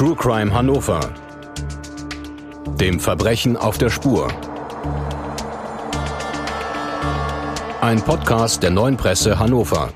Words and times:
True 0.00 0.16
Crime 0.16 0.52
Hannover. 0.54 1.12
Dem 2.80 2.98
Verbrechen 2.98 3.58
auf 3.58 3.76
der 3.76 3.90
Spur. 3.90 4.28
Ein 7.82 8.00
Podcast 8.00 8.62
der 8.62 8.70
neuen 8.70 8.96
Presse 8.96 9.38
Hannover. 9.38 9.92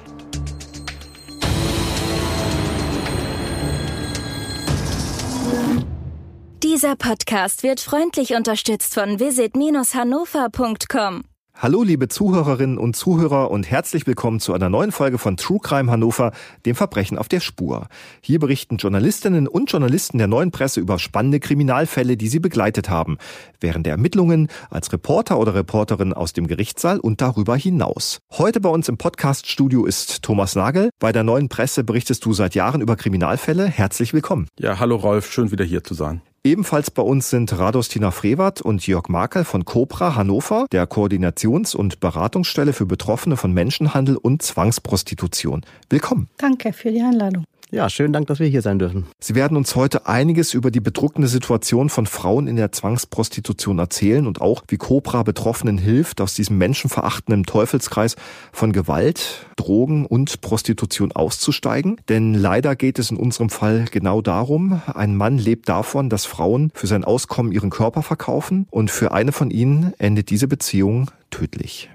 Dieser 6.63 6.97
Podcast 6.97 7.63
wird 7.63 7.81
freundlich 7.81 8.35
unterstützt 8.35 8.93
von 8.93 9.19
visit-hannover.com. 9.19 11.25
Hallo 11.65 11.83
liebe 11.83 12.09
Zuhörerinnen 12.09 12.77
und 12.77 12.95
Zuhörer 12.95 13.51
und 13.51 13.71
herzlich 13.71 14.07
willkommen 14.07 14.39
zu 14.39 14.53
einer 14.53 14.69
neuen 14.69 14.93
Folge 14.93 15.17
von 15.17 15.39
True 15.39 15.61
Crime 15.63 15.91
Hannover, 15.91 16.33
dem 16.67 16.75
Verbrechen 16.75 17.17
auf 17.17 17.27
der 17.27 17.41
Spur. 17.41 17.87
Hier 18.21 18.39
berichten 18.39 18.77
Journalistinnen 18.77 19.49
und 19.49 19.73
Journalisten 19.73 20.19
der 20.19 20.27
neuen 20.27 20.51
Presse 20.51 20.81
über 20.81 20.99
spannende 20.99 21.41
Kriminalfälle, 21.41 22.19
die 22.19 22.29
sie 22.29 22.39
begleitet 22.39 22.91
haben, 22.91 23.17
während 23.61 23.87
der 23.87 23.93
Ermittlungen, 23.93 24.49
als 24.69 24.93
Reporter 24.93 25.39
oder 25.39 25.55
Reporterin 25.55 26.13
aus 26.13 26.35
dem 26.35 26.49
Gerichtssaal 26.49 27.01
und 27.01 27.23
darüber 27.23 27.57
hinaus. 27.57 28.19
Heute 28.33 28.61
bei 28.61 28.69
uns 28.69 28.91
im 28.91 28.99
Podcaststudio 28.99 29.87
ist 29.87 30.21
Thomas 30.23 30.57
Nagel. 30.57 30.91
Bei 30.99 31.13
der 31.13 31.23
neuen 31.23 31.49
Presse 31.49 31.83
berichtest 31.83 32.27
du 32.27 32.35
seit 32.35 32.55
Jahren 32.55 32.83
über 32.83 32.97
Kriminalfälle. 32.97 33.65
Herzlich 33.65 34.13
willkommen. 34.13 34.49
Ja, 34.59 34.81
hallo 34.81 34.97
Rolf, 34.97 35.33
schön 35.33 35.51
wieder 35.51 35.65
hier 35.65 35.83
zu 35.83 35.95
sein. 35.95 36.21
Ebenfalls 36.47 36.91
bei 36.91 37.01
uns 37.01 37.31
sind 37.31 37.59
Radostina 37.59 38.11
Frevert 38.11 38.61
und 38.61 38.87
Jörg 38.87 39.09
Markel 39.09 39.45
von 39.45 39.65
Cobra 39.65 40.15
Hannover, 40.15 40.67
der 40.73 40.87
Koordinations- 40.87 41.75
und 41.75 42.01
Beratungsstelle 42.01 42.75
für 42.75 42.85
Betroffene 42.85 43.39
von 43.39 43.55
Menschenhandel 43.55 44.19
und 44.19 44.43
Zwangsprostitution. 44.43 45.63
Willkommen. 45.89 46.29
Danke 46.37 46.75
für 46.75 46.93
die 46.93 47.01
Einladung. 47.01 47.47
Ja, 47.75 47.91
schönen 47.91 48.13
Dank, 48.13 48.29
dass 48.29 48.39
wir 48.39 48.47
hier 48.47 48.63
sein 48.63 48.79
dürfen. 48.79 49.09
Sie 49.19 49.35
werden 49.35 49.57
uns 49.57 49.75
heute 49.75 50.07
einiges 50.07 50.55
über 50.55 50.71
die 50.71 50.79
bedrückende 50.79 51.27
Situation 51.27 51.89
von 51.89 52.07
Frauen 52.07 52.47
in 52.47 52.55
der 52.55 52.71
Zwangsprostitution 52.71 53.81
erzählen 53.81 54.29
und 54.29 54.41
auch, 54.41 54.63
wie 54.69 54.77
Cobra 54.77 55.25
Betroffenen 55.25 55.77
hilft, 55.77 56.21
aus 56.21 56.35
diesem 56.35 56.57
menschenverachtenden 56.57 57.43
Teufelskreis 57.43 58.15
von 58.53 58.71
Gewalt, 58.71 59.47
Drogen 59.57 60.07
und 60.07 60.41
Prostitution 60.41 61.11
auszusteigen. 61.11 61.97
Denn 62.09 62.35
leider 62.35 62.77
geht 62.77 63.01
es 63.01 63.11
in 63.11 63.17
unserem 63.17 63.51
Fall 63.51 63.87
genau 63.91 64.23
darum. 64.23 64.81
Ein 64.87 65.17
Mann 65.17 65.39
lebt 65.39 65.69
davon, 65.69 66.09
dass 66.09 66.27
Frauen 66.27 66.71
für 66.75 66.87
sein 66.87 67.03
Auskommen 67.03 67.51
ihren 67.51 67.71
Körper 67.71 68.05
verkaufen 68.05 68.69
und 68.71 68.93
für 68.93 69.11
eine 69.11 69.33
von 69.33 69.51
ihnen 69.51 69.95
endet 69.99 70.31
diese 70.31 70.47
Beziehung 70.47 71.11
tödlich. 71.31 71.91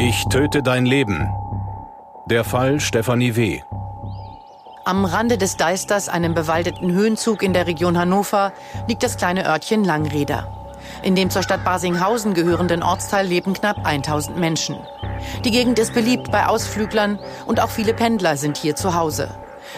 Ich 0.00 0.24
töte 0.24 0.60
dein 0.60 0.86
Leben. 0.86 1.28
Der 2.26 2.42
Fall 2.42 2.80
Stefanie 2.80 3.36
W. 3.36 3.60
Am 4.84 5.04
Rande 5.04 5.38
des 5.38 5.56
Deisters, 5.56 6.08
einem 6.08 6.34
bewaldeten 6.34 6.90
Höhenzug 6.90 7.44
in 7.44 7.52
der 7.52 7.68
Region 7.68 7.96
Hannover, 7.96 8.52
liegt 8.88 9.04
das 9.04 9.16
kleine 9.16 9.46
Örtchen 9.46 9.84
Langreder. 9.84 10.48
In 11.04 11.14
dem 11.14 11.30
zur 11.30 11.44
Stadt 11.44 11.62
Basinghausen 11.64 12.34
gehörenden 12.34 12.82
Ortsteil 12.82 13.24
leben 13.24 13.52
knapp 13.52 13.86
1000 13.86 14.36
Menschen. 14.36 14.76
Die 15.44 15.52
Gegend 15.52 15.78
ist 15.78 15.94
beliebt 15.94 16.32
bei 16.32 16.46
Ausflüglern 16.46 17.20
und 17.46 17.60
auch 17.60 17.70
viele 17.70 17.94
Pendler 17.94 18.36
sind 18.36 18.56
hier 18.56 18.74
zu 18.74 18.96
Hause. 18.96 19.30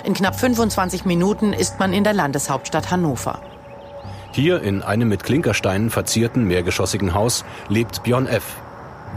In 0.03 0.15
knapp 0.15 0.41
25 0.41 1.05
Minuten 1.05 1.53
ist 1.53 1.79
man 1.79 1.93
in 1.93 2.05
der 2.05 2.15
Landeshauptstadt 2.15 2.91
Hannover. 2.91 3.39
Hier 4.33 4.63
in 4.63 4.83
einem 4.83 5.11
mit 5.11 5.25
Klinkersteinen 5.25 5.91
verzierten 5.91 6.45
mehrgeschossigen 6.45 7.13
Haus 7.13 7.45
lebt 7.69 8.03
Björn 8.03 8.27
F. 8.27 8.57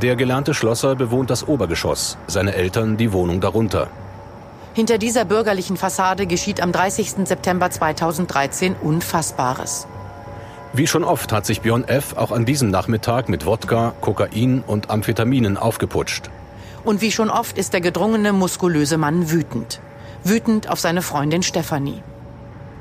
Der 0.02 0.16
gelernte 0.16 0.53
Schlosser 0.53 0.95
bewohnt 0.95 1.30
das 1.30 1.45
Obergeschoss, 1.45 2.17
seine 2.28 2.55
Eltern 2.55 2.95
die 2.95 3.11
Wohnung 3.11 3.42
darunter. 3.42 3.89
Hinter 4.73 4.97
dieser 4.97 5.25
bürgerlichen 5.25 5.75
Fassade 5.75 6.25
geschieht 6.25 6.61
am 6.61 6.72
30. 6.72 7.28
September 7.28 7.69
2013 7.69 8.75
Unfassbares. 8.81 9.88
Wie 10.72 10.88
schon 10.88 11.03
oft 11.03 11.34
hat 11.34 11.46
sich 11.46 11.59
Björn 11.62 11.84
F. 11.84 12.16
auch 12.16 12.31
an 12.31 12.46
diesem 12.46 12.69
Nachmittag 12.69 13.28
mit 13.28 13.46
Wodka, 13.46 13.94
Kokain 14.00 14.63
und 14.66 14.90
Amphetaminen 14.90 15.57
aufgeputscht. 15.57 16.29
Und 16.85 17.02
wie 17.02 17.12
schon 17.12 17.29
oft 17.29 17.57
ist 17.57 17.73
der 17.73 17.81
gedrungene, 17.81 18.31
muskulöse 18.31 18.97
Mann 18.97 19.31
wütend. 19.31 19.81
Wütend 20.23 20.69
auf 20.69 20.79
seine 20.79 21.02
Freundin 21.02 21.44
Stefanie. 21.44 22.03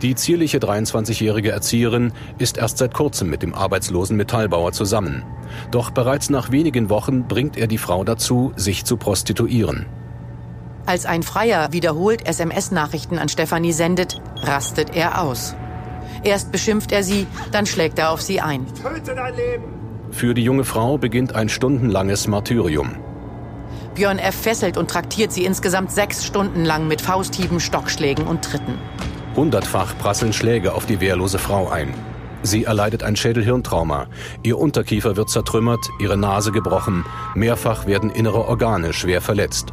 Die 0.02 0.14
zierliche 0.14 0.58
23-jährige 0.58 1.50
Erzieherin 1.50 2.12
ist 2.38 2.56
erst 2.56 2.78
seit 2.78 2.94
kurzem 2.94 3.28
mit 3.30 3.42
dem 3.42 3.54
arbeitslosen 3.54 4.16
Metallbauer 4.16 4.72
zusammen. 4.72 5.24
Doch 5.72 5.90
bereits 5.90 6.30
nach 6.30 6.52
wenigen 6.52 6.88
Wochen 6.88 7.26
bringt 7.26 7.56
er 7.56 7.66
die 7.66 7.78
Frau 7.78 8.04
dazu, 8.04 8.52
sich 8.54 8.84
zu 8.84 8.96
prostituieren. 8.96 9.86
Als 10.86 11.04
ein 11.04 11.22
Freier 11.22 11.72
wiederholt 11.72 12.26
SMS-Nachrichten 12.26 13.18
an 13.18 13.28
Stefanie 13.28 13.72
sendet, 13.72 14.22
rastet 14.36 14.94
er 14.94 15.20
aus. 15.20 15.54
Erst 16.22 16.52
beschimpft 16.52 16.92
er 16.92 17.02
sie, 17.02 17.26
dann 17.52 17.66
schlägt 17.66 17.98
er 17.98 18.10
auf 18.10 18.22
sie 18.22 18.40
ein. 18.40 18.66
Töte 18.74 19.14
dein 19.14 19.34
Leben! 19.34 19.64
Für 20.10 20.32
die 20.32 20.42
junge 20.42 20.64
Frau 20.64 20.96
beginnt 20.96 21.34
ein 21.34 21.48
stundenlanges 21.48 22.28
Martyrium. 22.28 22.96
Björn 23.94 24.18
F. 24.18 24.34
fesselt 24.34 24.78
und 24.78 24.88
traktiert 24.88 25.32
sie 25.32 25.44
insgesamt 25.44 25.90
sechs 25.90 26.24
Stunden 26.24 26.64
lang 26.64 26.86
mit 26.86 27.00
Fausthieben, 27.00 27.60
Stockschlägen 27.60 28.26
und 28.26 28.42
Tritten. 28.42 28.78
Hundertfach 29.38 29.96
prasseln 29.98 30.32
Schläge 30.32 30.74
auf 30.74 30.84
die 30.84 30.98
wehrlose 30.98 31.38
Frau 31.38 31.68
ein. 31.68 31.94
Sie 32.42 32.64
erleidet 32.64 33.04
ein 33.04 33.14
Schädelhirntrauma. 33.14 34.08
Ihr 34.42 34.58
Unterkiefer 34.58 35.16
wird 35.16 35.30
zertrümmert, 35.30 35.88
ihre 36.00 36.16
Nase 36.16 36.50
gebrochen. 36.50 37.04
Mehrfach 37.36 37.86
werden 37.86 38.10
innere 38.10 38.48
Organe 38.48 38.92
schwer 38.92 39.20
verletzt. 39.20 39.68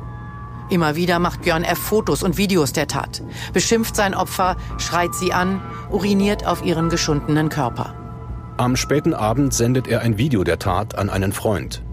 Immer 0.69 0.95
wieder 0.95 1.17
macht 1.17 1.41
Björn 1.41 1.63
F. 1.63 1.79
Fotos 1.79 2.21
und 2.21 2.37
Videos 2.37 2.73
der 2.73 2.85
Tat, 2.87 3.23
beschimpft 3.53 3.95
sein 3.95 4.13
Opfer, 4.13 4.55
schreit 4.77 5.15
sie 5.15 5.33
an, 5.33 5.59
uriniert 5.89 6.45
auf 6.45 6.63
ihren 6.63 6.89
geschundenen 6.89 7.49
Körper. 7.49 7.95
Am 8.57 8.75
späten 8.75 9.15
Abend 9.15 9.51
sendet 9.51 9.87
er 9.87 10.01
ein 10.01 10.19
Video 10.19 10.43
der 10.43 10.59
Tat 10.59 10.95
an 10.95 11.09
einen 11.09 11.33
Freund. 11.33 11.83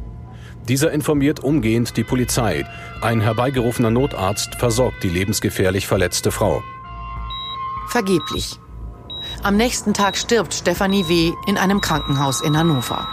Dieser 0.68 0.92
informiert 0.92 1.40
umgehend 1.40 1.96
die 1.96 2.04
Polizei. 2.04 2.66
Ein 3.00 3.22
herbeigerufener 3.22 3.90
Notarzt 3.90 4.56
versorgt 4.56 5.02
die 5.02 5.08
lebensgefährlich 5.08 5.86
verletzte 5.86 6.30
Frau. 6.30 6.62
Vergeblich. 7.88 8.58
Am 9.42 9.56
nächsten 9.56 9.94
Tag 9.94 10.16
stirbt 10.16 10.54
Stefanie 10.54 11.08
W. 11.08 11.32
in 11.46 11.56
einem 11.56 11.80
Krankenhaus 11.80 12.40
in 12.40 12.56
Hannover. 12.56 13.08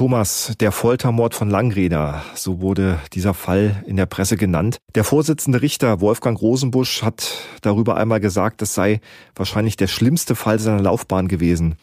Thomas, 0.00 0.54
der 0.60 0.72
Foltermord 0.72 1.34
von 1.34 1.50
Langreder, 1.50 2.22
so 2.34 2.62
wurde 2.62 2.98
dieser 3.12 3.34
Fall 3.34 3.84
in 3.86 3.96
der 3.96 4.06
Presse 4.06 4.38
genannt. 4.38 4.78
Der 4.94 5.04
Vorsitzende 5.04 5.60
Richter 5.60 6.00
Wolfgang 6.00 6.40
Rosenbusch 6.40 7.02
hat 7.02 7.36
darüber 7.60 7.98
einmal 7.98 8.18
gesagt, 8.18 8.62
es 8.62 8.72
sei 8.72 9.02
wahrscheinlich 9.34 9.76
der 9.76 9.88
schlimmste 9.88 10.36
Fall 10.36 10.58
seiner 10.58 10.80
Laufbahn 10.80 11.28
gewesen. 11.28 11.74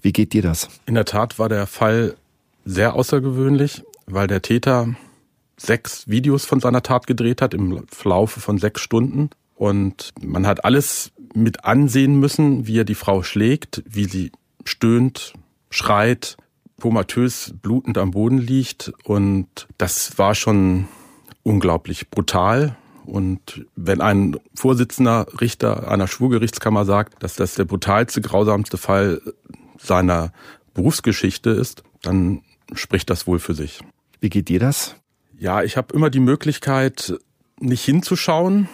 Wie 0.00 0.12
geht 0.12 0.32
dir 0.32 0.40
das? 0.40 0.68
In 0.86 0.94
der 0.94 1.04
Tat 1.04 1.38
war 1.38 1.50
der 1.50 1.66
Fall 1.66 2.16
sehr 2.64 2.94
außergewöhnlich, 2.94 3.82
weil 4.06 4.28
der 4.28 4.40
Täter 4.40 4.94
sechs 5.58 6.08
Videos 6.08 6.46
von 6.46 6.60
seiner 6.60 6.82
Tat 6.82 7.06
gedreht 7.06 7.42
hat 7.42 7.52
im 7.52 7.86
Verlaufe 7.88 8.40
von 8.40 8.58
sechs 8.58 8.80
Stunden. 8.80 9.30
Und 9.54 10.12
man 10.22 10.46
hat 10.46 10.64
alles 10.64 11.10
mit 11.34 11.64
ansehen 11.64 12.18
müssen, 12.18 12.66
wie 12.66 12.78
er 12.78 12.84
die 12.84 12.94
Frau 12.94 13.22
schlägt, 13.22 13.82
wie 13.86 14.04
sie 14.04 14.32
stöhnt, 14.64 15.34
schreit, 15.70 16.36
komatös 16.80 17.52
blutend 17.60 17.98
am 17.98 18.12
Boden 18.12 18.38
liegt. 18.38 18.92
Und 19.04 19.66
das 19.76 20.16
war 20.16 20.34
schon 20.34 20.88
unglaublich 21.42 22.08
brutal. 22.08 22.76
Und 23.04 23.66
wenn 23.74 24.00
ein 24.00 24.36
Vorsitzender 24.54 25.26
Richter 25.40 25.90
einer 25.90 26.06
Schwurgerichtskammer 26.06 26.84
sagt, 26.84 27.22
dass 27.22 27.36
das 27.36 27.54
der 27.54 27.64
brutalste, 27.64 28.20
grausamste 28.20 28.76
Fall 28.76 29.22
seiner 29.78 30.32
Berufsgeschichte 30.74 31.50
ist, 31.50 31.82
dann 32.02 32.42
spricht 32.74 33.08
das 33.10 33.26
wohl 33.26 33.38
für 33.38 33.54
sich. 33.54 33.80
Wie 34.20 34.28
geht 34.28 34.48
dir 34.48 34.60
das? 34.60 34.94
Ja, 35.38 35.62
ich 35.62 35.76
habe 35.76 35.94
immer 35.94 36.10
die 36.10 36.20
Möglichkeit, 36.20 37.14
nicht 37.60 37.84
hinzuschauen, 37.84 38.68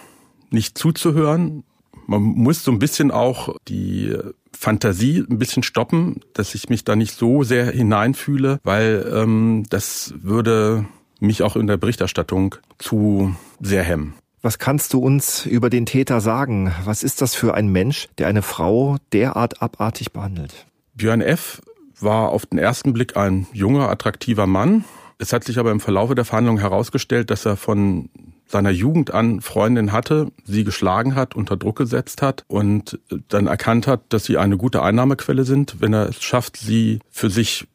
nicht 0.49 0.77
zuzuhören. 0.77 1.63
Man 2.07 2.21
muss 2.21 2.63
so 2.63 2.71
ein 2.71 2.79
bisschen 2.79 3.11
auch 3.11 3.55
die 3.67 4.15
Fantasie 4.51 5.23
ein 5.29 5.37
bisschen 5.37 5.63
stoppen, 5.63 6.21
dass 6.33 6.55
ich 6.55 6.69
mich 6.69 6.83
da 6.83 6.95
nicht 6.95 7.15
so 7.15 7.43
sehr 7.43 7.71
hineinfühle, 7.71 8.59
weil 8.63 9.11
ähm, 9.13 9.63
das 9.69 10.13
würde 10.17 10.85
mich 11.19 11.43
auch 11.43 11.55
in 11.55 11.67
der 11.67 11.77
Berichterstattung 11.77 12.55
zu 12.77 13.35
sehr 13.61 13.83
hemmen. 13.83 14.15
Was 14.41 14.59
kannst 14.59 14.93
du 14.93 14.99
uns 14.99 15.45
über 15.45 15.69
den 15.69 15.85
Täter 15.85 16.21
sagen? 16.21 16.73
Was 16.83 17.03
ist 17.03 17.21
das 17.21 17.35
für 17.35 17.53
ein 17.55 17.67
Mensch, 17.67 18.09
der 18.17 18.27
eine 18.27 18.43
Frau 18.43 18.97
derart 19.11 19.61
abartig 19.61 20.11
behandelt? 20.11 20.67
Björn 20.93 21.21
F. 21.21 21.61
war 21.99 22.29
auf 22.29 22.45
den 22.45 22.59
ersten 22.59 22.93
Blick 22.93 23.17
ein 23.17 23.47
junger, 23.53 23.89
attraktiver 23.89 24.45
Mann. 24.45 24.85
Es 25.17 25.33
hat 25.33 25.43
sich 25.43 25.59
aber 25.59 25.71
im 25.71 25.79
Verlaufe 25.79 26.15
der 26.15 26.25
Verhandlung 26.25 26.59
herausgestellt, 26.59 27.29
dass 27.29 27.45
er 27.45 27.55
von 27.55 28.09
seiner 28.47 28.69
Jugend 28.69 29.13
an 29.13 29.41
Freundin 29.41 29.91
hatte, 29.91 30.31
sie 30.43 30.63
geschlagen 30.63 31.15
hat, 31.15 31.35
unter 31.35 31.57
Druck 31.57 31.77
gesetzt 31.77 32.21
hat 32.21 32.43
und 32.47 32.99
dann 33.29 33.47
erkannt 33.47 33.87
hat, 33.87 34.01
dass 34.09 34.25
sie 34.25 34.37
eine 34.37 34.57
gute 34.57 34.81
Einnahmequelle 34.83 35.45
sind, 35.45 35.77
wenn 35.79 35.93
er 35.93 36.09
es 36.09 36.21
schafft, 36.21 36.57
sie 36.57 36.99
für 37.09 37.29
sich 37.29 37.67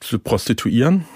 zu 0.00 0.18
prostituieren. 0.18 1.06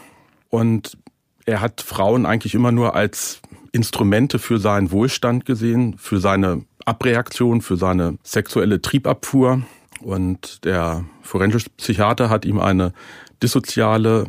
Und 0.50 0.99
er 1.44 1.61
hat 1.61 1.81
Frauen 1.82 2.26
eigentlich 2.26 2.55
immer 2.55 2.73
nur 2.73 2.94
als 2.94 3.40
Instrumente 3.73 4.38
für 4.38 4.58
seinen 4.58 4.90
Wohlstand 4.90 5.44
gesehen, 5.44 5.96
für 5.99 6.19
seine 6.19 6.64
Abreaktion, 6.84 7.61
für 7.61 7.76
seine 7.76 8.19
sexuelle 8.23 8.81
Triebabfuhr. 8.81 9.62
Und 10.00 10.64
der 10.64 11.05
forensische 11.23 11.70
Psychiater 11.76 12.31
hat 12.31 12.44
ihm 12.44 12.58
eine 12.58 12.93
dissoziale, 13.43 14.26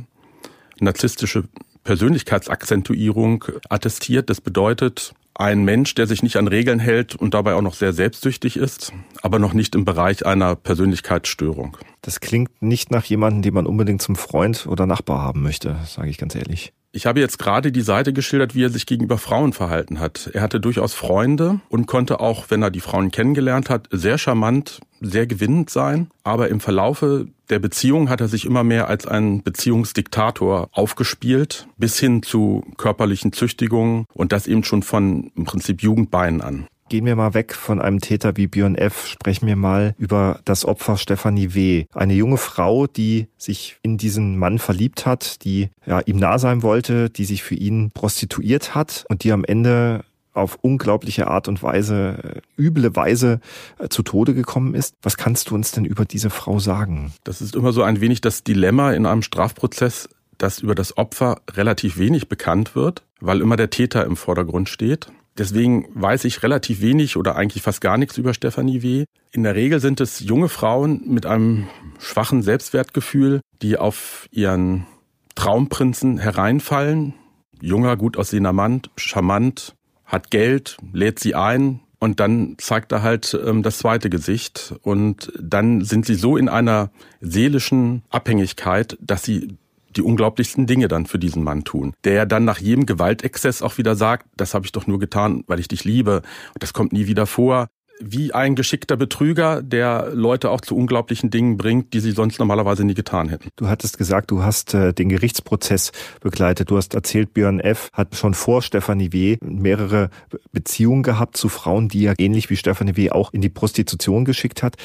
narzisstische 0.80 1.46
Persönlichkeitsakzentuierung 1.84 3.46
attestiert. 3.70 4.30
Das 4.30 4.42
bedeutet, 4.42 5.14
ein 5.36 5.64
Mensch, 5.64 5.94
der 5.96 6.08
sich 6.08 6.24
nicht 6.24 6.38
an 6.38 6.48
Regeln 6.48 6.80
hält 6.80 7.16
und 7.16 7.34
dabei 7.34 7.54
auch 7.54 7.62
noch 7.62 7.76
sehr 7.76 7.94
selbstsüchtig 7.94 8.58
ist, 8.58 8.92
aber 9.22 9.40
noch 9.40 9.54
nicht 9.54 9.76
im 9.76 9.86
Bereich 9.86 10.26
einer 10.26 10.56
Persönlichkeitsstörung. 10.56 11.78
Das 12.02 12.20
klingt 12.20 12.62
nicht 12.62 12.92
nach 12.92 13.06
jemandem, 13.06 13.44
den 13.44 13.54
man 13.54 13.68
unbedingt 13.68 14.02
zum 14.02 14.16
Freund 14.16 14.66
oder 14.68 14.86
Nachbar 14.86 15.22
haben 15.22 15.44
möchte, 15.44 15.78
sage 15.86 16.10
ich 16.10 16.18
ganz 16.18 16.34
ehrlich. 16.36 16.74
Ich 16.98 17.06
habe 17.06 17.20
jetzt 17.20 17.38
gerade 17.38 17.72
die 17.72 17.82
Seite 17.82 18.12
geschildert, 18.12 18.56
wie 18.56 18.64
er 18.64 18.72
sich 18.72 18.88
gegenüber 18.88 19.20
Frauen 19.20 19.54
verhalten 19.54 20.00
hat. 20.00 20.32
Er 20.34 20.42
hatte 20.42 20.60
durchaus 20.60 20.96
Freunde 20.96 21.60
und 21.70 21.86
konnte 21.86 22.20
auch, 22.20 22.46
wenn 22.50 22.64
er 22.64 22.72
die 22.72 22.80
Frauen 22.80 23.12
kennengelernt 23.12 23.70
hat, 23.70 23.88
sehr 23.92 24.18
charmant, 24.18 24.80
sehr 25.00 25.28
gewinnend 25.28 25.70
sein. 25.70 26.10
Aber 26.24 26.50
im 26.50 26.60
Verlaufe 26.60 27.28
der 27.52 27.60
Beziehung 27.60 28.10
hat 28.10 28.20
er 28.20 28.28
sich 28.28 28.46
immer 28.46 28.64
mehr 28.64 28.88
als 28.88 29.06
ein 29.06 29.44
Beziehungsdiktator 29.44 30.70
aufgespielt, 30.72 31.68
bis 31.78 32.00
hin 32.00 32.24
zu 32.24 32.64
körperlichen 32.78 33.32
Züchtigungen 33.32 34.08
und 34.16 34.32
das 34.32 34.48
eben 34.48 34.64
schon 34.64 34.82
von 34.82 35.32
im 35.36 35.46
Prinzip 35.46 35.84
Jugendbeinen 35.84 36.42
an. 36.42 36.68
Gehen 36.90 37.06
wir 37.06 37.18
mal 37.18 37.34
weg 37.34 37.54
von 37.54 37.82
einem 37.82 38.00
Täter 38.00 38.38
wie 38.38 38.48
Björn 38.48 38.76
F. 38.76 39.08
Sprechen 39.08 39.46
wir 39.46 39.58
mal 39.58 39.94
über 39.98 40.40
das 40.46 40.64
Opfer 40.64 40.96
Stefanie 40.96 41.54
W. 41.54 41.86
Eine 41.94 42.14
junge 42.14 42.38
Frau, 42.38 42.88
die 42.88 43.28
sich 43.38 43.78
in 43.82 43.98
diesen 43.98 44.38
Mann 44.38 44.58
verliebt 44.58 45.06
hat, 45.06 45.44
die 45.44 45.70
ja, 45.86 46.00
ihm 46.00 46.16
nah 46.16 46.40
sein 46.40 46.64
wollte, 46.64 47.10
die 47.10 47.26
sich 47.26 47.44
für 47.44 47.56
ihn 47.56 47.92
prostituiert 47.94 48.74
hat 48.74 49.06
und 49.10 49.26
die 49.26 49.34
am 49.34 49.44
Ende 49.44 50.06
auf 50.34 50.60
unglaubliche 50.62 51.28
Art 51.28 51.50
und 51.50 51.62
Weise, 51.62 52.42
äh, 52.58 52.62
üble 52.62 52.96
Weise 52.96 53.42
äh, 53.80 53.90
zu 53.90 54.04
Tode 54.04 54.34
gekommen 54.34 54.74
ist. 54.74 54.96
Was 55.02 55.18
kannst 55.18 55.50
du 55.50 55.56
uns 55.56 55.72
denn 55.72 55.84
über 55.84 56.06
diese 56.06 56.30
Frau 56.30 56.60
sagen? 56.60 57.12
Das 57.26 57.42
ist 57.42 57.56
immer 57.56 57.74
so 57.74 57.84
ein 57.84 58.00
wenig 58.00 58.22
das 58.22 58.44
Dilemma 58.44 58.94
in 58.94 59.06
einem 59.06 59.24
Strafprozess, 59.24 60.08
dass 60.38 60.60
über 60.60 60.76
das 60.76 60.98
Opfer 60.98 61.42
relativ 61.52 61.98
wenig 61.98 62.30
bekannt 62.30 62.76
wird, 62.76 63.04
weil 63.20 63.42
immer 63.42 63.58
der 63.58 63.72
Täter 63.72 64.06
im 64.06 64.16
Vordergrund 64.16 64.70
steht. 64.70 65.08
Deswegen 65.38 65.88
weiß 65.94 66.26
ich 66.26 66.42
relativ 66.44 66.82
wenig 66.82 67.16
oder 67.16 67.36
eigentlich 67.36 67.64
fast 67.64 67.82
gar 67.82 67.98
nichts 67.98 68.18
über 68.18 68.34
Stefanie 68.34 68.82
W. 68.82 69.06
In 69.32 69.44
der 69.44 69.56
Regel 69.56 69.80
sind 69.80 70.02
es 70.02 70.20
junge 70.20 70.50
Frauen 70.50 71.02
mit 71.06 71.26
einem 71.26 71.68
schwachen 72.00 72.42
Selbstwertgefühl, 72.42 73.42
die 73.62 73.78
auf 73.78 74.28
ihren 74.32 74.88
Traumprinzen 75.36 76.18
hereinfallen. 76.18 77.14
Junger, 77.62 77.98
gut 77.98 78.18
aussehender 78.18 78.54
Mann, 78.54 78.82
charmant, 78.96 79.76
hat 80.06 80.32
Geld, 80.32 80.78
lädt 80.94 81.20
sie 81.20 81.36
ein 81.36 81.82
und 82.00 82.20
dann 82.20 82.56
zeigt 82.58 82.92
er 82.92 83.04
halt 83.04 83.38
ähm, 83.46 83.64
das 83.64 83.80
zweite 83.80 84.10
Gesicht 84.10 84.76
und 84.84 85.32
dann 85.40 85.84
sind 85.84 86.06
sie 86.06 86.16
so 86.16 86.38
in 86.38 86.50
einer 86.50 86.92
seelischen 87.20 88.04
Abhängigkeit, 88.10 88.98
dass 89.02 89.24
sie 89.24 89.58
die 89.96 90.02
unglaublichsten 90.02 90.68
Dinge 90.68 90.88
dann 90.88 91.06
für 91.06 91.20
diesen 91.20 91.44
Mann 91.44 91.64
tun. 91.64 91.94
Der 92.04 92.26
dann 92.26 92.46
nach 92.46 92.60
jedem 92.60 92.86
Gewaltexzess 92.86 93.62
auch 93.62 93.78
wieder 93.78 93.96
sagt, 93.96 94.28
das 94.36 94.54
habe 94.54 94.66
ich 94.66 94.72
doch 94.72 94.88
nur 94.88 95.00
getan, 95.00 95.44
weil 95.48 95.60
ich 95.60 95.68
dich 95.68 95.84
liebe 95.84 96.22
und 96.54 96.64
das 96.64 96.74
kommt 96.74 96.94
nie 96.94 97.08
wieder 97.08 97.26
vor 97.26 97.68
wie 98.00 98.34
ein 98.34 98.56
geschickter 98.56 98.98
Betrüger, 98.98 99.62
der 99.62 100.12
Leute 100.14 100.50
auch 100.52 100.62
zu 100.62 100.76
unglaublichen 100.76 101.30
Dingen 101.30 101.58
bringt, 101.58 101.94
die 101.94 102.00
sie 102.00 102.12
sonst 102.12 102.40
normalerweise 102.40 102.84
nie 102.84 102.94
getan 102.94 103.30
hätten. 103.30 103.50
Du 103.56 103.68
hattest 103.68 103.98
gesagt, 103.98 104.32
du 104.32 104.44
hast 104.44 104.74
äh, 104.74 104.94
den 104.94 105.10
Gerichtsprozess 105.10 105.92
begleitet. 106.22 106.72
Du 106.72 106.78
hast 106.78 106.94
erzählt, 106.94 107.34
Björn 107.34 107.60
F. 107.60 107.90
hat 107.94 108.16
schon 108.16 108.34
vor 108.34 108.62
Stefanie 108.62 109.12
W. 109.12 109.38
mehrere 109.42 110.10
Beziehungen 110.52 111.04
gehabt 111.04 111.38
zu 111.38 111.50
Frauen, 111.50 111.90
die 111.90 112.06
er 112.06 112.16
ähnlich 112.18 112.50
wie 112.50 112.56
Stefanie 112.56 112.96
W. 112.96 113.12
auch 113.12 113.34
in 113.34 113.42
die 113.42 113.50
Prostitution 113.50 114.26
geschickt 114.26 114.64
hat. 114.64 114.76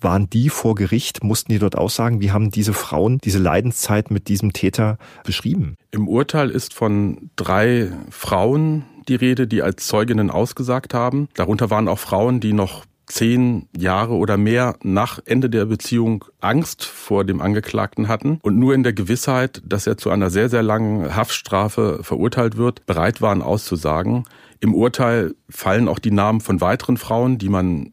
Waren 0.00 0.28
die 0.30 0.48
vor 0.48 0.74
Gericht? 0.74 1.22
Mussten 1.22 1.52
die 1.52 1.58
dort 1.58 1.76
aussagen? 1.76 2.20
Wie 2.20 2.32
haben 2.32 2.50
diese 2.50 2.72
Frauen 2.72 3.18
diese 3.18 3.38
Leidenszeit 3.38 4.10
mit 4.10 4.28
diesem 4.28 4.52
Täter 4.52 4.98
beschrieben? 5.24 5.76
Im 5.90 6.08
Urteil 6.08 6.50
ist 6.50 6.74
von 6.74 7.30
drei 7.36 7.90
Frauen 8.10 8.84
die 9.08 9.14
Rede, 9.14 9.46
die 9.46 9.62
als 9.62 9.86
Zeuginnen 9.86 10.30
ausgesagt 10.30 10.94
haben. 10.94 11.28
Darunter 11.34 11.70
waren 11.70 11.88
auch 11.88 11.98
Frauen, 11.98 12.40
die 12.40 12.52
noch 12.52 12.84
zehn 13.06 13.68
Jahre 13.76 14.14
oder 14.14 14.36
mehr 14.36 14.76
nach 14.82 15.20
Ende 15.24 15.48
der 15.48 15.66
Beziehung 15.66 16.24
Angst 16.40 16.84
vor 16.84 17.24
dem 17.24 17.40
Angeklagten 17.40 18.08
hatten 18.08 18.40
und 18.42 18.58
nur 18.58 18.74
in 18.74 18.82
der 18.82 18.92
Gewissheit, 18.92 19.62
dass 19.64 19.86
er 19.86 19.96
zu 19.96 20.10
einer 20.10 20.30
sehr, 20.30 20.48
sehr 20.48 20.62
langen 20.62 21.14
Haftstrafe 21.14 22.00
verurteilt 22.02 22.56
wird, 22.56 22.84
bereit 22.86 23.22
waren 23.22 23.42
auszusagen. 23.42 24.24
Im 24.60 24.74
Urteil 24.74 25.34
fallen 25.48 25.88
auch 25.88 25.98
die 25.98 26.10
Namen 26.10 26.40
von 26.40 26.60
weiteren 26.60 26.96
Frauen, 26.96 27.38
die 27.38 27.48
man 27.48 27.92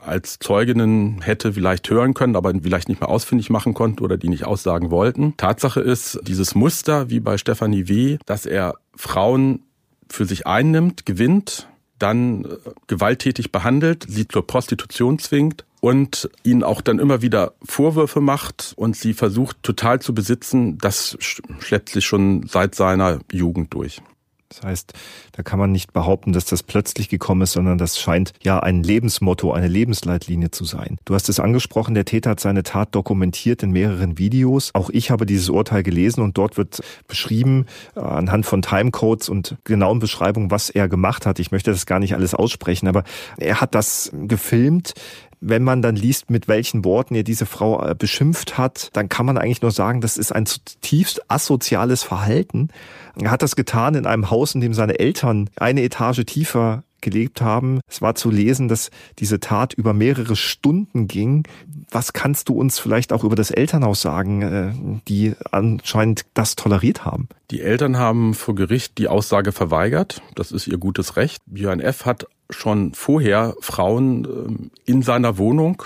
als 0.00 0.38
Zeuginnen 0.38 1.22
hätte 1.22 1.54
vielleicht 1.54 1.88
hören 1.88 2.14
können, 2.14 2.36
aber 2.36 2.52
vielleicht 2.62 2.88
nicht 2.88 3.00
mehr 3.00 3.08
ausfindig 3.08 3.50
machen 3.50 3.74
konnte 3.74 4.04
oder 4.04 4.18
die 4.18 4.28
nicht 4.28 4.44
aussagen 4.44 4.90
wollten. 4.90 5.34
Tatsache 5.36 5.80
ist, 5.80 6.20
dieses 6.24 6.54
Muster, 6.54 7.08
wie 7.10 7.20
bei 7.20 7.38
Stefanie 7.38 7.88
W., 7.88 8.18
dass 8.26 8.44
er 8.44 8.74
Frauen 8.94 9.62
für 10.10 10.24
sich 10.24 10.46
einnimmt, 10.46 11.06
gewinnt, 11.06 11.68
dann 11.98 12.44
äh, 12.44 12.48
gewalttätig 12.86 13.52
behandelt, 13.52 14.06
sie 14.08 14.26
zur 14.28 14.46
Prostitution 14.46 15.18
zwingt 15.18 15.64
und 15.80 16.30
ihnen 16.42 16.62
auch 16.62 16.80
dann 16.80 16.98
immer 16.98 17.22
wieder 17.22 17.54
Vorwürfe 17.62 18.20
macht 18.20 18.72
und 18.76 18.96
sie 18.96 19.14
versucht 19.14 19.62
total 19.62 20.00
zu 20.00 20.14
besitzen, 20.14 20.78
das 20.78 21.16
schleppt 21.20 21.90
sich 21.90 22.06
schon 22.06 22.46
seit 22.46 22.74
seiner 22.74 23.20
Jugend 23.30 23.74
durch. 23.74 24.00
Das 24.54 24.64
heißt, 24.64 24.92
da 25.32 25.42
kann 25.42 25.58
man 25.58 25.72
nicht 25.72 25.92
behaupten, 25.92 26.32
dass 26.32 26.44
das 26.44 26.62
plötzlich 26.62 27.08
gekommen 27.08 27.42
ist, 27.42 27.52
sondern 27.52 27.78
das 27.78 27.98
scheint 27.98 28.32
ja 28.42 28.60
ein 28.60 28.82
Lebensmotto, 28.82 29.52
eine 29.52 29.68
Lebensleitlinie 29.68 30.50
zu 30.50 30.64
sein. 30.64 30.96
Du 31.04 31.14
hast 31.14 31.28
es 31.28 31.40
angesprochen, 31.40 31.94
der 31.94 32.04
Täter 32.04 32.30
hat 32.30 32.40
seine 32.40 32.62
Tat 32.62 32.94
dokumentiert 32.94 33.62
in 33.62 33.70
mehreren 33.70 34.18
Videos. 34.18 34.70
Auch 34.74 34.90
ich 34.90 35.10
habe 35.10 35.26
dieses 35.26 35.48
Urteil 35.48 35.82
gelesen 35.82 36.22
und 36.22 36.38
dort 36.38 36.56
wird 36.56 36.80
beschrieben 37.08 37.66
äh, 37.96 38.00
anhand 38.00 38.46
von 38.46 38.62
Timecodes 38.62 39.28
und 39.28 39.56
genauen 39.64 39.98
Beschreibungen, 39.98 40.50
was 40.50 40.70
er 40.70 40.88
gemacht 40.88 41.26
hat. 41.26 41.38
Ich 41.38 41.50
möchte 41.50 41.70
das 41.70 41.86
gar 41.86 41.98
nicht 41.98 42.14
alles 42.14 42.34
aussprechen, 42.34 42.86
aber 42.86 43.04
er 43.36 43.60
hat 43.60 43.74
das 43.74 44.12
gefilmt 44.12 44.94
wenn 45.46 45.62
man 45.62 45.82
dann 45.82 45.96
liest, 45.96 46.30
mit 46.30 46.48
welchen 46.48 46.84
Worten 46.84 47.14
er 47.14 47.22
diese 47.22 47.46
Frau 47.46 47.84
äh, 47.84 47.94
beschimpft 47.94 48.56
hat, 48.56 48.90
dann 48.94 49.08
kann 49.08 49.26
man 49.26 49.38
eigentlich 49.38 49.62
nur 49.62 49.70
sagen, 49.70 50.00
das 50.00 50.16
ist 50.16 50.32
ein 50.32 50.46
zutiefst 50.46 51.30
asoziales 51.30 52.02
Verhalten. 52.02 52.68
Er 53.20 53.30
hat 53.30 53.42
das 53.42 53.54
getan 53.54 53.94
in 53.94 54.06
einem 54.06 54.30
Haus, 54.30 54.54
in 54.54 54.60
dem 54.60 54.74
seine 54.74 54.98
Eltern 54.98 55.50
eine 55.56 55.82
Etage 55.82 56.24
tiefer 56.24 56.82
gelebt 57.04 57.42
haben. 57.42 57.80
Es 57.86 58.02
war 58.02 58.14
zu 58.14 58.30
lesen, 58.30 58.66
dass 58.66 58.90
diese 59.18 59.38
Tat 59.38 59.74
über 59.74 59.92
mehrere 59.92 60.34
Stunden 60.34 61.06
ging. 61.06 61.46
Was 61.90 62.14
kannst 62.14 62.48
du 62.48 62.54
uns 62.54 62.78
vielleicht 62.78 63.12
auch 63.12 63.22
über 63.22 63.36
das 63.36 63.50
Elternhaus 63.50 64.00
sagen, 64.00 64.42
äh, 64.42 65.00
die 65.06 65.34
anscheinend 65.52 66.22
das 66.32 66.56
toleriert 66.56 67.04
haben? 67.04 67.28
Die 67.50 67.60
Eltern 67.60 67.98
haben 67.98 68.32
vor 68.34 68.54
Gericht 68.54 68.98
die 68.98 69.06
Aussage 69.06 69.52
verweigert. 69.52 70.22
Das 70.34 70.50
ist 70.50 70.66
ihr 70.66 70.78
gutes 70.78 71.16
Recht. 71.16 71.42
Björn 71.46 71.78
F. 71.78 72.06
hat 72.06 72.26
schon 72.50 72.94
vorher 72.94 73.54
Frauen 73.60 74.24
ähm, 74.24 74.70
in 74.84 75.02
seiner 75.02 75.38
Wohnung, 75.38 75.82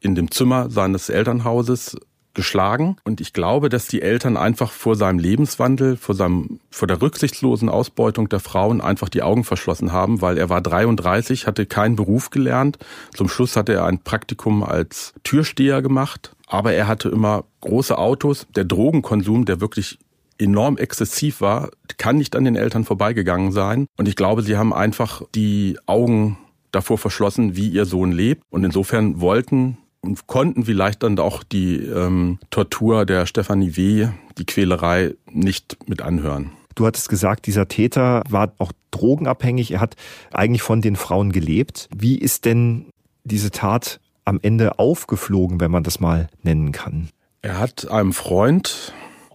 in 0.00 0.14
dem 0.14 0.30
Zimmer 0.30 0.70
seines 0.70 1.08
Elternhauses 1.08 1.96
geschlagen. 2.34 2.96
Und 3.04 3.20
ich 3.20 3.32
glaube, 3.32 3.68
dass 3.68 3.88
die 3.88 4.02
Eltern 4.02 4.36
einfach 4.36 4.72
vor 4.72 4.96
seinem 4.96 5.18
Lebenswandel, 5.18 5.96
vor 5.96 6.14
seinem, 6.14 6.60
vor 6.70 6.88
der 6.88 7.02
rücksichtslosen 7.02 7.68
Ausbeutung 7.68 8.28
der 8.28 8.40
Frauen 8.40 8.80
einfach 8.80 9.08
die 9.08 9.22
Augen 9.22 9.44
verschlossen 9.44 9.92
haben, 9.92 10.20
weil 10.22 10.38
er 10.38 10.48
war 10.48 10.60
33, 10.60 11.46
hatte 11.46 11.66
keinen 11.66 11.96
Beruf 11.96 12.30
gelernt. 12.30 12.78
Zum 13.14 13.28
Schluss 13.28 13.56
hatte 13.56 13.74
er 13.74 13.86
ein 13.86 14.02
Praktikum 14.02 14.62
als 14.62 15.14
Türsteher 15.24 15.82
gemacht. 15.82 16.34
Aber 16.46 16.72
er 16.72 16.86
hatte 16.86 17.08
immer 17.08 17.44
große 17.60 17.96
Autos. 17.96 18.46
Der 18.54 18.64
Drogenkonsum, 18.64 19.44
der 19.44 19.60
wirklich 19.60 19.98
enorm 20.42 20.76
exzessiv 20.76 21.40
war, 21.40 21.70
kann 21.98 22.16
nicht 22.16 22.36
an 22.36 22.44
den 22.44 22.56
Eltern 22.56 22.84
vorbeigegangen 22.84 23.52
sein. 23.52 23.86
Und 23.96 24.08
ich 24.08 24.16
glaube, 24.16 24.42
sie 24.42 24.56
haben 24.56 24.72
einfach 24.72 25.22
die 25.34 25.78
Augen 25.86 26.38
davor 26.72 26.98
verschlossen, 26.98 27.56
wie 27.56 27.68
ihr 27.68 27.84
Sohn 27.84 28.12
lebt. 28.12 28.42
Und 28.50 28.64
insofern 28.64 29.20
wollten 29.20 29.78
und 30.00 30.26
konnten 30.26 30.64
vielleicht 30.64 31.02
dann 31.02 31.18
auch 31.18 31.42
die 31.44 31.76
ähm, 31.76 32.38
Tortur 32.50 33.06
der 33.06 33.26
Stefanie 33.26 33.76
W., 33.76 34.08
die 34.36 34.44
Quälerei, 34.44 35.14
nicht 35.30 35.76
mit 35.88 36.02
anhören. 36.02 36.50
Du 36.74 36.86
hattest 36.86 37.08
gesagt, 37.08 37.46
dieser 37.46 37.68
Täter 37.68 38.22
war 38.28 38.52
auch 38.58 38.72
drogenabhängig. 38.90 39.72
Er 39.72 39.80
hat 39.80 39.96
eigentlich 40.32 40.62
von 40.62 40.80
den 40.80 40.96
Frauen 40.96 41.30
gelebt. 41.30 41.88
Wie 41.94 42.18
ist 42.18 42.44
denn 42.46 42.86
diese 43.24 43.50
Tat 43.50 44.00
am 44.24 44.40
Ende 44.42 44.78
aufgeflogen, 44.78 45.60
wenn 45.60 45.70
man 45.70 45.84
das 45.84 46.00
mal 46.00 46.28
nennen 46.42 46.72
kann? 46.72 47.10
Er 47.42 47.58
hat 47.58 47.90
einem 47.90 48.12
Freund 48.12 48.92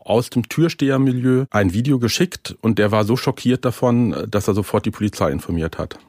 aus 0.07 0.29
dem 0.29 0.47
Türstehermilieu 0.47 1.45
ein 1.51 1.73
Video 1.73 1.99
geschickt 1.99 2.55
und 2.61 2.79
der 2.79 2.91
war 2.91 3.03
so 3.03 3.17
schockiert 3.17 3.65
davon, 3.65 4.25
dass 4.29 4.47
er 4.47 4.53
sofort 4.53 4.85
die 4.85 4.91
Polizei 4.91 5.31
informiert 5.31 5.77
hat. 5.77 5.99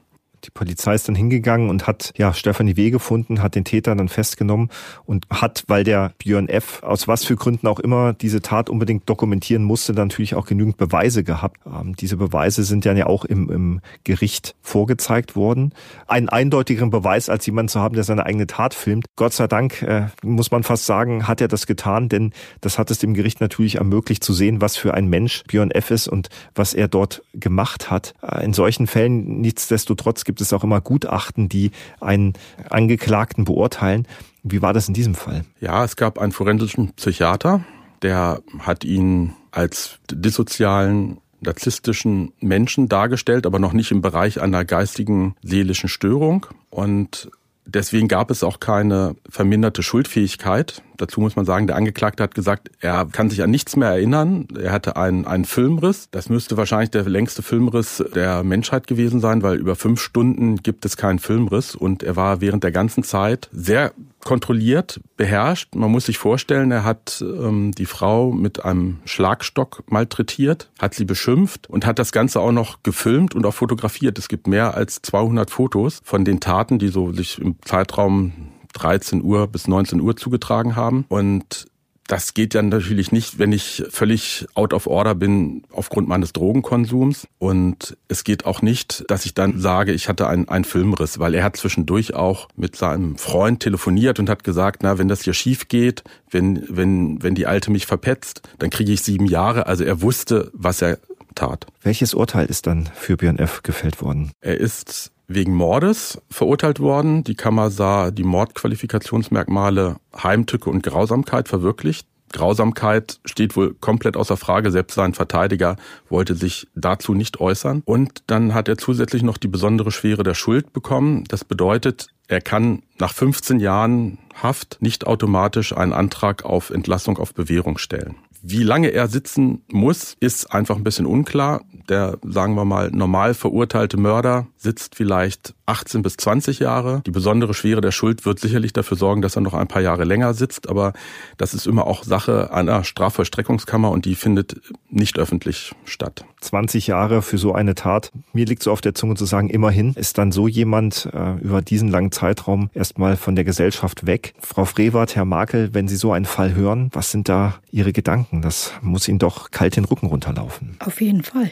Die 0.45 0.51
Polizei 0.51 0.95
ist 0.95 1.09
dann 1.09 1.15
hingegangen 1.15 1.71
und 1.71 1.87
hat 1.87 2.13
ja 2.17 2.33
Stefanie 2.33 2.77
W. 2.77 2.91
gefunden, 2.91 3.43
hat 3.43 3.55
den 3.55 3.65
Täter 3.65 3.95
dann 3.95 4.09
festgenommen 4.09 4.71
und 5.05 5.27
hat, 5.31 5.65
weil 5.67 5.85
der 5.85 6.13
Björn 6.19 6.49
F. 6.49 6.83
aus 6.83 7.09
was 7.09 7.25
für 7.25 7.37
Gründen 7.37 7.67
auch 7.67 7.81
immer 7.81 8.13
diese 8.13 8.41
Tat 8.41 8.71
unbedingt 8.71 9.09
dokumentieren 9.09 9.65
musste, 9.65 9.93
natürlich 9.93 10.35
auch 10.35 10.47
genügend 10.47 10.77
Beweise 10.77 11.25
gehabt. 11.25 11.61
Ähm, 11.67 11.97
diese 11.97 12.17
Beweise 12.17 12.65
sind 12.65 12.85
dann 12.87 12.97
ja 12.97 13.07
auch 13.07 13.25
im, 13.25 13.51
im 13.51 13.81
Gericht 14.05 14.55
vorgezeigt 14.63 15.37
worden. 15.37 15.73
Einen 16.07 16.29
eindeutigeren 16.29 16.91
Beweis 16.91 17.29
als 17.29 17.47
jemand 17.47 17.71
zu 17.71 17.81
haben, 17.81 17.95
der 17.95 18.05
seine 18.05 18.27
eigene 18.27 18.47
Tat 18.47 18.75
filmt. 18.75 19.07
Gott 19.17 19.33
sei 19.33 19.47
Dank, 19.47 19.83
äh, 19.83 20.07
muss 20.23 20.51
man 20.51 20.63
fast 20.63 20.87
sagen, 20.87 21.27
hat 21.27 21.41
er 21.41 21.49
das 21.49 21.67
getan, 21.67 22.09
denn 22.09 22.33
das 22.61 22.79
hat 22.79 22.91
es 22.91 22.99
dem 22.99 23.15
Gericht 23.15 23.41
natürlich 23.41 23.77
ermöglicht 23.77 24.23
zu 24.23 24.33
sehen, 24.33 24.61
was 24.61 24.77
für 24.77 24.95
ein 24.95 25.09
Mensch 25.09 25.43
Björn 25.49 25.71
F. 25.71 25.91
ist 25.91 26.09
und 26.09 26.29
was 26.55 26.75
er 26.75 26.89
dort 26.89 27.23
gemacht 27.35 27.91
hat. 27.91 28.15
Äh, 28.23 28.45
in 28.45 28.53
solchen 28.53 28.87
Fällen 28.87 29.41
nichtsdestotrotz 29.41 30.25
gibt 30.29 30.43
es 30.43 30.53
auch 30.53 30.63
immer 30.63 30.83
Gutachten, 30.83 31.49
die 31.49 31.71
einen 32.03 32.35
Angeklagten 32.69 33.47
beurteilen. 33.47 34.07
Wie 34.43 34.61
war 34.61 34.75
das 34.75 34.87
in 34.87 34.93
diesem 34.93 35.15
Fall? 35.15 35.47
Ja, 35.59 35.83
es 35.85 35.97
gab 35.97 36.19
einen 36.19 36.33
forensischen 36.33 36.93
Psychiater, 36.93 37.65
der 38.03 38.43
hat 38.59 38.85
ihn 38.85 39.33
als 39.53 40.01
dissozialen 40.11 41.17
narzisstischen 41.41 42.33
Menschen 42.41 42.91
dargestellt, 42.91 43.47
aber 43.47 43.59
noch 43.59 43.73
nicht 43.73 43.91
im 43.91 44.03
Bereich 44.03 44.39
einer 44.39 44.67
geistigen 44.67 45.35
seelischen 45.43 45.89
Störung. 45.89 46.45
Und 46.69 47.31
Deswegen 47.69 48.09
gab 48.09 48.31
es 48.31 48.43
auch 48.43 48.61
keine 48.61 49.15
verminderte 49.29 49.83
Schuldfähigkeit. 49.83 50.83
Dazu 50.97 51.21
muss 51.21 51.37
man 51.37 51.45
sagen, 51.45 51.67
der 51.67 51.77
Angeklagte 51.77 52.23
hat 52.23 52.35
gesagt, 52.35 52.71
er 52.81 53.05
kann 53.13 53.29
sich 53.29 53.43
an 53.43 53.51
nichts 53.51 53.77
mehr 53.77 53.91
erinnern. 53.91 54.49
Er 54.59 54.73
hatte 54.73 54.97
einen, 54.97 55.27
einen 55.27 55.45
Filmriss. 55.45 56.09
Das 56.11 56.31
müsste 56.31 56.57
wahrscheinlich 56.57 56.91
der 56.91 57.05
längste 57.05 57.43
Filmriss 57.43 58.03
der 58.15 58.43
Menschheit 58.43 58.87
gewesen 58.87 59.21
sein, 59.21 59.43
weil 59.43 59.59
über 59.59 59.77
fünf 59.77 60.01
Stunden 60.01 60.57
gibt 60.57 60.87
es 60.87 60.97
keinen 60.97 61.19
Filmriss. 61.19 61.75
Und 61.75 62.03
er 62.03 62.17
war 62.17 62.41
während 62.41 62.65
der 62.65 62.73
ganzen 62.73 63.03
Zeit 63.03 63.51
sehr 63.53 63.93
kontrolliert, 64.29 65.01
beherrscht. 65.17 65.75
Man 65.75 65.91
muss 65.91 66.05
sich 66.05 66.19
vorstellen, 66.19 66.71
er 66.71 66.85
hat 66.85 67.25
ähm, 67.25 67.73
die 67.73 67.87
Frau 67.87 68.31
mit 68.31 68.63
einem 68.63 68.99
Schlagstock 69.07 69.85
malträtiert, 69.91 70.71
hat 70.79 70.93
sie 70.93 71.07
beschimpft 71.07 71.71
und 71.71 71.87
hat 71.87 71.99
das 71.99 72.13
Ganze 72.13 72.41
auch 72.41 72.53
noch 72.53 72.83
gefilmt 72.83 73.35
und 73.35 73.47
auch 73.47 73.55
fotografiert. 73.55 74.19
Es 74.19 74.29
gibt 74.29 74.47
mehr 74.47 74.75
als 74.75 75.01
200 75.01 75.51
Fotos 75.51 76.03
von 76.05 76.27
den 76.27 76.41
Taten, 76.41 76.79
die 76.79 76.89
so 76.89 77.11
sich 77.11 77.39
im 77.39 77.57
Zeitraum 77.65 78.51
13 78.75 79.23
Uhr 79.23 79.47
bis 79.47 79.67
19 79.67 79.99
Uhr 79.99 80.15
zugetragen 80.15 80.77
haben. 80.77 81.07
Und 81.09 81.67
das 82.09 82.33
geht 82.33 82.55
ja 82.55 82.63
natürlich 82.63 83.13
nicht, 83.13 83.39
wenn 83.39 83.53
ich 83.53 83.85
völlig 83.91 84.47
out 84.55 84.73
of 84.73 84.87
order 84.87 85.15
bin 85.15 85.63
aufgrund 85.71 86.09
meines 86.09 86.33
Drogenkonsums. 86.33 87.29
Und 87.39 87.97
es 88.09 88.25
geht 88.25 88.47
auch 88.47 88.63
nicht, 88.63 89.05
dass 89.09 89.27
ich 89.27 89.35
dann 89.35 89.61
sage, 89.61 89.93
ich 89.93 90.09
hatte 90.09 90.27
einen, 90.27 90.49
einen 90.49 90.65
Filmriss, 90.65 91.19
weil 91.19 91.35
er 91.35 91.45
hat 91.45 91.59
zwischendurch 91.59 92.15
auch 92.15 92.49
mit 92.57 92.77
seinem 92.77 93.19
Freund 93.19 93.61
telefoniert 93.61 94.19
und 94.19 94.31
hat 94.31 94.43
gesagt, 94.43 94.83
na, 94.83 94.97
wenn 94.97 95.09
das 95.09 95.23
hier 95.23 95.35
schief 95.35 95.69
geht, 95.69 96.03
wenn, 96.31 96.65
wenn, 96.69 97.23
wenn 97.23 97.35
die 97.35 97.47
Alte 97.47 97.71
mich 97.71 97.87
verpetzt, 97.87 98.41
dann 98.59 98.71
kriege 98.71 98.91
ich 98.91 99.03
sieben 99.03 99.27
Jahre. 99.27 99.67
Also 99.67 99.85
er 99.85 100.01
wusste, 100.01 100.51
was 100.55 100.81
er 100.81 100.99
tat. 101.39 101.67
Welches 101.83 102.15
Urteil 102.15 102.47
ist 102.47 102.67
dann 102.67 102.89
für 102.95 103.17
Björn 103.17 103.39
F. 103.39 103.63
gefällt 103.63 104.03
worden? 104.03 104.33
Er 104.41 104.59
ist 104.59 105.13
wegen 105.29 105.55
Mordes 105.55 106.21
verurteilt 106.31 106.81
worden. 106.81 107.23
Die 107.23 107.35
Kammer 107.35 107.71
sah 107.71 108.11
die 108.11 108.25
Mordqualifikationsmerkmale 108.25 109.97
Heimtücke 110.23 110.71
und 110.71 110.83
Grausamkeit 110.83 111.49
verwirklicht. 111.49 112.07
Grausamkeit 112.33 113.21
steht 113.25 113.57
wohl 113.57 113.75
komplett 113.75 114.17
außer 114.17 114.37
Frage. 114.37 114.71
Selbst 114.71 114.95
sein 114.95 115.15
Verteidiger 115.15 115.77
wollte 116.09 116.35
sich 116.35 116.69
dazu 116.75 117.15
nicht 117.15 117.41
äußern. 117.41 117.83
Und 117.85 118.23
dann 118.27 118.55
hat 118.55 118.69
er 118.69 118.77
zusätzlich 118.77 119.23
noch 119.23 119.39
die 119.39 119.49
besondere 119.49 119.91
Schwere 119.93 120.25
der 120.25 120.35
Schuld 120.35 120.73
bekommen. 120.73 121.25
Das 121.29 121.45
bedeutet, 121.45 122.09
er 122.27 122.41
kann 122.41 122.83
nach 123.01 123.13
15 123.13 123.61
Jahren 123.61 124.19
Haft 124.43 124.79
nicht 124.81 125.07
automatisch 125.07 125.77
einen 125.77 125.93
Antrag 125.93 126.45
auf 126.45 126.71
Entlassung 126.71 127.19
auf 127.19 127.35
Bewährung 127.35 127.77
stellen. 127.77 128.17
Wie 128.41 128.63
lange 128.63 128.89
er 128.89 129.09
sitzen 129.09 129.63
muss, 129.73 130.17
ist 130.21 130.53
einfach 130.53 130.77
ein 130.77 130.85
bisschen 130.85 131.07
unklar. 131.07 131.63
Der, 131.89 132.19
sagen 132.23 132.55
wir 132.55 132.65
mal, 132.65 132.91
normal 132.91 133.35
verurteilte 133.35 133.97
Mörder 133.97 134.47
sitzt 134.57 134.95
vielleicht 134.95 135.55
18 135.67 136.03
bis 136.03 136.17
20 136.19 136.61
Jahre. 136.61 137.03
Die 137.05 137.11
besondere 137.11 137.53
Schwere 137.53 137.81
der 137.81 137.91
Schuld 137.91 138.25
wird 138.27 138.39
sicherlich 138.39 138.73
dafür 138.73 138.97
sorgen, 138.97 139.23
dass 139.23 139.37
er 139.37 139.43
noch 139.43 139.55
ein 139.55 139.67
paar 139.67 139.83
Jahre 139.83 140.05
länger 140.05 140.35
sitzt. 140.35 140.69
Aber 140.69 140.93
das 141.37 141.53
ist 141.53 141.67
immer 141.67 141.87
auch 141.87 142.05
Sache 142.05 142.53
einer 142.53 142.85
Strafvollstreckungskammer 142.85 143.91
und 143.91 144.05
die 144.05 144.15
findet 144.15 144.61
nicht 144.89 145.19
öffentlich 145.19 145.75
statt. 145.85 146.25
20 146.41 146.87
Jahre 146.87 147.23
für 147.23 147.39
so 147.39 147.53
eine 147.55 147.75
Tat. 147.75 148.13
Mir 148.33 148.47
liegt 148.47 148.63
so 148.63 148.71
auf 148.71 148.81
der 148.81 148.95
Zunge 148.95 149.17
zu 149.17 149.25
sagen, 149.25 149.51
immerhin 149.51 149.95
ist 149.95 150.17
dann 150.17 150.31
so 150.31 150.47
jemand 150.47 151.09
äh, 151.13 151.35
über 151.41 151.61
diesen 151.61 151.89
langen 151.89 152.13
Zeitraum 152.13 152.71
erstmal 152.89 153.19
von 153.19 153.37
der 153.37 153.45
Gesellschaft 153.45 154.07
weg. 154.07 154.33
Frau 154.41 154.65
Frevert, 154.65 155.15
Herr 155.15 155.27
Makel, 155.27 155.75
wenn 155.75 155.89
Sie 155.89 155.97
so 155.97 156.13
einen 156.13 156.25
Fall 156.25 156.55
hören, 156.55 156.89
was 156.93 157.11
sind 157.11 157.29
da 157.29 157.61
Ihre 157.71 157.93
Gedanken? 157.93 158.41
Das 158.41 158.73
muss 158.81 159.09
Ihnen 159.09 159.19
doch 159.19 159.51
kalt 159.51 159.77
den 159.77 159.85
Rücken 159.85 160.07
runterlaufen. 160.07 160.79
Auf 160.79 161.03
jeden 161.03 161.23
Fall. 161.23 161.51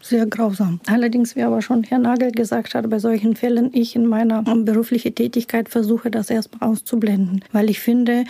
Sehr 0.00 0.24
grausam. 0.26 0.78
Allerdings, 0.86 1.34
wie 1.34 1.42
aber 1.42 1.62
schon 1.62 1.82
Herr 1.82 1.98
Nagel 1.98 2.30
gesagt 2.30 2.76
hat, 2.76 2.88
bei 2.88 3.00
solchen 3.00 3.34
Fällen, 3.34 3.70
ich 3.72 3.96
in 3.96 4.06
meiner 4.06 4.42
beruflichen 4.42 5.16
Tätigkeit 5.16 5.68
versuche 5.68 6.12
das 6.12 6.30
erstmal 6.30 6.70
auszublenden. 6.70 7.44
Weil 7.50 7.68
ich 7.68 7.80
finde, 7.80 8.24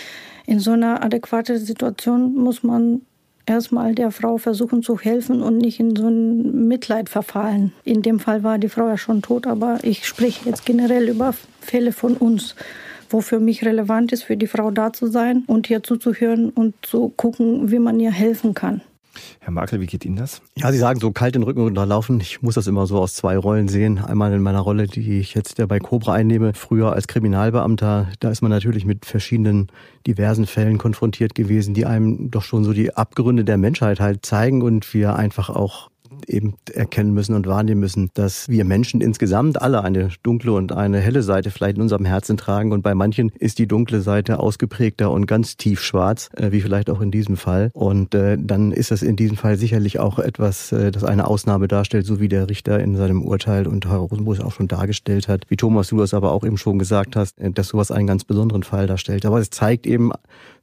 in 0.46 0.58
so 0.58 0.70
einer 0.70 1.04
adäquaten 1.04 1.58
Situation 1.58 2.34
muss 2.34 2.62
man 2.62 3.02
erstmal 3.46 3.94
der 3.94 4.10
Frau 4.10 4.38
versuchen 4.38 4.82
zu 4.82 4.98
helfen 4.98 5.42
und 5.42 5.56
nicht 5.58 5.80
in 5.80 5.96
so 5.96 6.08
ein 6.08 6.68
Mitleid 6.68 7.08
verfallen. 7.08 7.72
In 7.84 8.02
dem 8.02 8.18
Fall 8.18 8.42
war 8.42 8.58
die 8.58 8.68
Frau 8.68 8.88
ja 8.88 8.98
schon 8.98 9.22
tot, 9.22 9.46
aber 9.46 9.78
ich 9.82 10.06
spreche 10.06 10.48
jetzt 10.48 10.66
generell 10.66 11.08
über 11.08 11.34
Fälle 11.60 11.92
von 11.92 12.16
uns 12.16 12.54
wo 13.10 13.20
für 13.20 13.40
mich 13.40 13.64
relevant 13.64 14.12
ist, 14.12 14.24
für 14.24 14.36
die 14.36 14.46
Frau 14.46 14.70
da 14.70 14.92
zu 14.92 15.06
sein 15.06 15.44
und 15.46 15.66
hier 15.66 15.82
zuzuhören 15.82 16.50
und 16.50 16.74
zu 16.82 17.12
gucken, 17.16 17.70
wie 17.70 17.78
man 17.78 18.00
ihr 18.00 18.10
helfen 18.10 18.54
kann. 18.54 18.80
Herr 19.40 19.52
Makel, 19.52 19.80
wie 19.80 19.86
geht 19.86 20.04
Ihnen 20.04 20.16
das? 20.16 20.42
Ja, 20.56 20.72
Sie 20.72 20.78
sagen 20.78 21.00
so 21.00 21.12
kalt 21.12 21.34
den 21.34 21.42
Rücken 21.42 21.60
runterlaufen. 21.60 22.20
Ich 22.20 22.42
muss 22.42 22.54
das 22.54 22.66
immer 22.66 22.86
so 22.86 22.98
aus 22.98 23.14
zwei 23.14 23.36
Rollen 23.36 23.68
sehen. 23.68 23.98
Einmal 23.98 24.32
in 24.32 24.42
meiner 24.42 24.60
Rolle, 24.60 24.86
die 24.86 25.18
ich 25.18 25.34
jetzt 25.34 25.56
bei 25.68 25.78
Cobra 25.78 26.12
einnehme, 26.12 26.54
früher 26.54 26.92
als 26.92 27.06
Kriminalbeamter. 27.06 28.08
Da 28.20 28.30
ist 28.30 28.42
man 28.42 28.50
natürlich 28.50 28.84
mit 28.84 29.06
verschiedenen 29.06 29.68
diversen 30.06 30.46
Fällen 30.46 30.78
konfrontiert 30.78 31.34
gewesen, 31.34 31.74
die 31.74 31.86
einem 31.86 32.30
doch 32.30 32.42
schon 32.42 32.64
so 32.64 32.72
die 32.72 32.94
Abgründe 32.94 33.44
der 33.44 33.58
Menschheit 33.58 34.00
halt 34.00 34.24
zeigen 34.24 34.62
und 34.62 34.92
wir 34.94 35.16
einfach 35.16 35.50
auch 35.50 35.90
eben 36.26 36.54
erkennen 36.72 37.12
müssen 37.12 37.34
und 37.34 37.46
wahrnehmen 37.46 37.80
müssen, 37.80 38.10
dass 38.14 38.48
wir 38.48 38.64
Menschen 38.64 39.00
insgesamt 39.00 39.60
alle 39.60 39.82
eine 39.82 40.10
dunkle 40.22 40.52
und 40.52 40.72
eine 40.72 40.98
helle 40.98 41.22
Seite 41.22 41.50
vielleicht 41.50 41.76
in 41.76 41.82
unserem 41.82 42.04
Herzen 42.04 42.36
tragen. 42.36 42.72
Und 42.72 42.82
bei 42.82 42.94
manchen 42.94 43.30
ist 43.38 43.58
die 43.58 43.66
dunkle 43.66 44.00
Seite 44.00 44.38
ausgeprägter 44.38 45.10
und 45.10 45.26
ganz 45.26 45.56
tief 45.56 45.80
schwarz, 45.80 46.30
äh, 46.36 46.52
wie 46.52 46.60
vielleicht 46.60 46.90
auch 46.90 47.00
in 47.00 47.10
diesem 47.10 47.36
Fall. 47.36 47.70
Und 47.72 48.14
äh, 48.14 48.36
dann 48.40 48.72
ist 48.72 48.90
das 48.90 49.02
in 49.02 49.16
diesem 49.16 49.36
Fall 49.36 49.56
sicherlich 49.56 49.98
auch 49.98 50.18
etwas, 50.18 50.72
äh, 50.72 50.90
das 50.90 51.04
eine 51.04 51.26
Ausnahme 51.26 51.68
darstellt, 51.68 52.06
so 52.06 52.20
wie 52.20 52.28
der 52.28 52.48
Richter 52.48 52.80
in 52.80 52.96
seinem 52.96 53.22
Urteil 53.22 53.66
und 53.66 53.86
Herr 53.86 53.98
Rosenbus 53.98 54.40
auch 54.40 54.52
schon 54.52 54.68
dargestellt 54.68 55.28
hat. 55.28 55.44
Wie 55.48 55.56
Thomas, 55.56 55.88
du 55.88 55.98
das 55.98 56.14
aber 56.14 56.32
auch 56.32 56.44
eben 56.44 56.58
schon 56.58 56.78
gesagt 56.78 57.16
hast, 57.16 57.36
dass 57.38 57.68
sowas 57.68 57.90
einen 57.90 58.06
ganz 58.06 58.24
besonderen 58.24 58.62
Fall 58.62 58.86
darstellt. 58.86 59.26
Aber 59.26 59.38
es 59.38 59.50
zeigt 59.50 59.86
eben, 59.86 60.12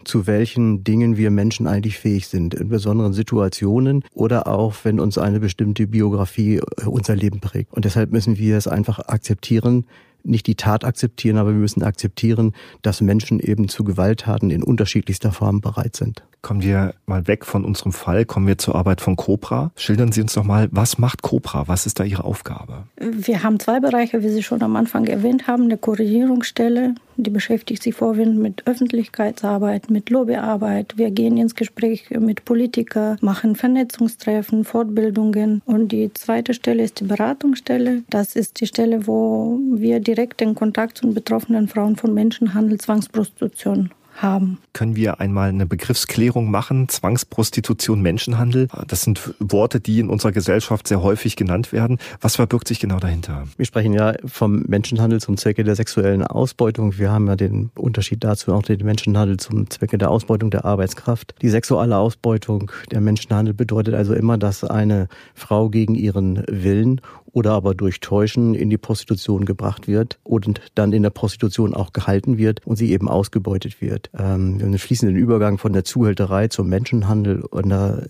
zu 0.05 0.27
welchen 0.27 0.83
Dingen 0.83 1.17
wir 1.17 1.31
Menschen 1.31 1.67
eigentlich 1.67 1.97
fähig 1.97 2.27
sind, 2.27 2.53
in 2.53 2.69
besonderen 2.69 3.13
Situationen 3.13 4.03
oder 4.13 4.47
auch, 4.47 4.75
wenn 4.83 4.99
uns 4.99 5.17
eine 5.17 5.39
bestimmte 5.39 5.87
Biografie 5.87 6.57
äh, 6.57 6.85
unser 6.85 7.15
Leben 7.15 7.39
prägt. 7.39 7.73
Und 7.73 7.85
deshalb 7.85 8.11
müssen 8.11 8.37
wir 8.37 8.57
es 8.57 8.67
einfach 8.67 8.99
akzeptieren, 8.99 9.85
nicht 10.23 10.47
die 10.47 10.55
Tat 10.55 10.85
akzeptieren, 10.85 11.37
aber 11.37 11.51
wir 11.51 11.59
müssen 11.59 11.83
akzeptieren, 11.83 12.53
dass 12.81 13.01
Menschen 13.01 13.39
eben 13.39 13.67
zu 13.67 13.83
Gewalttaten 13.83 14.51
in 14.51 14.63
unterschiedlichster 14.63 15.31
Form 15.31 15.59
bereit 15.61 15.95
sind. 15.95 16.23
Kommen 16.43 16.61
wir 16.61 16.93
mal 17.05 17.25
weg 17.25 17.45
von 17.45 17.63
unserem 17.63 17.93
Fall, 17.93 18.25
kommen 18.25 18.47
wir 18.47 18.57
zur 18.57 18.75
Arbeit 18.75 18.99
von 18.99 19.15
Cobra. 19.15 19.71
Schildern 19.77 20.11
Sie 20.11 20.19
uns 20.19 20.33
doch 20.33 20.43
mal, 20.43 20.67
was 20.71 20.97
macht 20.97 21.21
Cobra? 21.21 21.69
Was 21.69 21.85
ist 21.85 22.01
da 22.01 22.03
Ihre 22.03 22.25
Aufgabe? 22.25 22.83
Wir 22.97 23.43
haben 23.43 23.61
zwei 23.61 23.79
Bereiche, 23.79 24.23
wie 24.23 24.27
Sie 24.27 24.43
schon 24.43 24.61
am 24.61 24.75
Anfang 24.75 25.05
erwähnt 25.05 25.47
haben. 25.47 25.63
Eine 25.63 25.77
Koordinierungsstelle, 25.77 26.95
die 27.15 27.29
beschäftigt 27.29 27.81
sich 27.81 27.95
vorwiegend 27.95 28.39
mit 28.39 28.67
Öffentlichkeitsarbeit, 28.67 29.89
mit 29.89 30.09
Lobbyarbeit. 30.09 30.97
Wir 30.97 31.11
gehen 31.11 31.37
ins 31.37 31.55
Gespräch 31.55 32.09
mit 32.09 32.43
Politikern, 32.43 33.17
machen 33.21 33.55
Vernetzungstreffen, 33.55 34.65
Fortbildungen. 34.65 35.61
Und 35.63 35.93
die 35.93 36.11
zweite 36.13 36.53
Stelle 36.53 36.83
ist 36.83 36.99
die 36.99 37.05
Beratungsstelle. 37.05 38.03
Das 38.09 38.35
ist 38.35 38.59
die 38.59 38.67
Stelle, 38.67 39.07
wo 39.07 39.59
wir 39.71 40.01
direkt 40.01 40.41
den 40.41 40.55
Kontakt 40.55 40.97
zu 40.97 41.13
betroffenen 41.13 41.69
Frauen 41.69 41.95
von 41.95 42.13
Menschenhandel, 42.13 42.81
Zwangsprostitution 42.81 43.91
haben. 44.23 44.57
Können 44.73 44.95
wir 44.95 45.19
einmal 45.19 45.49
eine 45.49 45.65
Begriffsklärung 45.65 46.49
machen? 46.49 46.89
Zwangsprostitution, 46.89 48.01
Menschenhandel? 48.01 48.67
Das 48.87 49.03
sind 49.03 49.35
Worte, 49.39 49.79
die 49.79 49.99
in 49.99 50.09
unserer 50.09 50.31
Gesellschaft 50.31 50.87
sehr 50.87 51.03
häufig 51.03 51.35
genannt 51.35 51.71
werden. 51.71 51.99
Was 52.21 52.37
verbirgt 52.37 52.67
sich 52.67 52.79
genau 52.79 52.97
dahinter? 52.97 53.43
Wir 53.57 53.65
sprechen 53.65 53.93
ja 53.93 54.13
vom 54.25 54.63
Menschenhandel 54.67 55.21
zum 55.21 55.37
Zwecke 55.37 55.63
der 55.63 55.75
sexuellen 55.75 56.23
Ausbeutung. 56.23 56.97
Wir 56.97 57.11
haben 57.11 57.27
ja 57.27 57.35
den 57.35 57.69
Unterschied 57.75 58.23
dazu 58.23 58.53
auch 58.53 58.63
den 58.63 58.83
Menschenhandel 58.83 59.37
zum 59.37 59.69
Zwecke 59.69 59.97
der 59.97 60.09
Ausbeutung 60.09 60.49
der 60.49 60.65
Arbeitskraft. 60.65 61.35
Die 61.41 61.49
sexuelle 61.49 61.97
Ausbeutung, 61.97 62.71
der 62.91 63.01
Menschenhandel 63.01 63.53
bedeutet 63.53 63.93
also 63.93 64.13
immer, 64.13 64.37
dass 64.37 64.63
eine 64.63 65.07
Frau 65.35 65.69
gegen 65.69 65.95
ihren 65.95 66.43
Willen 66.47 67.01
oder 67.33 67.53
aber 67.53 67.73
durch 67.73 67.99
Täuschen 67.99 68.53
in 68.53 68.69
die 68.69 68.77
Prostitution 68.77 69.43
gebracht 69.45 69.87
wird 69.87 70.19
und 70.23 70.61
dann 70.75 70.93
in 70.93 71.03
der 71.03 71.09
Prostitution 71.09 71.73
auch 71.73 71.91
gehalten 71.91 72.37
wird 72.37 72.65
und 72.65 72.77
sie 72.77 72.91
eben 72.91 73.09
ausgebeutet 73.09 73.81
wird. 73.81 74.09
Ähm, 74.15 74.59
einen 74.61 74.77
fließenden 74.77 75.17
Übergang 75.17 75.57
von 75.57 75.73
der 75.73 75.83
Zuhälterei 75.83 76.47
zum 76.47 76.69
Menschenhandel 76.69 77.41
und 77.41 77.71
äh, 77.71 78.03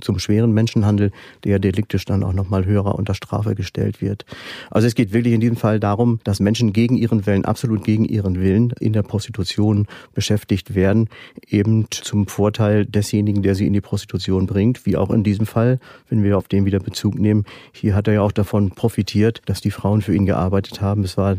zum 0.00 0.20
schweren 0.20 0.52
Menschenhandel, 0.52 1.10
der 1.42 1.58
deliktisch 1.58 2.04
dann 2.04 2.22
auch 2.22 2.32
nochmal 2.32 2.66
höherer 2.66 2.94
unter 2.94 3.14
Strafe 3.14 3.56
gestellt 3.56 4.00
wird. 4.00 4.24
Also 4.70 4.86
es 4.86 4.94
geht 4.94 5.12
wirklich 5.12 5.34
in 5.34 5.40
diesem 5.40 5.56
Fall 5.56 5.80
darum, 5.80 6.20
dass 6.22 6.38
Menschen 6.38 6.72
gegen 6.72 6.96
ihren 6.96 7.26
Willen, 7.26 7.44
absolut 7.44 7.82
gegen 7.82 8.04
ihren 8.04 8.40
Willen 8.40 8.72
in 8.78 8.92
der 8.92 9.02
Prostitution 9.02 9.88
beschäftigt 10.14 10.76
werden, 10.76 11.08
eben 11.48 11.86
zum 11.90 12.28
Vorteil 12.28 12.86
desjenigen, 12.86 13.42
der 13.42 13.56
sie 13.56 13.66
in 13.66 13.72
die 13.72 13.80
Prostitution 13.80 14.46
bringt, 14.46 14.86
wie 14.86 14.96
auch 14.96 15.10
in 15.10 15.24
diesem 15.24 15.46
Fall, 15.46 15.80
wenn 16.08 16.22
wir 16.22 16.38
auf 16.38 16.46
den 16.46 16.64
wieder 16.64 16.78
Bezug 16.78 17.18
nehmen. 17.18 17.44
Hier 17.72 17.96
hat 17.96 18.06
er 18.06 18.14
ja 18.14 18.22
auch 18.22 18.32
davon 18.32 18.70
profitiert, 18.70 19.42
dass 19.46 19.60
die 19.60 19.72
Frauen 19.72 20.00
für 20.00 20.14
ihn 20.14 20.26
gearbeitet 20.26 20.80
haben. 20.80 21.02
Es 21.02 21.16
war 21.16 21.36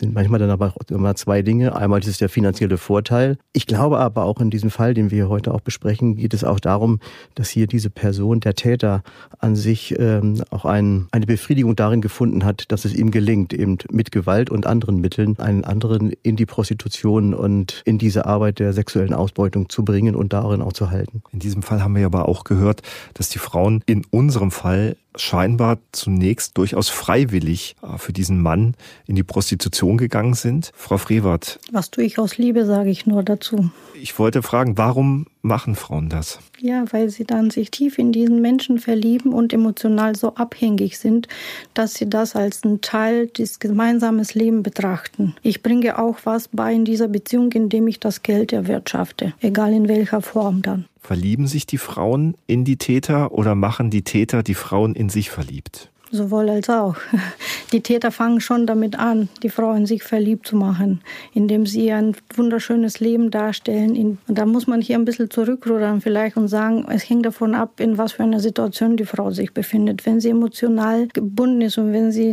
sind 0.00 0.14
manchmal 0.14 0.40
dann 0.40 0.50
aber 0.50 0.68
auch 0.68 0.90
immer 0.90 1.14
zwei 1.14 1.42
Dinge. 1.42 1.76
Einmal 1.76 2.00
ist 2.00 2.08
es 2.08 2.18
der 2.18 2.28
finanzielle 2.28 2.78
Vorteil. 2.78 3.36
Ich 3.52 3.66
glaube 3.66 3.98
aber 3.98 4.24
auch 4.24 4.40
in 4.40 4.50
diesem 4.50 4.70
Fall, 4.70 4.94
den 4.94 5.10
wir 5.10 5.28
heute 5.28 5.52
auch 5.54 5.60
besprechen, 5.60 6.16
geht 6.16 6.34
es 6.34 6.42
auch 6.42 6.58
darum, 6.58 7.00
dass 7.34 7.50
hier 7.50 7.66
diese 7.66 7.90
Person, 7.90 8.40
der 8.40 8.54
Täter 8.54 9.02
an 9.38 9.54
sich 9.56 9.94
ähm, 9.98 10.42
auch 10.50 10.64
ein, 10.64 11.06
eine 11.12 11.26
Befriedigung 11.26 11.76
darin 11.76 12.00
gefunden 12.00 12.44
hat, 12.44 12.64
dass 12.72 12.84
es 12.84 12.94
ihm 12.94 13.10
gelingt, 13.10 13.52
eben 13.52 13.78
mit 13.90 14.10
Gewalt 14.10 14.50
und 14.50 14.66
anderen 14.66 15.00
Mitteln 15.00 15.38
einen 15.38 15.64
anderen 15.64 16.12
in 16.22 16.36
die 16.36 16.46
Prostitution 16.46 17.34
und 17.34 17.82
in 17.84 17.98
diese 17.98 18.24
Arbeit 18.24 18.58
der 18.58 18.72
sexuellen 18.72 19.14
Ausbeutung 19.14 19.68
zu 19.68 19.84
bringen 19.84 20.16
und 20.16 20.32
darin 20.32 20.62
auch 20.62 20.72
zu 20.72 20.90
halten. 20.90 21.22
In 21.32 21.38
diesem 21.38 21.62
Fall 21.62 21.82
haben 21.82 21.94
wir 21.94 22.06
aber 22.06 22.28
auch 22.28 22.44
gehört, 22.44 22.80
dass 23.14 23.28
die 23.28 23.38
Frauen 23.38 23.82
in 23.86 24.04
unserem 24.10 24.50
Fall 24.50 24.96
scheinbar 25.16 25.78
zunächst 25.92 26.56
durchaus 26.58 26.88
freiwillig 26.88 27.76
äh, 27.82 27.98
für 27.98 28.12
diesen 28.12 28.40
Mann 28.40 28.74
in 29.06 29.16
die 29.16 29.22
Prostitution 29.22 29.98
gegangen 29.98 30.34
sind. 30.34 30.72
Frau 30.74 30.98
Frevert. 30.98 31.58
Was 31.72 31.90
tue 31.90 32.04
ich 32.04 32.18
aus 32.18 32.38
Liebe, 32.38 32.66
sage 32.66 32.90
ich 32.90 33.06
nur 33.06 33.22
dazu. 33.22 33.70
Ich 34.00 34.18
wollte 34.18 34.42
fragen, 34.42 34.78
warum 34.78 35.26
machen 35.42 35.74
Frauen 35.74 36.08
das? 36.08 36.38
Ja, 36.58 36.84
weil 36.90 37.10
sie 37.10 37.24
dann 37.24 37.50
sich 37.50 37.70
tief 37.70 37.98
in 37.98 38.12
diesen 38.12 38.40
Menschen 38.40 38.78
verlieben 38.78 39.32
und 39.32 39.52
emotional 39.52 40.16
so 40.16 40.34
abhängig 40.34 40.98
sind, 40.98 41.28
dass 41.74 41.94
sie 41.94 42.08
das 42.08 42.36
als 42.36 42.64
einen 42.64 42.80
Teil 42.80 43.28
des 43.28 43.58
gemeinsamen 43.58 44.26
Lebens 44.32 44.62
betrachten. 44.62 45.34
Ich 45.42 45.62
bringe 45.62 45.98
auch 45.98 46.18
was 46.24 46.48
bei 46.48 46.72
in 46.74 46.84
dieser 46.84 47.08
Beziehung, 47.08 47.52
indem 47.52 47.88
ich 47.88 48.00
das 48.00 48.22
Geld 48.22 48.52
erwirtschafte, 48.52 49.34
egal 49.40 49.72
in 49.72 49.88
welcher 49.88 50.22
Form 50.22 50.62
dann. 50.62 50.86
Verlieben 51.00 51.46
sich 51.46 51.66
die 51.66 51.78
Frauen 51.78 52.36
in 52.46 52.64
die 52.64 52.76
Täter 52.76 53.32
oder 53.32 53.54
machen 53.54 53.90
die 53.90 54.02
Täter 54.02 54.42
die 54.42 54.54
Frauen 54.54 54.94
in 54.94 55.08
sich 55.08 55.30
verliebt? 55.30 55.90
Sowohl 56.12 56.50
als 56.50 56.68
auch. 56.68 56.96
Die 57.72 57.82
Täter 57.82 58.10
fangen 58.10 58.40
schon 58.40 58.66
damit 58.66 58.98
an, 58.98 59.28
die 59.44 59.48
Frau 59.48 59.72
in 59.74 59.86
sich 59.86 60.02
verliebt 60.02 60.44
zu 60.44 60.56
machen, 60.56 61.02
indem 61.34 61.66
sie 61.66 61.92
ein 61.92 62.16
wunderschönes 62.34 62.98
Leben 62.98 63.30
darstellen. 63.30 64.18
Und 64.26 64.38
da 64.38 64.44
muss 64.44 64.66
man 64.66 64.80
hier 64.80 64.96
ein 64.96 65.04
bisschen 65.04 65.30
zurückrudern 65.30 66.00
vielleicht 66.00 66.36
und 66.36 66.48
sagen, 66.48 66.84
es 66.90 67.08
hängt 67.08 67.26
davon 67.26 67.54
ab, 67.54 67.78
in 67.78 67.96
was 67.96 68.10
für 68.10 68.24
einer 68.24 68.40
Situation 68.40 68.96
die 68.96 69.04
Frau 69.04 69.30
sich 69.30 69.52
befindet. 69.52 70.04
Wenn 70.04 70.18
sie 70.18 70.30
emotional 70.30 71.06
gebunden 71.06 71.60
ist 71.60 71.78
und 71.78 71.92
wenn 71.92 72.10
sie 72.10 72.32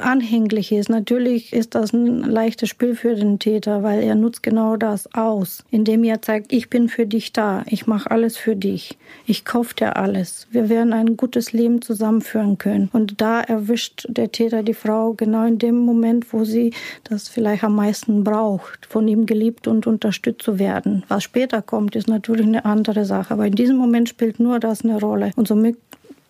anhänglich 0.00 0.72
ist, 0.72 0.88
natürlich 0.88 1.52
ist 1.52 1.74
das 1.74 1.92
ein 1.92 2.22
leichtes 2.22 2.70
Spiel 2.70 2.94
für 2.94 3.14
den 3.16 3.38
Täter, 3.38 3.82
weil 3.82 4.02
er 4.02 4.14
nutzt 4.14 4.42
genau 4.42 4.78
das 4.78 5.12
aus, 5.12 5.64
indem 5.70 6.02
er 6.02 6.22
zeigt, 6.22 6.50
ich 6.50 6.70
bin 6.70 6.88
für 6.88 7.04
dich 7.04 7.34
da, 7.34 7.62
ich 7.66 7.86
mache 7.86 8.10
alles 8.10 8.38
für 8.38 8.56
dich, 8.56 8.96
ich 9.26 9.44
kaufe 9.44 9.74
dir 9.74 9.96
alles, 9.96 10.46
wir 10.50 10.70
werden 10.70 10.94
ein 10.94 11.18
gutes 11.18 11.52
Leben 11.52 11.82
zusammenführen 11.82 12.53
können. 12.58 12.88
Und 12.92 13.20
da 13.20 13.40
erwischt 13.40 14.06
der 14.08 14.32
Täter 14.32 14.62
die 14.62 14.74
Frau 14.74 15.14
genau 15.14 15.46
in 15.46 15.58
dem 15.58 15.78
Moment, 15.78 16.32
wo 16.32 16.44
sie 16.44 16.72
das 17.04 17.28
vielleicht 17.28 17.64
am 17.64 17.76
meisten 17.76 18.24
braucht, 18.24 18.86
von 18.86 19.06
ihm 19.08 19.26
geliebt 19.26 19.66
und 19.66 19.86
unterstützt 19.86 20.42
zu 20.42 20.58
werden. 20.58 21.04
Was 21.08 21.22
später 21.22 21.62
kommt, 21.62 21.96
ist 21.96 22.08
natürlich 22.08 22.46
eine 22.46 22.64
andere 22.64 23.04
Sache. 23.04 23.34
Aber 23.34 23.46
in 23.46 23.54
diesem 23.54 23.76
Moment 23.76 24.08
spielt 24.08 24.40
nur 24.40 24.58
das 24.60 24.84
eine 24.84 24.98
Rolle. 24.98 25.30
Und 25.36 25.48
somit 25.48 25.76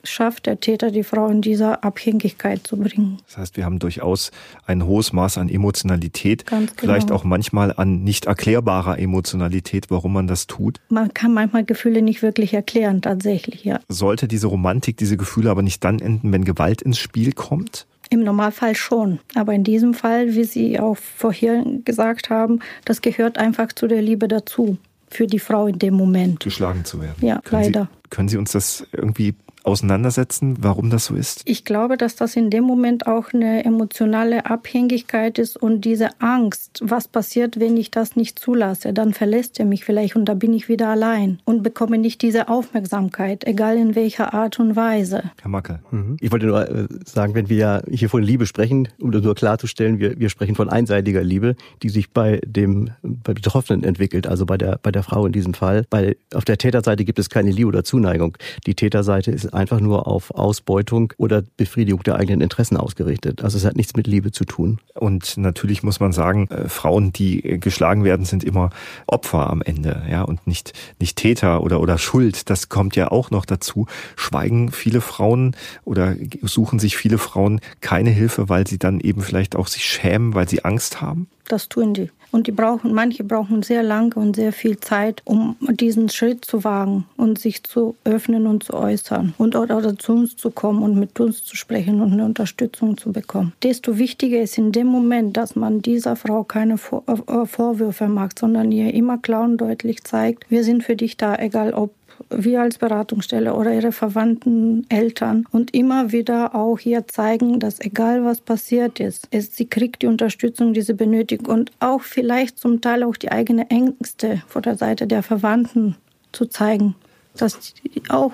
schafft 0.04 0.46
der 0.46 0.60
Täter, 0.60 0.90
die 0.90 1.04
Frau 1.04 1.28
in 1.28 1.42
dieser 1.42 1.84
Abhängigkeit 1.84 2.66
zu 2.66 2.76
bringen. 2.76 3.18
Das 3.26 3.38
heißt, 3.38 3.56
wir 3.56 3.64
haben 3.64 3.78
durchaus 3.78 4.30
ein 4.66 4.86
hohes 4.86 5.12
Maß 5.12 5.38
an 5.38 5.48
Emotionalität, 5.48 6.46
genau. 6.46 6.70
vielleicht 6.76 7.10
auch 7.10 7.24
manchmal 7.24 7.72
an 7.76 8.02
nicht 8.04 8.26
erklärbarer 8.26 8.98
Emotionalität, 8.98 9.90
warum 9.90 10.12
man 10.12 10.26
das 10.26 10.46
tut. 10.46 10.80
Man 10.88 11.12
kann 11.14 11.32
manchmal 11.34 11.64
Gefühle 11.64 12.02
nicht 12.02 12.22
wirklich 12.22 12.54
erklären, 12.54 13.02
tatsächlich, 13.02 13.64
ja. 13.64 13.80
Sollte 13.88 14.28
diese 14.28 14.46
Romantik, 14.46 14.96
diese 14.96 15.16
Gefühle 15.16 15.50
aber 15.50 15.62
nicht 15.62 15.82
dann 15.84 15.98
enden, 15.98 16.32
wenn 16.32 16.44
Gewalt 16.44 16.82
ins 16.82 16.98
Spiel 16.98 17.32
kommt? 17.32 17.86
Im 18.10 18.20
Normalfall 18.20 18.74
schon. 18.74 19.18
Aber 19.34 19.54
in 19.54 19.64
diesem 19.64 19.94
Fall, 19.94 20.34
wie 20.34 20.44
Sie 20.44 20.78
auch 20.78 20.96
vorher 20.96 21.64
gesagt 21.84 22.30
haben, 22.30 22.60
das 22.84 23.02
gehört 23.02 23.38
einfach 23.38 23.72
zu 23.72 23.86
der 23.86 24.02
Liebe 24.02 24.28
dazu. 24.28 24.78
Für 25.08 25.26
die 25.26 25.38
Frau 25.38 25.68
in 25.68 25.78
dem 25.78 25.94
Moment. 25.94 26.40
Geschlagen 26.40 26.84
zu 26.84 27.00
werden. 27.00 27.24
Ja, 27.24 27.40
können 27.40 27.62
leider. 27.62 27.82
Sie, 27.82 28.08
können 28.10 28.28
Sie 28.28 28.36
uns 28.36 28.52
das 28.52 28.86
irgendwie 28.92 29.34
auseinandersetzen, 29.64 30.56
warum 30.60 30.90
das 30.90 31.06
so 31.06 31.14
ist? 31.14 31.42
Ich 31.46 31.64
glaube, 31.64 31.96
dass 31.96 32.16
das 32.16 32.36
in 32.36 32.50
dem 32.50 32.64
Moment 32.64 33.06
auch 33.06 33.32
eine 33.32 33.64
emotionale 33.64 34.46
Abhängigkeit 34.46 35.38
ist 35.38 35.56
und 35.56 35.82
diese 35.84 36.20
Angst, 36.20 36.80
was 36.82 37.08
passiert, 37.08 37.58
wenn 37.58 37.76
ich 37.76 37.90
das 37.90 38.14
nicht 38.14 38.38
zulasse, 38.38 38.92
dann 38.92 39.14
verlässt 39.14 39.58
er 39.58 39.66
mich 39.66 39.84
vielleicht 39.84 40.16
und 40.16 40.26
da 40.26 40.34
bin 40.34 40.52
ich 40.52 40.68
wieder 40.68 40.88
allein 40.88 41.38
und 41.44 41.62
bekomme 41.62 41.98
nicht 41.98 42.22
diese 42.22 42.48
Aufmerksamkeit, 42.48 43.46
egal 43.46 43.76
in 43.78 43.94
welcher 43.94 44.34
Art 44.34 44.60
und 44.60 44.76
Weise. 44.76 45.30
Herr 45.40 45.50
Macke. 45.50 45.80
Mhm. 45.90 46.18
Ich 46.20 46.30
wollte 46.30 46.46
nur 46.46 46.68
äh, 46.68 46.86
sagen, 47.04 47.34
wenn 47.34 47.48
wir 47.48 47.82
hier 47.90 48.10
von 48.10 48.22
Liebe 48.22 48.46
sprechen, 48.46 48.88
um 49.00 49.12
das 49.12 49.22
nur 49.22 49.34
klarzustellen, 49.34 49.98
wir, 49.98 50.18
wir 50.18 50.28
sprechen 50.28 50.54
von 50.54 50.68
einseitiger 50.68 51.24
Liebe, 51.24 51.56
die 51.82 51.88
sich 51.88 52.10
bei 52.10 52.40
dem 52.44 52.90
bei 53.02 53.32
Betroffenen 53.32 53.84
entwickelt, 53.84 54.26
also 54.26 54.44
bei 54.44 54.58
der, 54.58 54.78
bei 54.82 54.92
der 54.92 55.02
Frau 55.02 55.24
in 55.26 55.32
diesem 55.32 55.54
Fall. 55.54 55.84
Bei, 55.88 56.16
auf 56.34 56.44
der 56.44 56.58
Täterseite 56.58 57.04
gibt 57.04 57.18
es 57.18 57.30
keine 57.30 57.50
Liebe 57.50 57.68
oder 57.68 57.84
Zuneigung. 57.84 58.36
Die 58.66 58.74
Täterseite 58.74 59.30
ist 59.30 59.53
einfach 59.54 59.80
nur 59.80 60.06
auf 60.06 60.30
Ausbeutung 60.32 61.12
oder 61.16 61.42
Befriedigung 61.56 62.02
der 62.02 62.16
eigenen 62.16 62.40
Interessen 62.40 62.76
ausgerichtet. 62.76 63.42
Also 63.42 63.56
es 63.56 63.64
hat 63.64 63.76
nichts 63.76 63.94
mit 63.96 64.06
Liebe 64.06 64.32
zu 64.32 64.44
tun. 64.44 64.80
Und 64.94 65.36
natürlich 65.36 65.82
muss 65.82 66.00
man 66.00 66.12
sagen, 66.12 66.48
äh, 66.48 66.68
Frauen, 66.68 67.12
die 67.12 67.60
geschlagen 67.60 68.04
werden, 68.04 68.26
sind 68.26 68.44
immer 68.44 68.70
Opfer 69.06 69.50
am 69.50 69.62
Ende, 69.62 70.02
ja, 70.10 70.22
und 70.22 70.46
nicht, 70.46 70.72
nicht 70.98 71.16
Täter 71.16 71.62
oder, 71.62 71.80
oder 71.80 71.98
Schuld. 71.98 72.50
Das 72.50 72.68
kommt 72.68 72.96
ja 72.96 73.10
auch 73.10 73.30
noch 73.30 73.46
dazu. 73.46 73.86
Schweigen 74.16 74.70
viele 74.70 75.00
Frauen 75.00 75.56
oder 75.84 76.16
suchen 76.42 76.78
sich 76.78 76.96
viele 76.96 77.18
Frauen 77.18 77.60
keine 77.80 78.10
Hilfe, 78.10 78.48
weil 78.48 78.66
sie 78.66 78.78
dann 78.78 79.00
eben 79.00 79.22
vielleicht 79.22 79.56
auch 79.56 79.66
sich 79.66 79.84
schämen, 79.84 80.34
weil 80.34 80.48
sie 80.48 80.64
Angst 80.64 81.00
haben? 81.00 81.28
Das 81.48 81.68
tun 81.68 81.94
die. 81.94 82.10
Und 82.34 82.48
die 82.48 82.52
brauchen, 82.52 82.92
manche 82.92 83.22
brauchen 83.22 83.62
sehr 83.62 83.84
lange 83.84 84.16
und 84.16 84.34
sehr 84.34 84.52
viel 84.52 84.80
Zeit, 84.80 85.22
um 85.24 85.54
diesen 85.60 86.08
Schritt 86.08 86.44
zu 86.44 86.64
wagen 86.64 87.04
und 87.16 87.38
sich 87.38 87.62
zu 87.62 87.94
öffnen 88.02 88.48
und 88.48 88.64
zu 88.64 88.74
äußern 88.74 89.34
und 89.38 89.54
auch 89.54 89.68
zu 89.98 90.12
uns 90.14 90.36
zu 90.36 90.50
kommen 90.50 90.82
und 90.82 90.98
mit 90.98 91.20
uns 91.20 91.44
zu 91.44 91.54
sprechen 91.54 92.00
und 92.00 92.12
eine 92.12 92.24
Unterstützung 92.24 92.98
zu 92.98 93.12
bekommen. 93.12 93.52
Desto 93.62 93.98
wichtiger 93.98 94.40
ist 94.40 94.58
in 94.58 94.72
dem 94.72 94.88
Moment, 94.88 95.36
dass 95.36 95.54
man 95.54 95.80
dieser 95.80 96.16
Frau 96.16 96.42
keine 96.42 96.74
äh, 96.74 97.46
Vorwürfe 97.46 98.08
macht, 98.08 98.40
sondern 98.40 98.72
ihr 98.72 98.92
immer 98.92 99.18
klar 99.18 99.44
und 99.44 99.58
deutlich 99.58 100.02
zeigt, 100.02 100.50
wir 100.50 100.64
sind 100.64 100.82
für 100.82 100.96
dich 100.96 101.16
da, 101.16 101.36
egal 101.36 101.72
ob 101.72 101.92
wir 102.30 102.62
als 102.62 102.78
Beratungsstelle 102.78 103.54
oder 103.54 103.72
ihre 103.74 103.92
Verwandten, 103.92 104.86
Eltern 104.88 105.46
und 105.50 105.74
immer 105.74 106.12
wieder 106.12 106.54
auch 106.54 106.78
hier 106.78 107.06
zeigen, 107.06 107.60
dass 107.60 107.80
egal 107.80 108.24
was 108.24 108.40
passiert 108.40 109.00
ist, 109.00 109.28
es, 109.30 109.54
sie 109.54 109.66
kriegt 109.66 110.02
die 110.02 110.06
Unterstützung, 110.06 110.74
die 110.74 110.82
sie 110.82 110.94
benötigt 110.94 111.48
und 111.48 111.72
auch 111.80 112.02
vielleicht 112.02 112.58
zum 112.58 112.80
Teil 112.80 113.02
auch 113.02 113.16
die 113.16 113.30
eigenen 113.30 113.68
Ängste 113.70 114.42
vor 114.46 114.62
der 114.62 114.76
Seite 114.76 115.06
der 115.06 115.22
Verwandten 115.22 115.96
zu 116.32 116.46
zeigen, 116.46 116.94
dass 117.36 117.74
die 117.74 118.02
auch 118.08 118.32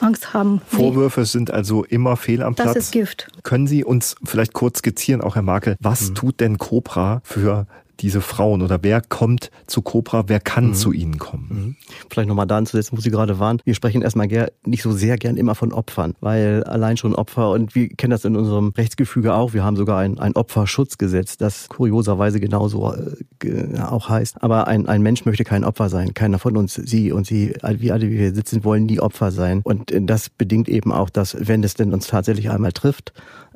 Angst 0.00 0.32
haben. 0.32 0.60
Vorwürfe 0.66 1.24
sind 1.24 1.50
also 1.50 1.84
immer 1.84 2.16
fehl 2.16 2.42
am 2.42 2.54
Platz. 2.54 2.74
Das 2.74 2.84
ist 2.84 2.92
Gift. 2.92 3.28
Können 3.42 3.66
Sie 3.66 3.84
uns 3.84 4.16
vielleicht 4.24 4.52
kurz 4.52 4.78
skizzieren, 4.78 5.20
auch 5.20 5.36
Herr 5.36 5.42
Makel, 5.42 5.76
was 5.80 6.10
mhm. 6.10 6.14
tut 6.14 6.40
denn 6.40 6.58
Cobra 6.58 7.20
für 7.22 7.66
diese 8.00 8.20
Frauen 8.20 8.62
oder 8.62 8.78
wer 8.82 9.00
kommt 9.00 9.50
zu 9.66 9.82
Cobra, 9.82 10.24
wer 10.28 10.40
kann 10.40 10.68
mhm. 10.68 10.74
zu 10.74 10.92
ihnen 10.92 11.18
kommen? 11.18 11.48
Mhm. 11.50 11.76
Vielleicht 12.10 12.28
nochmal 12.28 12.46
da 12.46 12.58
anzusetzen, 12.58 12.96
wo 12.96 13.00
Sie 13.00 13.10
gerade 13.10 13.38
waren. 13.38 13.60
Wir 13.64 13.74
sprechen 13.74 14.02
erstmal 14.02 14.28
nicht 14.64 14.82
so 14.82 14.92
sehr 14.92 15.16
gern 15.16 15.36
immer 15.36 15.54
von 15.54 15.72
Opfern, 15.72 16.14
weil 16.20 16.64
allein 16.64 16.96
schon 16.96 17.14
Opfer, 17.14 17.50
und 17.50 17.74
wir 17.74 17.88
kennen 17.88 18.10
das 18.10 18.24
in 18.24 18.36
unserem 18.36 18.68
Rechtsgefüge 18.76 19.34
auch, 19.34 19.52
wir 19.52 19.64
haben 19.64 19.76
sogar 19.76 19.98
ein, 19.98 20.18
ein 20.18 20.34
Opferschutzgesetz, 20.34 21.36
das 21.36 21.68
kurioserweise 21.68 22.40
genauso 22.40 22.94
äh, 22.94 23.78
auch 23.80 24.08
heißt. 24.08 24.42
Aber 24.42 24.66
ein, 24.66 24.86
ein 24.86 25.02
Mensch 25.02 25.24
möchte 25.24 25.44
kein 25.44 25.64
Opfer 25.64 25.88
sein. 25.88 26.14
Keiner 26.14 26.38
von 26.38 26.56
uns, 26.56 26.74
Sie 26.74 27.12
und 27.12 27.26
Sie, 27.26 27.54
wir 27.62 27.94
alle, 27.94 28.10
wie 28.10 28.18
wir 28.18 28.34
sitzen, 28.34 28.64
wollen 28.64 28.86
nie 28.86 29.00
Opfer 29.00 29.30
sein. 29.30 29.60
Und 29.62 29.92
das 29.94 30.30
bedingt 30.30 30.68
eben 30.68 30.92
auch, 30.92 31.10
dass, 31.10 31.36
wenn 31.38 31.62
es 31.62 31.74
denn 31.74 31.92
uns 31.92 32.06
tatsächlich 32.06 32.50
einmal 32.50 32.72
trifft, 32.72 33.12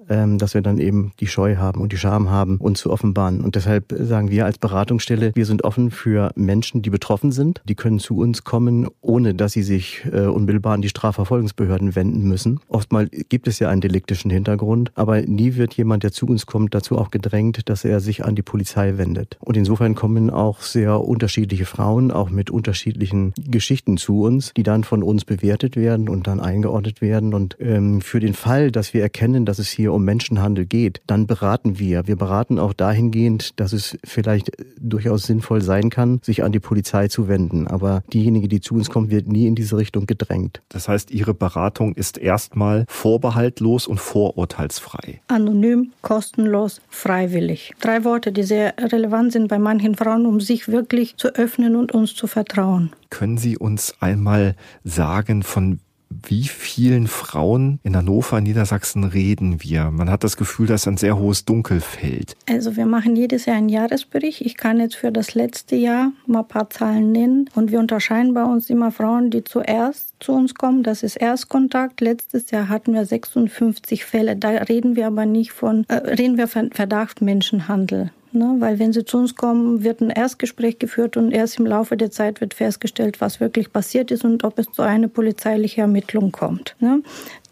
dass 0.08 0.54
wir 0.54 0.62
dann 0.62 0.78
eben 0.78 1.12
die 1.20 1.26
Scheu 1.26 1.56
haben 1.56 1.80
und 1.80 1.92
die 1.92 1.96
Scham 1.96 2.30
haben, 2.30 2.58
uns 2.58 2.80
zu 2.80 2.90
offenbaren. 2.90 3.40
Und 3.40 3.54
deshalb 3.54 3.94
sagen 3.98 4.30
wir 4.30 4.44
als 4.44 4.58
Beratungsstelle, 4.58 5.32
wir 5.34 5.46
sind 5.46 5.64
offen 5.64 5.90
für 5.90 6.30
Menschen, 6.36 6.82
die 6.82 6.90
betroffen 6.90 7.32
sind. 7.32 7.62
Die 7.64 7.74
können 7.74 7.98
zu 7.98 8.18
uns 8.18 8.44
kommen, 8.44 8.88
ohne 9.00 9.34
dass 9.34 9.52
sie 9.52 9.62
sich 9.62 10.04
äh, 10.12 10.26
unmittelbar 10.26 10.74
an 10.74 10.82
die 10.82 10.88
Strafverfolgungsbehörden 10.88 11.94
wenden 11.94 12.22
müssen. 12.28 12.60
Oftmal 12.68 13.08
gibt 13.08 13.48
es 13.48 13.58
ja 13.58 13.68
einen 13.68 13.80
deliktischen 13.80 14.30
Hintergrund, 14.30 14.92
aber 14.94 15.22
nie 15.22 15.54
wird 15.54 15.74
jemand, 15.74 16.02
der 16.02 16.12
zu 16.12 16.26
uns 16.26 16.46
kommt, 16.46 16.74
dazu 16.74 16.98
auch 16.98 17.10
gedrängt, 17.10 17.68
dass 17.68 17.84
er 17.84 18.00
sich 18.00 18.24
an 18.24 18.34
die 18.34 18.42
Polizei 18.42 18.98
wendet. 18.98 19.38
Und 19.40 19.56
insofern 19.56 19.94
kommen 19.94 20.30
auch 20.30 20.60
sehr 20.60 21.00
unterschiedliche 21.00 21.64
Frauen, 21.64 22.10
auch 22.10 22.30
mit 22.30 22.50
unterschiedlichen 22.50 23.32
Geschichten 23.38 23.96
zu 23.96 24.22
uns, 24.22 24.52
die 24.54 24.62
dann 24.62 24.84
von 24.84 25.02
uns 25.02 25.24
bewertet 25.24 25.76
werden 25.76 26.08
und 26.08 26.26
dann 26.26 26.40
eingeordnet 26.40 27.00
werden. 27.00 27.32
Und 27.32 27.56
ähm, 27.60 28.00
für 28.00 28.20
den 28.20 28.34
Fall, 28.34 28.70
dass 28.70 28.92
wir 28.92 29.02
erkennen, 29.02 29.46
dass 29.46 29.58
es 29.58 29.70
hier 29.70 29.93
um 29.94 30.04
Menschenhandel 30.04 30.66
geht, 30.66 31.00
dann 31.06 31.26
beraten 31.26 31.78
wir. 31.78 32.06
Wir 32.06 32.16
beraten 32.16 32.58
auch 32.58 32.72
dahingehend, 32.72 33.58
dass 33.60 33.72
es 33.72 33.96
vielleicht 34.04 34.50
durchaus 34.78 35.24
sinnvoll 35.24 35.62
sein 35.62 35.90
kann, 35.90 36.20
sich 36.22 36.42
an 36.42 36.52
die 36.52 36.60
Polizei 36.60 37.08
zu 37.08 37.28
wenden. 37.28 37.66
Aber 37.66 38.02
diejenige, 38.12 38.48
die 38.48 38.60
zu 38.60 38.74
uns 38.74 38.90
kommt, 38.90 39.10
wird 39.10 39.28
nie 39.28 39.46
in 39.46 39.54
diese 39.54 39.76
Richtung 39.76 40.06
gedrängt. 40.06 40.62
Das 40.68 40.88
heißt, 40.88 41.10
Ihre 41.10 41.34
Beratung 41.34 41.94
ist 41.94 42.18
erstmal 42.18 42.84
vorbehaltlos 42.88 43.86
und 43.86 44.00
vorurteilsfrei. 44.00 45.20
Anonym, 45.28 45.92
kostenlos, 46.02 46.80
freiwillig. 46.88 47.72
Drei 47.80 48.04
Worte, 48.04 48.32
die 48.32 48.42
sehr 48.42 48.74
relevant 48.78 49.32
sind 49.32 49.48
bei 49.48 49.58
manchen 49.58 49.94
Frauen, 49.94 50.26
um 50.26 50.40
sich 50.40 50.68
wirklich 50.68 51.16
zu 51.16 51.34
öffnen 51.34 51.76
und 51.76 51.92
uns 51.92 52.14
zu 52.14 52.26
vertrauen. 52.26 52.90
Können 53.10 53.38
Sie 53.38 53.56
uns 53.56 53.94
einmal 54.00 54.56
sagen, 54.82 55.42
von 55.42 55.78
wie 56.22 56.44
vielen 56.44 57.06
Frauen 57.06 57.78
in 57.82 57.96
Hannover, 57.96 58.40
Niedersachsen 58.40 59.04
reden 59.04 59.62
wir? 59.62 59.90
Man 59.90 60.10
hat 60.10 60.24
das 60.24 60.36
Gefühl, 60.36 60.66
dass 60.66 60.86
ein 60.86 60.96
sehr 60.96 61.18
hohes 61.18 61.44
Dunkelfeld. 61.44 62.36
Also 62.48 62.76
wir 62.76 62.86
machen 62.86 63.16
jedes 63.16 63.46
Jahr 63.46 63.56
einen 63.56 63.68
Jahresbericht. 63.68 64.40
Ich 64.40 64.56
kann 64.56 64.80
jetzt 64.80 64.96
für 64.96 65.12
das 65.12 65.34
letzte 65.34 65.76
Jahr 65.76 66.12
mal 66.26 66.40
ein 66.40 66.48
paar 66.48 66.70
Zahlen 66.70 67.12
nennen. 67.12 67.50
Und 67.54 67.70
wir 67.70 67.78
unterscheiden 67.78 68.34
bei 68.34 68.44
uns 68.44 68.70
immer 68.70 68.92
Frauen, 68.92 69.30
die 69.30 69.44
zuerst 69.44 70.14
zu 70.20 70.32
uns 70.32 70.54
kommen. 70.54 70.82
Das 70.82 71.02
ist 71.02 71.16
Erstkontakt. 71.16 72.00
Letztes 72.00 72.50
Jahr 72.50 72.68
hatten 72.68 72.94
wir 72.94 73.04
56 73.04 74.04
Fälle. 74.04 74.36
Da 74.36 74.50
reden 74.50 74.96
wir 74.96 75.06
aber 75.06 75.26
nicht 75.26 75.52
von, 75.52 75.84
äh, 75.88 75.94
reden 75.94 76.36
wir 76.36 76.48
von 76.48 76.70
Verdacht 76.72 77.20
Menschenhandel. 77.20 78.10
Ne? 78.34 78.56
Weil 78.58 78.78
wenn 78.78 78.92
sie 78.92 79.04
zu 79.04 79.18
uns 79.18 79.34
kommen, 79.34 79.84
wird 79.84 80.00
ein 80.00 80.10
Erstgespräch 80.10 80.78
geführt 80.78 81.16
und 81.16 81.30
erst 81.30 81.58
im 81.58 81.66
Laufe 81.66 81.96
der 81.96 82.10
Zeit 82.10 82.40
wird 82.40 82.54
festgestellt, 82.54 83.20
was 83.20 83.40
wirklich 83.40 83.72
passiert 83.72 84.10
ist 84.10 84.24
und 84.24 84.44
ob 84.44 84.58
es 84.58 84.70
zu 84.72 84.82
einer 84.82 85.08
polizeilichen 85.08 85.80
Ermittlung 85.80 86.32
kommt. 86.32 86.76
Ne? 86.80 87.02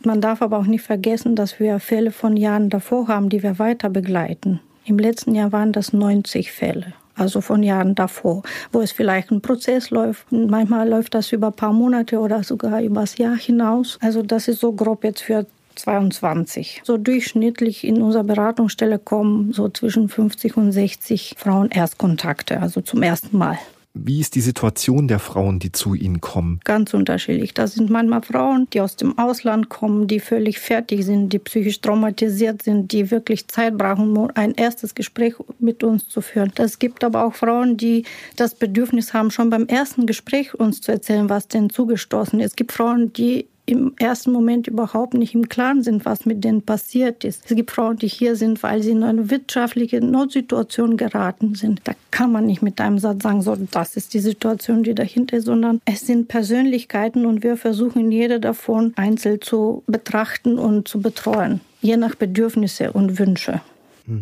Man 0.04 0.20
darf 0.20 0.42
aber 0.42 0.58
auch 0.58 0.66
nicht 0.66 0.82
vergessen, 0.82 1.36
dass 1.36 1.60
wir 1.60 1.78
Fälle 1.78 2.10
von 2.10 2.36
Jahren 2.36 2.68
davor 2.68 3.08
haben, 3.08 3.28
die 3.28 3.42
wir 3.42 3.58
weiter 3.58 3.88
begleiten. 3.88 4.60
Im 4.84 4.98
letzten 4.98 5.34
Jahr 5.34 5.52
waren 5.52 5.72
das 5.72 5.92
90 5.92 6.50
Fälle 6.50 6.94
also 7.14 7.40
von 7.40 7.62
Jahren 7.62 7.94
davor, 7.94 8.42
wo 8.72 8.80
es 8.80 8.92
vielleicht 8.92 9.30
ein 9.30 9.42
Prozess 9.42 9.90
läuft. 9.90 10.30
Manchmal 10.30 10.88
läuft 10.88 11.14
das 11.14 11.32
über 11.32 11.48
ein 11.48 11.52
paar 11.52 11.72
Monate 11.72 12.18
oder 12.18 12.42
sogar 12.42 12.80
übers 12.80 13.18
Jahr 13.18 13.36
hinaus. 13.36 13.98
Also 14.00 14.22
das 14.22 14.48
ist 14.48 14.60
so 14.60 14.72
grob 14.72 15.04
jetzt 15.04 15.22
für 15.22 15.46
22. 15.74 16.82
So 16.84 16.96
durchschnittlich 16.96 17.84
in 17.84 18.02
unserer 18.02 18.24
Beratungsstelle 18.24 18.98
kommen 18.98 19.52
so 19.52 19.68
zwischen 19.68 20.08
50 20.08 20.56
und 20.56 20.72
60 20.72 21.34
Frauen 21.38 21.70
Erstkontakte, 21.70 22.60
also 22.60 22.80
zum 22.80 23.02
ersten 23.02 23.36
Mal. 23.36 23.58
Wie 23.94 24.20
ist 24.20 24.34
die 24.36 24.40
Situation 24.40 25.06
der 25.06 25.18
Frauen, 25.18 25.58
die 25.58 25.70
zu 25.70 25.94
Ihnen 25.94 26.22
kommen? 26.22 26.60
Ganz 26.64 26.94
unterschiedlich. 26.94 27.52
Das 27.52 27.74
sind 27.74 27.90
manchmal 27.90 28.22
Frauen, 28.22 28.66
die 28.72 28.80
aus 28.80 28.96
dem 28.96 29.18
Ausland 29.18 29.68
kommen, 29.68 30.06
die 30.06 30.18
völlig 30.18 30.60
fertig 30.60 31.04
sind, 31.04 31.30
die 31.30 31.38
psychisch 31.38 31.82
traumatisiert 31.82 32.62
sind, 32.62 32.90
die 32.92 33.10
wirklich 33.10 33.48
Zeit 33.48 33.76
brauchen, 33.76 34.16
um 34.16 34.30
ein 34.34 34.54
erstes 34.54 34.94
Gespräch 34.94 35.34
mit 35.58 35.84
uns 35.84 36.08
zu 36.08 36.22
führen. 36.22 36.52
Es 36.56 36.78
gibt 36.78 37.04
aber 37.04 37.26
auch 37.26 37.34
Frauen, 37.34 37.76
die 37.76 38.04
das 38.36 38.54
Bedürfnis 38.54 39.12
haben, 39.12 39.30
schon 39.30 39.50
beim 39.50 39.66
ersten 39.66 40.06
Gespräch 40.06 40.54
uns 40.54 40.80
zu 40.80 40.90
erzählen, 40.90 41.28
was 41.28 41.48
denn 41.48 41.68
zugestoßen 41.68 42.40
ist. 42.40 42.52
Es 42.52 42.56
gibt 42.56 42.72
Frauen, 42.72 43.12
die 43.12 43.46
im 43.64 43.94
ersten 43.98 44.32
Moment 44.32 44.66
überhaupt 44.66 45.14
nicht 45.14 45.34
im 45.34 45.48
Klaren 45.48 45.82
sind, 45.82 46.04
was 46.04 46.26
mit 46.26 46.42
denen 46.42 46.62
passiert 46.62 47.24
ist. 47.24 47.42
Es 47.48 47.54
gibt 47.54 47.70
Frauen, 47.70 47.96
die 47.96 48.08
hier 48.08 48.34
sind, 48.34 48.62
weil 48.62 48.82
sie 48.82 48.90
in 48.90 49.04
eine 49.04 49.30
wirtschaftliche 49.30 50.00
Notsituation 50.00 50.96
geraten 50.96 51.54
sind. 51.54 51.80
Da 51.84 51.92
kann 52.10 52.32
man 52.32 52.46
nicht 52.46 52.62
mit 52.62 52.80
einem 52.80 52.98
Satz 52.98 53.22
sagen, 53.22 53.42
so, 53.42 53.56
das 53.56 53.96
ist 53.96 54.14
die 54.14 54.20
Situation, 54.20 54.82
die 54.82 54.94
dahinter 54.94 55.36
ist, 55.36 55.44
sondern 55.44 55.80
es 55.84 56.06
sind 56.06 56.28
Persönlichkeiten 56.28 57.24
und 57.24 57.42
wir 57.42 57.56
versuchen 57.56 58.10
jede 58.10 58.40
davon 58.40 58.92
einzeln 58.96 59.40
zu 59.40 59.84
betrachten 59.86 60.58
und 60.58 60.88
zu 60.88 61.00
betreuen, 61.00 61.60
je 61.80 61.96
nach 61.96 62.16
Bedürfnisse 62.16 62.92
und 62.92 63.18
Wünsche. 63.18 63.60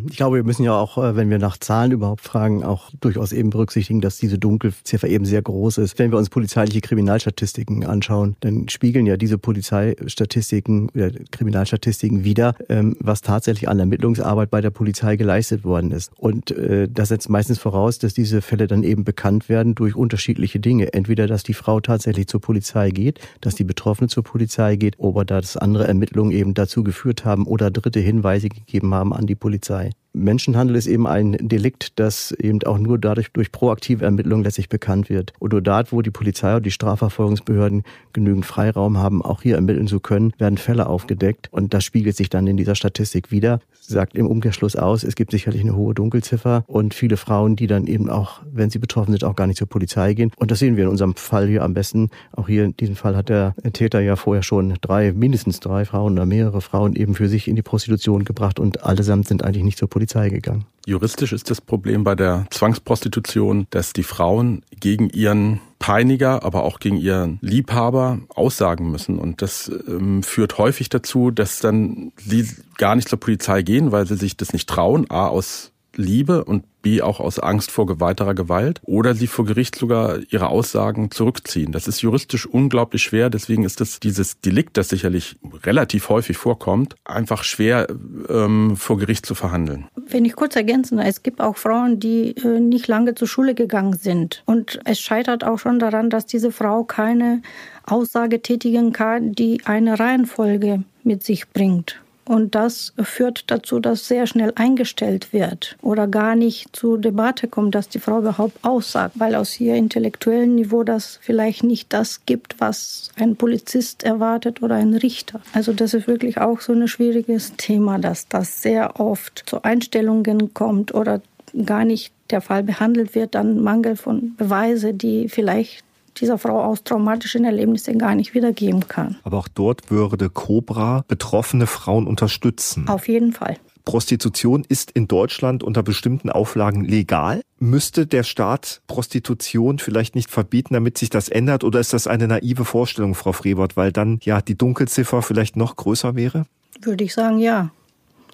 Ich 0.08 0.16
glaube, 0.16 0.36
wir 0.36 0.44
müssen 0.44 0.62
ja 0.62 0.74
auch, 0.74 0.98
äh, 0.98 1.16
wenn 1.16 1.30
wir 1.30 1.38
nach 1.38 1.56
Zahlen 1.56 1.92
überhaupt 1.92 2.20
fragen, 2.20 2.62
auch 2.62 2.90
durchaus 3.00 3.32
eben 3.32 3.50
berücksichtigen, 3.50 4.00
dass 4.00 4.18
diese 4.18 4.38
Dunkelziffer 4.38 5.08
eben 5.08 5.24
sehr 5.24 5.42
groß 5.42 5.78
ist. 5.78 5.98
Wenn 5.98 6.10
wir 6.10 6.18
uns 6.18 6.28
polizeiliche 6.28 6.80
Kriminalstatistiken 6.80 7.84
anschauen, 7.84 8.36
dann 8.40 8.68
spiegeln 8.68 9.06
ja 9.06 9.16
diese 9.16 9.38
Polizeistatistiken 9.38 10.90
oder 10.90 11.10
Kriminalstatistiken 11.30 12.24
wieder, 12.24 12.54
ähm, 12.68 12.96
was 13.00 13.22
tatsächlich 13.22 13.68
an 13.68 13.78
Ermittlungsarbeit 13.78 14.50
bei 14.50 14.60
der 14.60 14.70
Polizei 14.70 15.16
geleistet 15.16 15.64
worden 15.64 15.92
ist. 15.92 16.12
Und 16.18 16.50
äh, 16.50 16.88
das 16.92 17.08
setzt 17.08 17.30
meistens 17.30 17.58
voraus, 17.58 17.98
dass 17.98 18.12
diese 18.12 18.42
Fälle 18.42 18.66
dann 18.66 18.82
eben 18.82 19.04
bekannt 19.04 19.48
werden 19.48 19.74
durch 19.74 19.96
unterschiedliche 19.96 20.60
Dinge. 20.60 20.92
Entweder, 20.92 21.26
dass 21.26 21.42
die 21.42 21.54
Frau 21.54 21.80
tatsächlich 21.80 22.26
zur 22.26 22.40
Polizei 22.40 22.90
geht, 22.90 23.20
dass 23.40 23.54
die 23.54 23.64
Betroffene 23.64 24.08
zur 24.08 24.24
Polizei 24.24 24.76
geht, 24.76 24.98
oder 24.98 25.24
dass 25.24 25.56
andere 25.56 25.86
Ermittlungen 25.88 26.32
eben 26.32 26.54
dazu 26.54 26.84
geführt 26.84 27.24
haben 27.24 27.46
oder 27.46 27.70
dritte 27.70 28.00
Hinweise 28.00 28.48
gegeben 28.48 28.94
haben 28.94 29.12
an 29.12 29.26
die 29.26 29.34
Polizei 29.34 29.69
sei. 29.70 29.90
Menschenhandel 30.12 30.76
ist 30.76 30.86
eben 30.86 31.06
ein 31.06 31.36
Delikt, 31.40 31.98
das 32.00 32.32
eben 32.32 32.62
auch 32.64 32.78
nur 32.78 32.98
dadurch 32.98 33.30
durch 33.32 33.52
proaktive 33.52 34.04
Ermittlungen 34.04 34.42
letztlich 34.42 34.68
bekannt 34.68 35.08
wird. 35.08 35.32
Und 35.38 35.52
nur 35.52 35.62
dort, 35.62 35.92
wo 35.92 36.02
die 36.02 36.10
Polizei 36.10 36.56
und 36.56 36.66
die 36.66 36.72
Strafverfolgungsbehörden 36.72 37.84
genügend 38.12 38.44
Freiraum 38.44 38.98
haben, 38.98 39.22
auch 39.22 39.42
hier 39.42 39.54
ermitteln 39.54 39.86
zu 39.86 40.00
können, 40.00 40.32
werden 40.38 40.58
Fälle 40.58 40.86
aufgedeckt. 40.88 41.48
Und 41.52 41.74
das 41.74 41.84
spiegelt 41.84 42.16
sich 42.16 42.28
dann 42.28 42.46
in 42.48 42.56
dieser 42.56 42.74
Statistik 42.74 43.30
wieder. 43.30 43.60
Sagt 43.80 44.16
im 44.16 44.26
Umkehrschluss 44.26 44.76
aus, 44.76 45.04
es 45.04 45.14
gibt 45.14 45.30
sicherlich 45.30 45.62
eine 45.62 45.74
hohe 45.74 45.94
Dunkelziffer 45.94 46.64
und 46.66 46.94
viele 46.94 47.16
Frauen, 47.16 47.56
die 47.56 47.66
dann 47.66 47.86
eben 47.86 48.10
auch, 48.10 48.40
wenn 48.52 48.70
sie 48.70 48.78
betroffen 48.78 49.12
sind, 49.12 49.24
auch 49.24 49.36
gar 49.36 49.46
nicht 49.46 49.58
zur 49.58 49.68
Polizei 49.68 50.14
gehen. 50.14 50.32
Und 50.36 50.50
das 50.50 50.58
sehen 50.58 50.76
wir 50.76 50.84
in 50.84 50.90
unserem 50.90 51.14
Fall 51.16 51.48
hier 51.48 51.62
am 51.62 51.74
besten. 51.74 52.10
Auch 52.32 52.48
hier 52.48 52.64
in 52.64 52.76
diesem 52.76 52.96
Fall 52.96 53.16
hat 53.16 53.28
der 53.28 53.54
Täter 53.72 54.00
ja 54.00 54.16
vorher 54.16 54.42
schon 54.42 54.74
drei, 54.80 55.12
mindestens 55.12 55.60
drei 55.60 55.84
Frauen 55.84 56.12
oder 56.14 56.26
mehrere 56.26 56.60
Frauen 56.60 56.94
eben 56.94 57.14
für 57.14 57.28
sich 57.28 57.48
in 57.48 57.56
die 57.56 57.62
Prostitution 57.62 58.24
gebracht 58.24 58.60
und 58.60 58.84
allesamt 58.84 59.26
sind 59.28 59.44
eigentlich 59.44 59.64
nicht 59.64 59.78
zur 59.78 59.88
Polizei 59.88 59.99
Polizei 60.00 60.30
gegangen. 60.30 60.64
Juristisch 60.86 61.34
ist 61.34 61.50
das 61.50 61.60
Problem 61.60 62.04
bei 62.04 62.14
der 62.14 62.46
Zwangsprostitution, 62.48 63.66
dass 63.68 63.92
die 63.92 64.02
Frauen 64.02 64.62
gegen 64.70 65.10
ihren 65.10 65.60
Peiniger, 65.78 66.42
aber 66.42 66.64
auch 66.64 66.78
gegen 66.78 66.96
ihren 66.96 67.38
Liebhaber 67.42 68.20
aussagen 68.30 68.90
müssen. 68.90 69.18
Und 69.18 69.42
das 69.42 69.70
ähm, 69.86 70.22
führt 70.22 70.56
häufig 70.56 70.88
dazu, 70.88 71.30
dass 71.30 71.60
dann 71.60 72.12
sie 72.16 72.48
gar 72.78 72.96
nicht 72.96 73.10
zur 73.10 73.20
Polizei 73.20 73.60
gehen, 73.60 73.92
weil 73.92 74.06
sie 74.06 74.16
sich 74.16 74.38
das 74.38 74.54
nicht 74.54 74.70
trauen, 74.70 75.04
a 75.10 75.26
aus 75.26 75.70
Liebe 76.00 76.44
und 76.44 76.64
B 76.82 77.02
auch 77.02 77.20
aus 77.20 77.38
Angst 77.38 77.70
vor 77.70 78.00
weiterer 78.00 78.34
Gewalt 78.34 78.80
oder 78.84 79.14
sie 79.14 79.26
vor 79.26 79.44
Gericht 79.44 79.76
sogar 79.76 80.18
ihre 80.30 80.48
Aussagen 80.48 81.10
zurückziehen. 81.10 81.72
Das 81.72 81.86
ist 81.86 82.00
juristisch 82.00 82.46
unglaublich 82.46 83.02
schwer, 83.02 83.30
deswegen 83.30 83.64
ist 83.64 83.80
das 83.80 84.00
dieses 84.00 84.40
Delikt, 84.40 84.76
das 84.76 84.88
sicherlich 84.88 85.36
relativ 85.64 86.08
häufig 86.08 86.36
vorkommt, 86.36 86.96
einfach 87.04 87.44
schwer 87.44 87.86
ähm, 88.28 88.76
vor 88.76 88.98
Gericht 88.98 89.26
zu 89.26 89.34
verhandeln. 89.34 89.86
Wenn 90.08 90.24
ich 90.24 90.34
kurz 90.34 90.56
ergänzen, 90.56 90.98
es 90.98 91.22
gibt 91.22 91.40
auch 91.40 91.56
Frauen, 91.56 92.00
die 92.00 92.36
äh, 92.36 92.60
nicht 92.60 92.88
lange 92.88 93.14
zur 93.14 93.28
Schule 93.28 93.54
gegangen 93.54 93.96
sind 93.96 94.42
und 94.46 94.80
es 94.84 95.00
scheitert 95.00 95.44
auch 95.44 95.58
schon 95.58 95.78
daran, 95.78 96.10
dass 96.10 96.26
diese 96.26 96.52
Frau 96.52 96.84
keine 96.84 97.42
Aussage 97.84 98.40
tätigen 98.40 98.92
kann, 98.92 99.32
die 99.32 99.62
eine 99.64 99.98
Reihenfolge 99.98 100.84
mit 101.04 101.22
sich 101.24 101.48
bringt. 101.50 102.00
Und 102.30 102.54
das 102.54 102.92
führt 103.02 103.50
dazu, 103.50 103.80
dass 103.80 104.06
sehr 104.06 104.24
schnell 104.28 104.52
eingestellt 104.54 105.32
wird 105.32 105.76
oder 105.82 106.06
gar 106.06 106.36
nicht 106.36 106.68
zur 106.76 106.96
Debatte 106.96 107.48
kommt, 107.48 107.74
dass 107.74 107.88
die 107.88 107.98
Frau 107.98 108.20
überhaupt 108.20 108.56
aussagt, 108.62 109.16
weil 109.18 109.34
aus 109.34 109.58
ihr 109.58 109.74
intellektuellen 109.74 110.54
Niveau 110.54 110.84
das 110.84 111.18
vielleicht 111.20 111.64
nicht 111.64 111.92
das 111.92 112.24
gibt, 112.26 112.60
was 112.60 113.10
ein 113.16 113.34
Polizist 113.34 114.04
erwartet 114.04 114.62
oder 114.62 114.76
ein 114.76 114.94
Richter. 114.94 115.40
Also 115.54 115.72
das 115.72 115.92
ist 115.92 116.06
wirklich 116.06 116.38
auch 116.38 116.60
so 116.60 116.72
ein 116.72 116.86
schwieriges 116.86 117.56
Thema, 117.56 117.98
dass 117.98 118.28
das 118.28 118.62
sehr 118.62 119.00
oft 119.00 119.42
zu 119.46 119.64
Einstellungen 119.64 120.54
kommt 120.54 120.94
oder 120.94 121.22
gar 121.66 121.84
nicht 121.84 122.12
der 122.30 122.42
Fall 122.42 122.62
behandelt 122.62 123.16
wird, 123.16 123.34
dann 123.34 123.60
Mangel 123.60 123.96
von 123.96 124.36
Beweise, 124.36 124.94
die 124.94 125.28
vielleicht 125.28 125.84
dieser 126.20 126.38
Frau 126.38 126.62
aus 126.62 126.84
traumatischen 126.84 127.44
Erlebnissen 127.44 127.98
gar 127.98 128.14
nicht 128.14 128.34
wiedergeben 128.34 128.88
kann. 128.88 129.16
Aber 129.24 129.38
auch 129.38 129.48
dort 129.48 129.90
würde 129.90 130.30
Cobra 130.30 131.04
betroffene 131.08 131.66
Frauen 131.66 132.06
unterstützen. 132.06 132.88
Auf 132.88 133.08
jeden 133.08 133.32
Fall. 133.32 133.56
Prostitution 133.84 134.64
ist 134.68 134.90
in 134.92 135.08
Deutschland 135.08 135.62
unter 135.62 135.82
bestimmten 135.82 136.30
Auflagen 136.30 136.84
legal. 136.84 137.42
Müsste 137.58 138.06
der 138.06 138.22
Staat 138.22 138.82
Prostitution 138.86 139.78
vielleicht 139.78 140.14
nicht 140.14 140.30
verbieten, 140.30 140.74
damit 140.74 140.98
sich 140.98 141.10
das 141.10 141.28
ändert? 141.28 141.64
Oder 141.64 141.80
ist 141.80 141.92
das 141.92 142.06
eine 142.06 142.28
naive 142.28 142.64
Vorstellung, 142.64 143.14
Frau 143.14 143.32
Frebert, 143.32 143.76
weil 143.76 143.92
dann 143.92 144.20
ja 144.22 144.40
die 144.42 144.56
Dunkelziffer 144.56 145.22
vielleicht 145.22 145.56
noch 145.56 145.76
größer 145.76 146.14
wäre? 146.14 146.44
Würde 146.82 147.04
ich 147.04 147.14
sagen, 147.14 147.38
ja. 147.38 147.70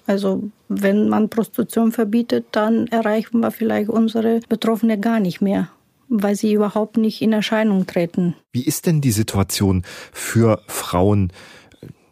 Also 0.05 0.43
wenn 0.69 1.09
man 1.09 1.29
Prostitution 1.29 1.91
verbietet, 1.91 2.45
dann 2.51 2.87
erreichen 2.87 3.39
wir 3.39 3.51
vielleicht 3.51 3.89
unsere 3.89 4.39
Betroffene 4.47 4.99
gar 4.99 5.19
nicht 5.19 5.41
mehr 5.41 5.69
weil 6.09 6.35
sie 6.35 6.53
überhaupt 6.53 6.97
nicht 6.97 7.21
in 7.21 7.33
Erscheinung 7.33 7.85
treten. 7.85 8.35
Wie 8.51 8.63
ist 8.63 8.85
denn 8.85 9.01
die 9.01 9.11
Situation 9.11 9.83
für 10.11 10.61
Frauen? 10.67 11.31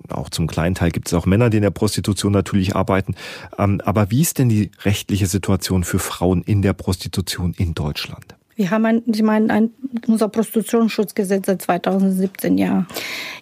Auch 0.10 0.30
zum 0.30 0.48
kleinen 0.48 0.76
Teil 0.76 0.92
gibt 0.92 1.08
es 1.08 1.14
auch 1.14 1.26
Männer, 1.26 1.50
die 1.50 1.58
in 1.58 1.64
der 1.64 1.72
Prostitution 1.72 2.32
natürlich 2.32 2.76
arbeiten. 2.76 3.16
Ähm, 3.58 3.82
aber 3.84 4.12
wie 4.12 4.22
ist 4.22 4.38
denn 4.38 4.50
die 4.50 4.72
rechtliche 4.84 5.28
Situation 5.28 5.84
für 5.84 6.00
Frauen 6.00 6.44
in 6.44 6.62
der 6.62 6.74
Prostitution 6.74 7.54
in 7.58 7.74
Deutschland? 7.74 8.35
Wir 8.56 8.72
haben 8.72 8.86
ein, 8.86 9.04
Sie 9.08 9.22
meinen 9.22 9.52
ein, 9.52 9.72
unser 10.08 10.30
Prostitutionsschutzgesetz 10.30 11.46
seit 11.46 11.62
2017, 11.62 12.58
ja. 12.58 12.86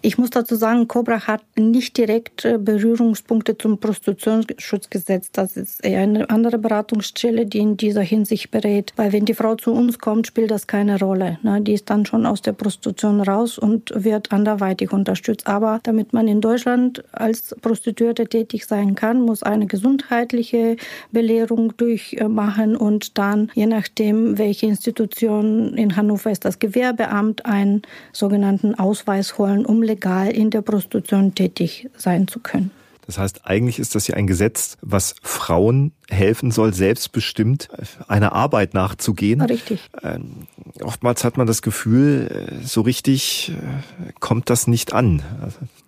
Ich 0.02 0.18
muss 0.18 0.30
dazu 0.30 0.56
sagen, 0.56 0.88
Cobra 0.88 1.26
hat 1.26 1.42
nicht 1.56 1.96
direkt 1.96 2.44
äh, 2.44 2.58
Berührungspunkte 2.58 3.56
zum 3.56 3.78
Prostitutionsschutzgesetz. 3.78 5.30
Das 5.30 5.56
ist 5.56 5.84
eher 5.84 6.00
eine 6.00 6.28
andere 6.30 6.58
Beratungsstelle, 6.58 7.46
die 7.46 7.58
in 7.58 7.76
dieser 7.76 8.02
Hinsicht 8.02 8.50
berät. 8.50 8.92
Weil 8.96 9.12
wenn 9.12 9.24
die 9.24 9.34
Frau 9.34 9.54
zu 9.54 9.72
uns 9.72 10.00
kommt, 10.00 10.26
spielt 10.26 10.50
das 10.50 10.66
keine 10.66 10.98
Rolle. 10.98 11.38
Ne? 11.42 11.60
Die 11.60 11.74
ist 11.74 11.88
dann 11.88 12.06
schon 12.06 12.26
aus 12.26 12.42
der 12.42 12.52
Prostitution 12.52 13.20
raus 13.20 13.56
und 13.56 13.92
wird 13.94 14.32
anderweitig 14.32 14.92
unterstützt. 14.92 15.46
Aber 15.46 15.80
damit 15.84 16.12
man 16.12 16.26
in 16.26 16.40
Deutschland 16.40 17.04
als 17.12 17.54
Prostituierte 17.62 18.26
tätig 18.26 18.66
sein 18.66 18.96
kann, 18.96 19.20
muss 19.20 19.44
eine 19.44 19.66
gesundheitliche 19.66 20.76
Belehrung 21.12 21.76
durchmachen 21.76 22.76
und 22.76 23.16
dann, 23.16 23.50
je 23.54 23.66
nachdem, 23.66 24.38
welche 24.38 24.66
Institution 24.66 25.03
Institution 25.04 25.76
in 25.76 25.96
Hannover 25.96 26.30
ist 26.30 26.44
das 26.44 26.58
Gewerbeamt 26.58 27.44
einen 27.44 27.82
sogenannten 28.12 28.74
Ausweis 28.74 29.38
holen, 29.38 29.66
um 29.66 29.82
legal 29.82 30.30
in 30.30 30.50
der 30.50 30.62
Prostitution 30.62 31.34
tätig 31.34 31.90
sein 31.96 32.26
zu 32.26 32.40
können. 32.40 32.70
Das 33.06 33.18
heißt, 33.18 33.42
eigentlich 33.44 33.78
ist 33.78 33.94
das 33.94 34.08
ja 34.08 34.16
ein 34.16 34.26
Gesetz, 34.26 34.78
was 34.80 35.14
Frauen 35.22 35.92
helfen 36.10 36.50
soll, 36.50 36.74
selbstbestimmt 36.74 37.68
einer 38.08 38.32
Arbeit 38.32 38.74
nachzugehen. 38.74 39.40
Richtig. 39.40 39.80
Ähm, 40.02 40.46
oftmals 40.82 41.24
hat 41.24 41.36
man 41.36 41.46
das 41.46 41.62
Gefühl, 41.62 42.28
äh, 42.30 42.64
so 42.64 42.82
richtig 42.82 43.52
äh, 43.52 44.12
kommt 44.20 44.50
das 44.50 44.66
nicht 44.66 44.92
an. 44.92 45.22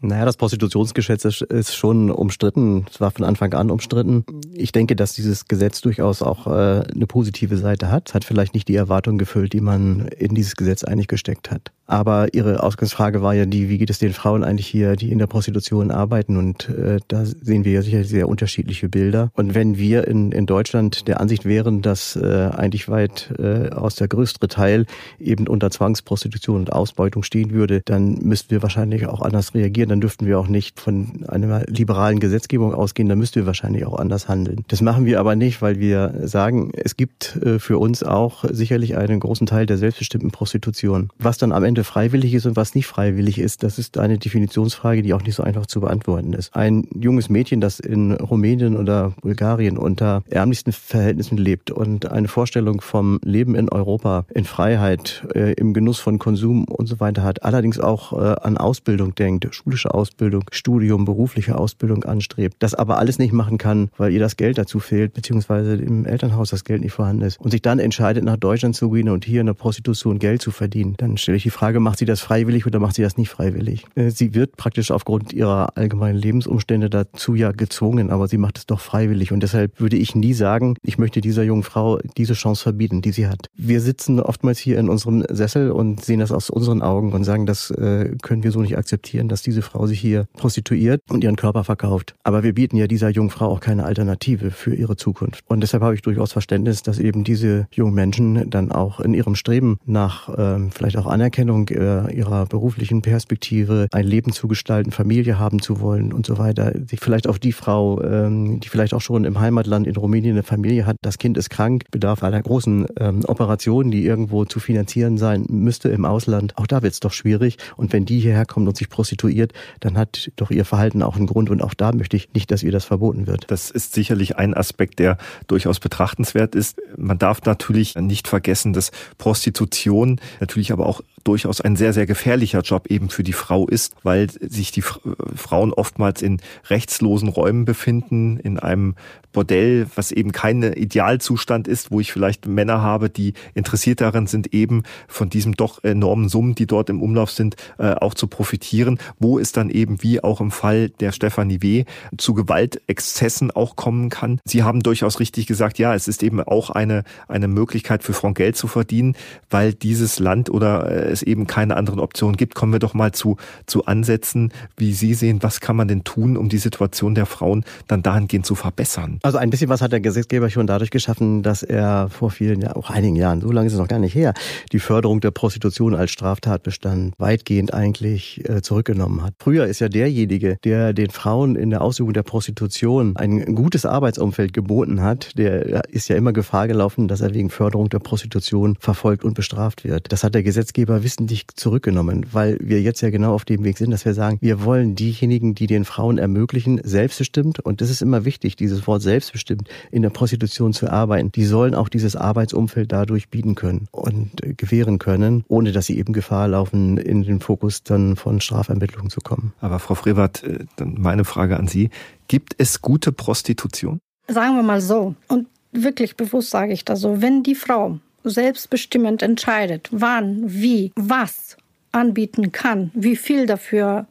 Naja, 0.00 0.24
das 0.24 0.37
Prostitutionsgesetz 0.37 1.24
ist 1.24 1.74
schon 1.74 2.11
umstritten. 2.11 2.87
Es 2.90 3.00
war 3.00 3.11
von 3.11 3.24
Anfang 3.24 3.52
an 3.55 3.70
umstritten. 3.70 4.24
Ich 4.52 4.72
denke, 4.72 4.96
dass 4.96 5.14
dieses 5.14 5.48
Gesetz 5.48 5.81
durchaus 5.81 6.22
auch 6.22 6.46
äh, 6.46 6.85
eine 6.94 7.07
positive 7.07 7.57
Seite 7.57 7.90
hat. 7.90 8.09
Es 8.09 8.14
hat 8.14 8.24
vielleicht 8.24 8.55
nicht 8.55 8.68
die 8.68 8.76
Erwartungen 8.76 9.18
gefüllt, 9.18 9.52
die 9.52 9.61
man 9.61 10.09
in 10.09 10.35
dieses 10.35 10.57
Gesetz 10.57 10.85
eigentlich 10.85 11.09
gesteckt 11.09 11.50
hat. 11.50 11.72
Aber 11.87 12.35
Ihre 12.35 12.62
Ausgangsfrage 12.62 13.22
war 13.22 13.35
ja 13.35 13.46
die, 13.46 13.68
wie 13.68 13.79
geht 13.79 13.90
es 13.90 13.98
den 13.98 14.12
Frauen 14.12 14.42
eigentlich 14.42 14.66
hier, 14.66 14.96
die 14.96 15.12
in 15.12 15.18
der 15.18 15.29
Prostitution 15.29 15.90
arbeiten? 15.90 16.37
Und 16.37 16.68
äh, 16.68 16.98
da 17.07 17.24
sehen 17.24 17.64
wir 17.64 17.72
ja 17.72 17.83
sicher 17.83 18.05
sehr 18.05 18.29
unterschiedliche 18.29 18.88
Bilder. 18.88 19.31
Und 19.35 19.55
wenn 19.55 19.79
wir 19.79 20.06
in, 20.07 20.33
in 20.33 20.47
Deutschland 20.47 21.09
der 21.09 21.21
Ansicht 21.21 21.45
wären, 21.45 21.83
dass 21.83 22.16
äh, 22.16 22.51
eigentlich 22.55 22.88
weit 22.88 23.33
äh, 23.38 23.71
aus 23.71 23.95
der 23.97 24.09
größere 24.09 24.49
Teil 24.49 24.87
eben 25.19 25.47
unter 25.49 25.71
Zwangsprostitution 25.71 26.61
und 26.61 26.73
Ausbeutung 26.73 27.23
stehen 27.23 27.53
würde, 27.53 27.83
dann 27.85 28.19
müssten 28.23 28.51
wir 28.51 28.62
wahrscheinlich 28.62 29.07
auch 29.07 29.23
anders 29.23 29.55
reagieren. 29.55 29.88
Dann 29.88 30.01
dürften 30.01 30.27
wir 30.27 30.38
auch 30.38 30.49
nicht 30.49 30.81
von 30.81 31.25
einer 31.29 31.64
liberalen 31.66 32.21
Gesetzgebung 32.21 32.75
ausgehen. 32.75 33.09
Dann 33.09 33.19
müssten 33.19 33.37
wir 33.37 33.47
wahrscheinlich 33.47 33.85
auch 33.87 33.99
anders 33.99 34.29
handeln. 34.29 34.64
Das 34.69 34.81
machen 34.81 35.05
wir 35.05 35.21
aber 35.21 35.37
nicht, 35.37 35.62
weil 35.62 35.79
wir 35.79 36.14
sagen, 36.25 36.73
es 36.75 36.97
gibt 36.97 37.37
äh, 37.37 37.59
für 37.59 37.79
uns 37.79 38.03
auch 38.03 38.45
sicherlich 38.51 38.97
einen 38.97 39.21
großen 39.21 39.47
Teil 39.47 39.66
der 39.66 39.79
selbstbestimmten 39.79 40.31
Prostitution. 40.31 41.11
Was 41.19 41.38
dann 41.38 41.53
am 41.53 41.64
Ende 41.64 41.85
freiwillig 41.85 42.35
ist 42.35 42.47
und 42.47 42.57
was 42.57 42.75
nicht 42.75 42.87
freiwillig 42.87 43.38
ist, 43.38 43.62
das 43.62 43.79
ist 43.79 43.99
eine 43.99 44.19
Definitionsfrage, 44.19 45.03
die 45.03 45.14
auch 45.14 45.23
nicht 45.23 45.35
so 45.35 45.42
einfach 45.42 45.66
zu 45.66 45.81
beantworten 45.81 46.33
ist. 46.33 46.55
Ein 46.55 46.87
junges 46.95 47.29
Mädchen, 47.29 47.61
das 47.61 47.81
in 47.81 48.12
Rumänien 48.12 48.77
oder 48.77 49.12
Bulgarien 49.23 49.79
unter 49.97 50.23
ärmlichsten 50.29 50.73
Verhältnissen 50.73 51.39
lebt. 51.39 51.71
Und 51.71 52.11
eine 52.11 52.29
Vorstellung 52.29 52.83
vom 52.83 53.19
Leben 53.25 53.55
in 53.55 53.71
Europa, 53.71 54.27
in 54.35 54.45
Freiheit, 54.45 55.27
äh, 55.35 55.55
im 55.55 55.73
Genuss 55.73 56.01
von 56.01 56.19
Konsum 56.19 56.65
und 56.65 56.87
so 56.87 57.01
weiter 57.01 57.23
hat, 57.23 57.43
allerdings 57.45 57.81
auch 57.81 58.13
äh, 58.13 58.37
an 58.43 58.59
Ausbildung 58.59 59.15
denkt, 59.15 59.49
schulische 59.53 59.95
Ausbildung, 59.95 60.45
Studium, 60.53 61.07
berufliche 61.07 61.57
Ausbildung 61.57 62.05
anstrebt, 62.05 62.57
das 62.59 62.75
aber 62.75 62.99
alles 62.99 63.19
nicht 63.19 63.33
machen 63.33 63.57
kann, 63.57 63.89
weil 63.97 64.13
ihr 64.13 64.21
das 64.21 64.37
Geld 64.37 64.59
dazu 64.59 64.81
fehlt, 64.81 65.15
beziehungsweise 65.15 65.77
im 65.77 66.05
Elternhaus 66.05 66.51
das 66.51 66.65
Geld 66.65 66.83
nicht 66.83 66.93
vorhanden 66.93 67.23
ist. 67.23 67.41
Und 67.41 67.53
sich 67.53 67.63
dann 67.63 67.79
entscheidet, 67.79 68.23
nach 68.23 68.37
Deutschland 68.37 68.77
zu 68.77 68.91
gehen 68.91 69.09
und 69.09 69.25
hier 69.25 69.41
in 69.41 69.47
der 69.47 69.55
Prostitution 69.55 70.19
Geld 70.19 70.43
zu 70.43 70.51
verdienen, 70.51 70.95
dann 70.99 71.17
stelle 71.17 71.39
ich 71.39 71.43
die 71.43 71.51
Frage, 71.51 71.81
macht 71.81 71.99
sie 71.99 72.05
das 72.05 72.21
freiwillig 72.21 72.67
oder 72.67 72.81
macht 72.81 72.97
sie 72.97 73.03
das 73.03 73.17
nicht 73.17 73.31
freiwillig? 73.31 73.87
Äh, 73.95 74.11
sie 74.11 74.35
wird 74.35 74.57
praktisch 74.59 74.91
aufgrund 74.91 75.33
ihrer 75.33 75.79
allgemeinen 75.79 76.19
Lebensumstände 76.19 76.91
dazu 76.91 77.35
ja 77.35 77.53
gezwungen, 77.53 78.11
aber 78.11 78.29
sie 78.29 78.37
macht 78.37 78.59
es 78.59 78.67
doch 78.67 78.81
freiwillig. 78.81 79.33
Und 79.33 79.41
deshalb 79.41 79.73
würde 79.87 79.99
ich 79.99 80.16
nie 80.16 80.35
sagen, 80.35 80.75
ich 80.83 80.99
möchte 80.99 81.20
dieser 81.20 81.44
jungen 81.44 81.62
Frau 81.62 82.01
diese 82.16 82.35
Chance 82.35 82.61
verbieten, 82.64 83.03
die 83.03 83.12
sie 83.12 83.29
hat. 83.29 83.46
Wir 83.55 83.81
sitzen 83.81 84.18
oftmals 84.18 84.59
hier 84.59 84.81
in 84.81 84.88
unserem 84.88 85.25
Sessel 85.31 85.70
und 85.70 86.05
sehen 86.05 86.18
das 86.18 86.33
aus 86.33 86.51
unseren 86.51 86.83
Augen 86.83 87.12
und 87.12 87.22
sagen, 87.22 87.46
das 87.46 87.70
äh, 87.70 88.16
können 88.20 88.42
wir 88.42 88.51
so 88.51 88.61
nicht 88.61 88.77
akzeptieren, 88.77 89.29
dass 89.29 89.42
diese 89.42 89.62
Frau 89.62 89.87
sich 89.87 90.01
hier 90.01 90.27
prostituiert 90.33 91.03
und 91.09 91.22
ihren 91.22 91.37
Körper 91.37 91.62
verkauft. 91.62 92.16
Aber 92.25 92.42
wir 92.42 92.53
bieten 92.53 92.77
ja 92.77 92.88
dieser 92.88 93.11
jungen 93.11 93.31
Frau 93.31 93.46
auch 93.46 93.61
keine 93.61 93.85
Alternative 93.85 94.51
für 94.51 94.75
ihre 94.75 94.96
Zukunft. 94.96 95.44
Und 95.46 95.61
deshalb 95.61 95.85
habe 95.85 95.94
ich 95.94 96.03
durchaus 96.03 96.33
Verständnis, 96.33 96.83
dass 96.83 96.99
eben 96.99 97.22
diese 97.22 97.68
jungen 97.70 97.94
Menschen 97.94 98.51
dann 98.51 98.72
auch 98.72 98.99
in 98.99 99.14
ihrem 99.14 99.37
Streben 99.37 99.79
nach 99.87 100.29
ähm, 100.37 100.72
vielleicht 100.72 100.96
auch 100.96 101.07
Anerkennung 101.07 101.68
äh, 101.68 102.12
ihrer 102.12 102.46
beruflichen 102.46 103.03
Perspektive, 103.03 103.87
ein 103.92 104.05
Leben 104.05 104.33
zu 104.33 104.49
gestalten, 104.49 104.90
Familie 104.90 105.38
haben 105.38 105.62
zu 105.62 105.79
wollen 105.79 106.12
und 106.12 106.27
so 106.27 106.38
weiter, 106.38 106.72
sich 106.88 106.99
vielleicht 106.99 107.29
auf 107.29 107.38
die 107.38 107.53
Frau, 107.53 108.03
ähm, 108.03 108.59
die 108.59 108.68
vielleicht 108.68 108.92
auch 108.92 109.01
schon 109.01 109.25
im 109.25 109.38
Heimatland 109.38 109.76
in 109.85 109.97
Rumänien 109.97 110.35
eine 110.35 110.43
Familie 110.43 110.87
hat, 110.87 110.97
das 111.03 111.19
Kind 111.19 111.37
ist 111.37 111.51
krank, 111.51 111.85
bedarf 111.91 112.23
einer 112.23 112.43
großen 112.43 112.87
ähm, 112.99 113.25
Operation, 113.27 113.91
die 113.91 114.05
irgendwo 114.05 114.45
zu 114.45 114.61
finanzieren 114.61 115.19
sein 115.19 115.45
müsste 115.49 115.89
im 115.89 116.05
Ausland. 116.05 116.57
Auch 116.57 116.67
da 116.67 116.83
wird 116.83 116.93
es 116.93 117.01
doch 117.01 117.12
schwierig. 117.12 117.59
Und 117.77 117.93
wenn 117.93 118.05
die 118.05 118.21
hierher 118.21 118.47
kommt 118.47 118.69
und 118.69 118.77
sich 118.77 118.89
prostituiert, 118.89 119.53
dann 119.81 119.99
hat 119.99 120.31
doch 120.37 120.51
ihr 120.51 120.65
Verhalten 120.65 121.03
auch 121.03 121.17
einen 121.17 121.27
Grund. 121.27 121.51
Und 121.51 121.62
auch 121.62 121.75
da 121.75 121.93
möchte 121.93 122.17
ich 122.17 122.33
nicht, 122.35 122.51
dass 122.51 122.62
ihr 122.62 122.73
das 122.73 122.85
verboten 122.85 123.27
wird. 123.27 123.45
Das 123.49 123.71
ist 123.71 123.95
sicherlich 123.95 124.37
ein 124.37 124.55
Aspekt, 124.55 124.99
der 124.99 125.19
durchaus 125.47 125.81
betrachtenswert 125.81 126.55
ist. 126.55 126.81
Man 126.97 127.19
darf 127.19 127.43
natürlich 127.45 127.95
nicht 127.97 128.29
vergessen, 128.29 128.73
dass 128.73 128.91
Prostitution 129.19 130.21
natürlich 130.41 130.73
aber 130.73 130.87
auch 130.87 131.03
durchaus 131.27 131.61
ein 131.61 131.77
sehr, 131.77 131.93
sehr 131.93 132.07
gefährlicher 132.07 132.61
Job 132.61 132.87
eben 132.89 133.11
für 133.11 133.23
die 133.23 133.33
Frau 133.33 133.67
ist, 133.67 133.95
weil 134.03 134.31
sich 134.31 134.71
die 134.71 134.83
Frauen 134.83 135.73
oftmals 135.73 136.23
in 136.23 136.41
rechtslosen 136.69 137.29
Räumen 137.29 137.65
befinden, 137.65 138.39
in 138.39 138.59
einem 138.59 138.95
Bordell, 139.37 139.87
was 139.95 140.12
eben 140.12 140.33
kein 140.33 140.62
Idealzustand 140.62 141.69
ist, 141.69 141.91
wo 141.91 142.01
ich 142.01 142.11
vielleicht 142.11 142.47
Männer 142.47 142.81
habe, 142.81 143.11
die 143.11 143.35
interessiert 143.53 144.01
darin 144.01 144.27
sind, 144.27 144.55
eben 144.55 144.85
von 145.09 145.29
diesem 145.29 145.55
doch 145.55 145.85
enormen 145.85 146.31
Summen, 146.31 146.55
die 146.55 146.67
dort 146.67 146.89
im 146.89 147.03
Umlauf 147.03 147.31
sind, 147.31 147.55
äh, 147.79 147.93
auch 147.93 148.15
zu 148.15 148.29
profitieren, 148.29 148.99
wo 149.19 149.39
es 149.39 149.53
dann 149.53 149.69
eben 149.69 150.03
wie 150.03 150.25
auch 150.25 150.41
im 150.41 150.51
Fall 150.51 150.89
der 150.89 151.12
Stefanie 151.12 151.61
W. 151.61 151.85
zu 152.17 152.33
Gewaltexzessen 152.33 153.51
auch 153.51 153.77
kommen 153.77 154.09
kann. 154.09 154.41
Sie 154.47 154.62
haben 154.62 154.81
durchaus 154.83 155.21
richtig 155.21 155.47
gesagt, 155.47 155.79
ja, 155.79 155.95
es 155.95 156.09
ist 156.09 156.23
eben 156.23 156.41
auch 156.41 156.71
eine, 156.71 157.05
eine 157.29 157.49
Möglichkeit 157.49 158.05
für 158.05 158.15
Frauen 158.15 158.33
Geld 158.33 158.57
zu 158.57 158.69
verdienen, 158.69 159.17
weil 159.51 159.75
dieses 159.75 160.19
Land 160.19 160.49
oder 160.49 160.91
äh, 160.91 161.15
es 161.16 161.22
eben 161.22 161.46
keine 161.46 161.76
anderen 161.76 161.98
Optionen 162.00 162.37
gibt. 162.37 162.55
Kommen 162.55 162.72
wir 162.72 162.79
doch 162.79 162.94
mal 162.94 163.12
zu, 163.12 163.37
zu 163.66 163.87
Ansätzen, 163.87 164.52
wie 164.76 164.92
Sie 164.92 165.14
sehen, 165.14 165.42
was 165.42 165.61
kann 165.61 165.76
man 165.76 165.88
denn 165.88 166.05
tun, 166.05 166.37
um 166.37 166.48
die 166.48 166.59
Situation 166.59 167.14
der 167.14 167.26
Frauen 167.26 167.64
dann 167.88 168.02
dahingehend 168.02 168.46
zu 168.46 168.55
verbessern? 168.55 169.18
Also 169.22 169.38
ein 169.38 169.50
bisschen 169.50 169.68
was 169.68 169.83
hat 169.83 169.92
der 169.92 170.00
Gesetzgeber 170.00 170.50
schon 170.50 170.66
dadurch 170.66 170.90
geschaffen, 170.90 171.42
dass 171.42 171.62
er 171.62 172.09
vor 172.09 172.31
vielen 172.31 172.61
Jahren, 172.61 172.76
auch 172.76 172.90
einigen 172.90 173.16
Jahren, 173.16 173.40
so 173.40 173.50
lange 173.50 173.66
ist 173.66 173.72
es 173.72 173.79
noch 173.79 173.88
gar 173.88 173.98
nicht 173.98 174.14
her, 174.14 174.35
die 174.72 174.79
Förderung 174.79 175.20
der 175.20 175.31
Prostitution 175.31 175.94
als 175.94 176.11
Straftatbestand 176.11 177.14
weitgehend 177.18 177.74
eigentlich 177.74 178.48
äh, 178.48 178.62
zurückgenommen 178.62 179.22
hat. 179.22 179.35
Früher 179.38 179.66
ist 179.66 179.81
ja 179.81 179.88
derjenige, 179.88 180.59
der 180.64 180.92
den 180.92 181.11
Frauen 181.11 181.57
in 181.57 181.70
der 181.70 181.83
Ausübung 181.83 182.12
der 182.12 182.22
Prostitution 182.22 183.16
ein 183.16 183.55
gutes 183.55 183.87
Arbeitsumfeld 183.87 184.52
geboten 184.52 185.02
hat, 185.02 185.37
der 185.38 185.85
ist 185.90 186.09
ja 186.09 186.16
immer 186.16 186.33
Gefahr 186.33 186.68
gelaufen, 186.68 187.09
dass 187.09 187.20
er 187.20 187.35
wegen 187.35 187.50
Förderung 187.50 187.88
der 187.88 187.98
Prostitution 187.98 188.76
verfolgt 188.81 189.24
und 189.24 189.35
bestraft 189.35 189.85
wird. 189.85 190.12
Das 190.12 190.24
hat 190.24 190.35
der 190.35 190.42
Gesetzgeber 190.42 191.02
wissentlich 191.07 191.47
zurückgenommen, 191.55 192.27
weil 192.33 192.59
wir 192.61 192.83
jetzt 192.83 193.01
ja 193.01 193.11
genau 193.11 193.33
auf 193.33 193.45
dem 193.45 193.62
Weg 193.62 193.79
sind, 193.79 193.92
dass 193.92 194.05
wir 194.05 194.12
sagen, 194.12 194.38
wir 194.40 194.64
wollen 194.64 194.97
diejenigen, 194.97 195.55
die 195.55 195.69
den 195.69 195.85
Frauen 195.85 196.19
ermöglichen, 196.19 196.81
selbstbestimmt, 196.83 197.61
und 197.61 197.81
das 197.81 197.90
ist 197.90 198.03
immer 198.03 198.25
wichtig, 198.25 198.57
dieses 198.57 198.88
Wort 198.88 199.03
selbstbestimmt, 199.03 199.69
in 199.92 200.03
der 200.03 200.11
Prostitution 200.11 200.73
zu 200.73 200.90
arbeiten, 200.90 201.31
die 201.31 201.45
sollen 201.45 201.77
auch 201.77 201.88
dieses 201.88 202.16
Arbeitsumfeld 202.16 202.90
dadurch 202.90 203.29
bieten 203.29 203.55
können 203.55 203.87
und 203.92 204.45
äh, 204.45 204.55
gewähren 204.55 204.99
können, 204.99 205.45
ohne 205.47 205.71
dass 205.71 205.87
sie 205.87 205.97
eben 205.97 206.12
Gefahr 206.12 206.49
laufen, 206.49 206.99
in 206.99 207.23
den 207.23 207.38
Fokus 207.38 207.85
dann 207.85 208.16
von 208.16 208.40
Strafermittlungen 208.40 209.11
zu 209.11 209.21
kommen. 209.21 209.53
Aber 209.61 209.79
Frau 209.79 209.95
Frevert, 209.95 210.42
äh, 210.42 210.64
dann 210.75 210.97
meine 210.99 211.25
Frage 211.25 211.57
an 211.57 211.69
Sie. 211.69 211.90
Gibt 212.27 212.57
es 212.59 212.83
gute 212.83 213.12
Prostitution? 213.12 214.01
Sagen 214.27 214.57
wir 214.57 214.64
mal 214.64 214.81
so, 214.81 215.14
und 215.29 215.47
wirklich 215.71 216.16
bewusst 216.16 216.51
sage 216.51 216.73
ich 216.73 216.85
das 216.85 217.01
so, 217.01 217.23
wenn 217.23 217.45
die 217.45 217.55
Frau 217.55 218.01
selbstbestimmend 218.31 219.23
entscheidet, 219.23 219.89
wann, 219.91 220.43
wie, 220.47 220.93
was 220.97 221.57
anbieten 221.93 222.53
kann, 222.53 222.91
wie 222.95 223.17
viel 223.17 223.47
dafür 223.47 224.07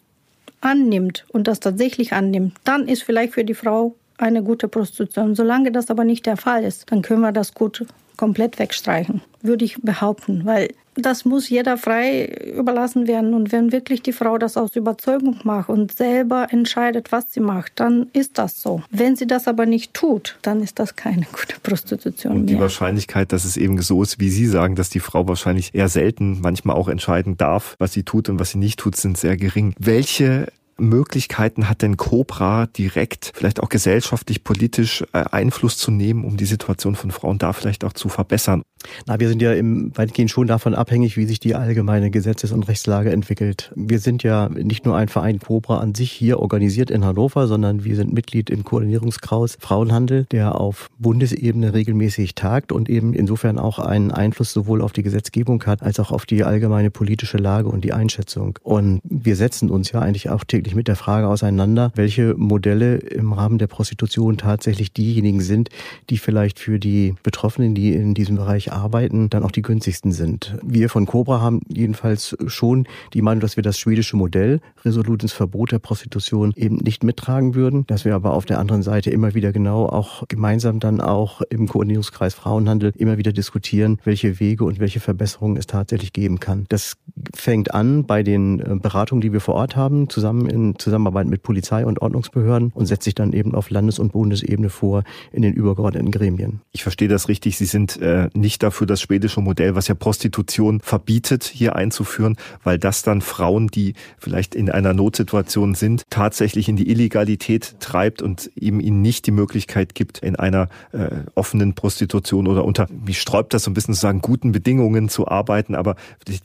annimmt 0.61 1.25
und 1.29 1.47
das 1.47 1.59
tatsächlich 1.59 2.13
annimmt, 2.13 2.55
dann 2.63 2.87
ist 2.87 3.03
vielleicht 3.03 3.33
für 3.33 3.43
die 3.43 3.53
Frau 3.53 3.95
eine 4.17 4.43
gute 4.43 4.67
Prostitution. 4.67 5.35
Solange 5.35 5.71
das 5.71 5.89
aber 5.89 6.03
nicht 6.03 6.25
der 6.25 6.37
Fall 6.37 6.63
ist, 6.63 6.91
dann 6.91 7.01
können 7.01 7.21
wir 7.21 7.31
das 7.31 7.53
gut 7.53 7.85
komplett 8.17 8.59
wegstreichen, 8.59 9.21
würde 9.41 9.65
ich 9.65 9.81
behaupten, 9.81 10.45
weil 10.45 10.73
das 10.95 11.25
muss 11.25 11.49
jeder 11.49 11.77
frei 11.77 12.25
überlassen 12.57 13.07
werden. 13.07 13.33
Und 13.33 13.51
wenn 13.51 13.71
wirklich 13.71 14.01
die 14.01 14.13
Frau 14.13 14.37
das 14.37 14.57
aus 14.57 14.75
Überzeugung 14.75 15.39
macht 15.43 15.69
und 15.69 15.91
selber 15.91 16.47
entscheidet, 16.51 17.11
was 17.11 17.31
sie 17.31 17.39
macht, 17.39 17.73
dann 17.79 18.07
ist 18.13 18.37
das 18.37 18.61
so. 18.61 18.81
Wenn 18.89 19.15
sie 19.15 19.27
das 19.27 19.47
aber 19.47 19.65
nicht 19.65 19.93
tut, 19.93 20.37
dann 20.41 20.61
ist 20.61 20.79
das 20.79 20.95
keine 20.95 21.25
gute 21.31 21.59
Prostitution. 21.61 22.33
Und 22.33 22.45
die 22.47 22.53
mehr. 22.53 22.63
Wahrscheinlichkeit, 22.63 23.31
dass 23.31 23.45
es 23.45 23.57
eben 23.57 23.81
so 23.81 24.01
ist, 24.01 24.19
wie 24.19 24.29
Sie 24.29 24.47
sagen, 24.47 24.75
dass 24.75 24.89
die 24.89 24.99
Frau 24.99 25.27
wahrscheinlich 25.27 25.75
eher 25.75 25.89
selten, 25.89 26.39
manchmal 26.41 26.75
auch 26.75 26.87
entscheiden 26.87 27.37
darf, 27.37 27.75
was 27.79 27.93
sie 27.93 28.03
tut 28.03 28.29
und 28.29 28.39
was 28.39 28.51
sie 28.51 28.57
nicht 28.57 28.79
tut, 28.79 28.95
sind 28.95 29.17
sehr 29.17 29.37
gering. 29.37 29.73
Welche 29.77 30.47
Möglichkeiten 30.77 31.69
hat 31.69 31.81
denn 31.81 31.97
Cobra 31.97 32.67
direkt, 32.67 33.31
vielleicht 33.33 33.61
auch 33.61 33.69
gesellschaftlich, 33.69 34.43
politisch 34.43 35.03
äh, 35.13 35.23
Einfluss 35.31 35.77
zu 35.77 35.91
nehmen, 35.91 36.25
um 36.25 36.37
die 36.37 36.45
Situation 36.45 36.95
von 36.95 37.11
Frauen 37.11 37.37
da 37.37 37.53
vielleicht 37.53 37.83
auch 37.83 37.93
zu 37.93 38.09
verbessern? 38.09 38.63
Na, 39.05 39.19
wir 39.19 39.29
sind 39.29 39.41
ja 39.41 39.53
im 39.53 39.91
weitgehend 39.95 40.31
schon 40.31 40.47
davon 40.47 40.75
abhängig, 40.75 41.17
wie 41.17 41.25
sich 41.25 41.39
die 41.39 41.55
allgemeine 41.55 42.11
Gesetzes- 42.11 42.51
und 42.51 42.67
Rechtslage 42.67 43.11
entwickelt. 43.11 43.71
Wir 43.75 43.99
sind 43.99 44.23
ja 44.23 44.49
nicht 44.49 44.85
nur 44.85 44.95
ein 44.95 45.07
Verein 45.07 45.39
Cobra 45.39 45.79
an 45.79 45.95
sich 45.95 46.11
hier 46.11 46.39
organisiert 46.39 46.89
in 46.89 47.05
Hannover, 47.05 47.47
sondern 47.47 47.83
wir 47.83 47.95
sind 47.95 48.13
Mitglied 48.13 48.49
im 48.49 48.63
Koordinierungskraus 48.63 49.57
Frauenhandel, 49.59 50.25
der 50.31 50.59
auf 50.59 50.89
Bundesebene 50.99 51.73
regelmäßig 51.73 52.35
tagt 52.35 52.71
und 52.71 52.89
eben 52.89 53.13
insofern 53.13 53.59
auch 53.59 53.79
einen 53.79 54.11
Einfluss 54.11 54.53
sowohl 54.53 54.81
auf 54.81 54.91
die 54.91 55.03
Gesetzgebung 55.03 55.63
hat, 55.65 55.81
als 55.81 55.99
auch 55.99 56.11
auf 56.11 56.25
die 56.25 56.43
allgemeine 56.43 56.91
politische 56.91 57.37
Lage 57.37 57.69
und 57.69 57.83
die 57.83 57.93
Einschätzung. 57.93 58.59
Und 58.63 59.01
wir 59.03 59.35
setzen 59.35 59.69
uns 59.69 59.91
ja 59.91 59.99
eigentlich 59.99 60.29
auch 60.29 60.43
täglich 60.43 60.75
mit 60.75 60.87
der 60.87 60.95
Frage 60.95 61.27
auseinander, 61.27 61.91
welche 61.95 62.35
Modelle 62.35 62.97
im 62.97 63.33
Rahmen 63.33 63.57
der 63.57 63.67
Prostitution 63.67 64.37
tatsächlich 64.37 64.91
diejenigen 64.93 65.41
sind, 65.41 65.69
die 66.09 66.17
vielleicht 66.17 66.59
für 66.59 66.79
die 66.79 67.15
Betroffenen, 67.23 67.75
die 67.75 67.93
in 67.93 68.13
diesem 68.13 68.35
Bereich 68.35 68.71
arbeiten, 68.75 69.29
dann 69.29 69.43
auch 69.43 69.51
die 69.51 69.61
günstigsten 69.61 70.11
sind. 70.11 70.57
Wir 70.63 70.89
von 70.89 71.05
Cobra 71.05 71.41
haben 71.41 71.61
jedenfalls 71.67 72.35
schon 72.47 72.87
die 73.13 73.21
Meinung, 73.21 73.39
dass 73.39 73.55
wir 73.55 73.63
das 73.63 73.79
schwedische 73.79 74.17
Modell, 74.17 74.59
resolutes 74.83 75.33
Verbot 75.33 75.71
der 75.71 75.79
Prostitution, 75.79 76.53
eben 76.55 76.77
nicht 76.77 77.03
mittragen 77.03 77.55
würden, 77.55 77.85
dass 77.87 78.05
wir 78.05 78.15
aber 78.15 78.33
auf 78.33 78.45
der 78.45 78.59
anderen 78.59 78.83
Seite 78.83 79.09
immer 79.09 79.33
wieder 79.33 79.51
genau 79.51 79.87
auch 79.87 80.23
gemeinsam 80.27 80.79
dann 80.79 81.01
auch 81.01 81.41
im 81.41 81.67
Koordinierungskreis 81.67 82.33
Frauenhandel 82.33 82.91
immer 82.97 83.17
wieder 83.17 83.31
diskutieren, 83.31 83.99
welche 84.03 84.39
Wege 84.39 84.65
und 84.65 84.79
welche 84.79 84.99
Verbesserungen 84.99 85.57
es 85.57 85.67
tatsächlich 85.67 86.13
geben 86.13 86.39
kann. 86.39 86.65
Das 86.69 86.97
fängt 87.33 87.73
an 87.73 88.05
bei 88.05 88.23
den 88.23 88.59
äh, 88.59 88.75
Beratungen, 88.75 89.21
die 89.21 89.31
wir 89.31 89.41
vor 89.41 89.55
Ort 89.55 89.75
haben, 89.75 90.09
zusammen 90.09 90.47
in 90.47 90.77
Zusammenarbeit 90.77 91.27
mit 91.27 91.43
Polizei 91.43 91.85
und 91.85 92.01
Ordnungsbehörden 92.01 92.71
und 92.73 92.85
setzt 92.85 93.05
sich 93.05 93.15
dann 93.15 93.33
eben 93.33 93.55
auf 93.55 93.69
Landes- 93.69 93.99
und 93.99 94.11
Bundesebene 94.11 94.69
vor 94.69 95.03
in 95.31 95.41
den 95.41 95.53
übergeordneten 95.53 96.11
Gremien. 96.11 96.61
Ich 96.71 96.83
verstehe 96.83 97.07
das 97.07 97.29
richtig. 97.29 97.57
Sie 97.57 97.65
sind 97.65 98.01
äh, 98.01 98.29
nicht 98.33 98.64
dafür 98.65 98.87
das 98.87 99.01
schwedische 99.01 99.41
Modell, 99.41 99.75
was 99.75 99.87
ja 99.87 99.95
Prostitution 99.95 100.81
verbietet, 100.81 101.43
hier 101.43 101.75
einzuführen, 101.75 102.35
weil 102.63 102.79
das 102.79 103.03
dann 103.03 103.21
Frauen, 103.21 103.67
die 103.67 103.93
vielleicht 104.17 104.55
in 104.55 104.69
einer 104.69 104.93
Notsituation 104.93 105.75
sind, 105.75 106.03
tatsächlich 106.09 106.67
in 106.67 106.75
die 106.75 106.89
Illegalität 106.89 107.75
treibt 107.79 108.21
und 108.21 108.51
eben 108.55 108.79
ihnen 108.79 109.01
nicht 109.01 109.27
die 109.27 109.31
Möglichkeit 109.31 109.95
gibt, 109.95 110.19
in 110.19 110.35
einer 110.35 110.67
äh, 110.91 111.09
offenen 111.35 111.75
Prostitution 111.75 112.47
oder 112.47 112.65
unter, 112.65 112.87
wie 112.89 113.13
sträubt 113.13 113.53
das 113.53 113.63
so 113.63 113.71
ein 113.71 113.75
bisschen 113.75 113.93
zu 113.93 114.01
sagen, 114.01 114.21
guten 114.21 114.51
Bedingungen 114.51 115.09
zu 115.09 115.27
arbeiten, 115.27 115.75
aber 115.75 115.95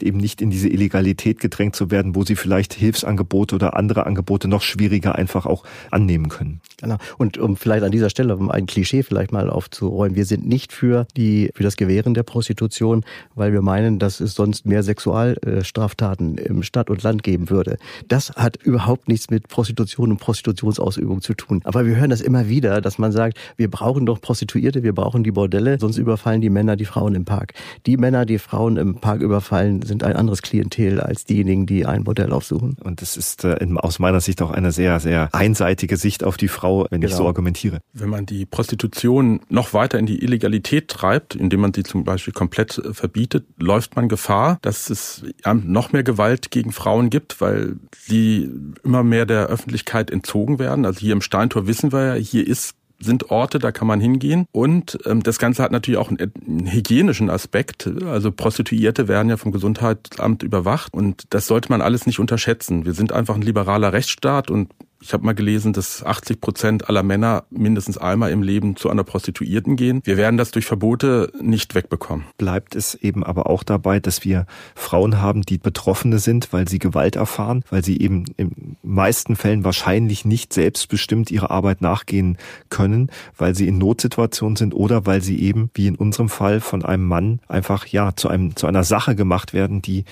eben 0.01 0.19
nicht 0.19 0.43
in 0.43 0.51
diese 0.51 0.69
Illegalität 0.69 1.41
gedrängt 1.41 1.75
zu 1.75 1.91
werden, 1.91 2.15
wo 2.15 2.25
sie 2.25 2.37
vielleicht 2.37 2.75
Hilfsangebote 2.75 3.55
oder 3.55 3.77
andere 3.77 4.07
Angebote 4.07 4.47
noch 4.47 4.63
schwieriger 4.63 5.15
einfach 5.15 5.47
auch 5.47 5.65
annehmen 5.91 6.29
können. 6.29 6.61
Genau. 6.81 6.97
Und 7.19 7.39
um 7.39 7.57
vielleicht 7.57 7.85
an 7.85 7.93
dieser 7.93 8.11
Stelle 8.11 8.37
um 8.37 8.51
ein 8.51 8.67
Klischee 8.67 9.03
vielleicht 9.03 9.33
mal 9.33 9.49
aufzuräumen, 9.49 10.17
wir 10.17 10.25
sind 10.25 10.47
nicht 10.47 10.73
für 10.73 11.07
die 11.17 11.51
für 11.55 11.63
das 11.63 11.77
Gewähren 11.77 12.10
der 12.15 12.23
Prostitution, 12.23 13.05
weil 13.35 13.53
wir 13.53 13.63
meinen, 13.63 13.99
dass 13.99 14.21
es 14.21 14.35
sonst 14.35 14.67
mehr 14.67 14.83
Sexualstraftaten 14.83 16.39
im 16.39 16.63
Stadt 16.63 16.91
und 16.91 17.03
Land 17.03 17.23
geben 17.23 17.51
würde. 17.51 17.79
Das 18.09 18.31
hat 18.31 18.57
überhaupt 18.63 19.09
nichts 19.09 19.31
mit 19.31 19.49
Prostitution 19.49 20.11
und 20.13 20.19
Prostitutionsausübung 20.19 21.23
zu 21.23 21.35
tun. 21.35 21.61
Aber 21.65 21.87
wir 21.87 21.97
hören 21.97 22.11
das 22.11 22.21
immer 22.21 22.49
wieder, 22.49 22.81
dass 22.81 22.99
man 22.99 23.13
sagt, 23.13 23.39
wir 23.57 23.71
brauchen 23.71 24.07
doch 24.07 24.21
Prostituierte, 24.21 24.83
wir 24.83 24.95
brauchen 24.95 25.25
die 25.25 25.33
Bordelle, 25.33 25.79
sonst 25.79 25.99
überfallen 25.99 26.41
die 26.41 26.51
Männer 26.51 26.77
die 26.77 26.85
Frauen 26.85 27.15
im 27.15 27.25
Park. 27.25 27.55
Die 27.87 27.97
Männer, 27.97 28.27
die 28.27 28.39
Frauen 28.39 28.77
im 28.77 28.97
Park 28.97 29.21
überfallen, 29.21 29.83
sind 29.83 30.03
ein 30.05 30.17
anderes 30.17 30.43
Klientel 30.43 31.01
als 31.01 31.25
diejenigen, 31.25 31.67
die 31.67 31.87
ein 31.87 32.05
Bordell 32.05 32.33
aufsuchen. 32.33 32.77
Und 32.83 33.03
das 33.03 33.17
ist 33.17 33.45
äh, 33.45 33.57
aus 33.77 33.99
meiner 33.99 34.21
Sicht 34.21 34.43
auch 34.43 34.51
eine 34.51 34.73
sehr, 34.73 35.01
sehr 35.01 35.29
einseitige 35.33 35.97
Sicht 35.97 36.25
auf 36.25 36.37
die 36.37 36.49
Frau, 36.49 36.87
wenn 36.91 37.01
genau. 37.01 37.11
ich 37.11 37.17
so 37.17 37.27
argumentiere. 37.27 37.81
Wenn 37.93 38.09
man 38.09 38.27
die 38.27 38.47
Prostitution 38.47 39.41
noch 39.49 39.73
weiter 39.73 39.99
in 39.99 40.07
die 40.07 40.23
Illegalität 40.23 40.89
treibt, 40.89 41.35
indem 41.35 41.61
man 41.61 41.75
sie 41.75 41.83
zum 41.91 42.05
Beispiel 42.05 42.33
komplett 42.33 42.79
äh, 42.79 42.95
verbietet, 42.95 43.47
läuft 43.59 43.97
man 43.97 44.09
Gefahr, 44.09 44.59
dass 44.63 44.91
es 44.91 45.25
noch 45.45 45.93
mehr 45.93 46.03
Gewalt 46.03 46.51
gegen 46.51 46.73
Frauen 46.73 47.11
gibt, 47.11 47.41
weil 47.41 47.77
sie 47.97 48.51
immer 48.85 49.03
mehr 49.03 49.27
der 49.27 49.47
Öffentlichkeit 49.47 50.11
entzogen 50.11 50.59
werden. 50.59 50.87
Also 50.87 51.01
hier 51.01 51.13
im 51.13 51.21
Steintor 51.21 51.67
wissen 51.67 51.93
wir 51.93 52.15
ja, 52.15 52.15
hier 52.15 52.47
ist 52.47 52.77
sind 53.03 53.31
Orte, 53.31 53.59
da 53.59 53.73
kann 53.73 53.89
man 53.89 53.99
hingehen. 53.99 54.47
Und 54.53 54.99
ähm, 55.07 55.23
das 55.23 55.39
Ganze 55.39 55.63
hat 55.63 55.73
natürlich 55.73 55.99
auch 55.99 56.11
einen, 56.11 56.33
einen 56.47 56.71
hygienischen 56.71 57.31
Aspekt. 57.31 57.89
Also 58.05 58.31
Prostituierte 58.31 59.09
werden 59.09 59.31
ja 59.31 59.39
vom 59.39 59.53
Gesundheitsamt 59.53 60.43
überwacht 60.43 60.93
und 60.93 61.25
das 61.31 61.47
sollte 61.47 61.71
man 61.71 61.81
alles 61.81 62.05
nicht 62.07 62.19
unterschätzen. 62.19 62.85
Wir 62.85 62.93
sind 62.93 63.13
einfach 63.13 63.37
ein 63.37 63.43
liberaler 63.43 63.95
Rechtsstaat 63.95 64.51
und 64.51 64.69
ich 65.01 65.13
habe 65.15 65.25
mal 65.25 65.35
gelesen, 65.35 65.73
dass 65.73 66.05
80 66.05 66.41
Prozent 66.41 66.89
aller 66.89 67.03
Männer 67.03 67.45
mindestens 67.51 67.97
einmal 67.97 68.31
im 68.31 68.43
Leben 68.43 68.77
zu 68.77 68.91
einer 68.91 69.03
Prostituierten 69.03 69.77
gehen. 69.77 70.03
Wir 70.05 70.19
werden 70.19 70.37
das 70.37 70.51
durch 70.51 70.67
Verbote 70.67 71.33
nicht 71.41 71.75
wegbekommen. 71.75 72.27
Bleibt 72.37 72.77
es 72.77 72.95
eben 72.95 73.25
aber 73.25 73.49
auch 73.49 73.63
dabei, 73.63 73.99
dass 73.99 74.25
wir 74.25 74.47
Frauen 74.75 75.21
haben, 75.21 75.43
die 75.43 75.59
Betroffene 75.59 76.19
sind, 76.19 76.53
weil 76.53 76.69
sie 76.69 76.79
Gewalt 76.79 77.17
erfahren, 77.17 77.65
weil 77.71 77.83
sie 77.83 77.99
eben 77.99 78.27
in 78.37 78.77
meisten 78.83 79.37
Fällen 79.37 79.65
wahrscheinlich 79.65 80.25
nicht 80.25 80.53
selbstbestimmt 80.53 81.31
ihrer 81.31 81.51
Arbeit 81.51 81.81
nachgehen 81.81 82.37
können, 82.69 83.11
weil 83.37 83.55
sie 83.55 83.69
in 83.69 83.79
Notsituationen 83.79 84.57
sind 84.57 84.75
oder 84.75 85.07
weil 85.07 85.23
sie 85.23 85.41
eben, 85.41 85.71
wie 85.75 85.87
in 85.87 85.97
unserem 85.97 86.29
Fall, 86.29 86.61
von 86.61 86.85
einem 86.85 87.07
Mann 87.07 87.41
einfach 87.49 87.87
ja 87.87 88.15
zu 88.15 88.29
einem 88.29 88.55
zu 88.55 88.67
einer 88.67 88.85
Sache 88.85 89.17
gemacht 89.17 89.55
werden, 89.55 89.81
die 89.81 90.05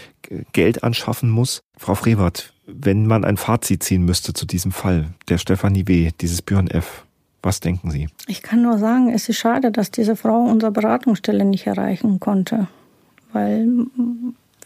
Geld 0.53 0.83
anschaffen 0.83 1.31
muss. 1.31 1.63
Frau 1.79 1.95
Frevert, 1.95 2.53
wenn 2.67 3.07
man 3.07 3.25
ein 3.25 3.37
Fazit 3.37 3.83
ziehen 3.83 4.05
müsste 4.05 4.35
zu 4.35 4.45
diesem 4.47 4.73
Fall, 4.73 5.15
der 5.29 5.39
Stefanie 5.39 5.87
W., 5.87 6.11
dieses 6.21 6.43
Björn 6.43 6.69
F., 6.69 7.05
was 7.43 7.61
denken 7.61 7.91
Sie? 7.91 8.09
Ich 8.27 8.43
kann 8.43 8.63
nur 8.63 8.79
sagen, 8.79 9.11
es 9.11 9.29
ist 9.29 9.39
schade, 9.39 9.71
dass 9.71 9.91
diese 9.91 10.17
Frau 10.17 10.41
unsere 10.41 10.73
Beratungsstelle 10.73 11.45
nicht 11.45 11.67
erreichen 11.67 12.19
konnte, 12.19 12.67
weil 13.33 13.69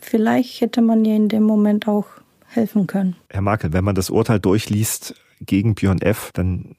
vielleicht 0.00 0.60
hätte 0.62 0.80
man 0.80 1.04
ihr 1.04 1.14
in 1.14 1.28
dem 1.28 1.42
Moment 1.42 1.86
auch 1.86 2.06
helfen 2.46 2.86
können. 2.86 3.14
Herr 3.28 3.42
Makel, 3.42 3.72
wenn 3.72 3.84
man 3.84 3.94
das 3.94 4.10
Urteil 4.10 4.40
durchliest 4.40 5.14
gegen 5.40 5.74
Björn 5.74 6.00
F., 6.00 6.30
dann 6.32 6.76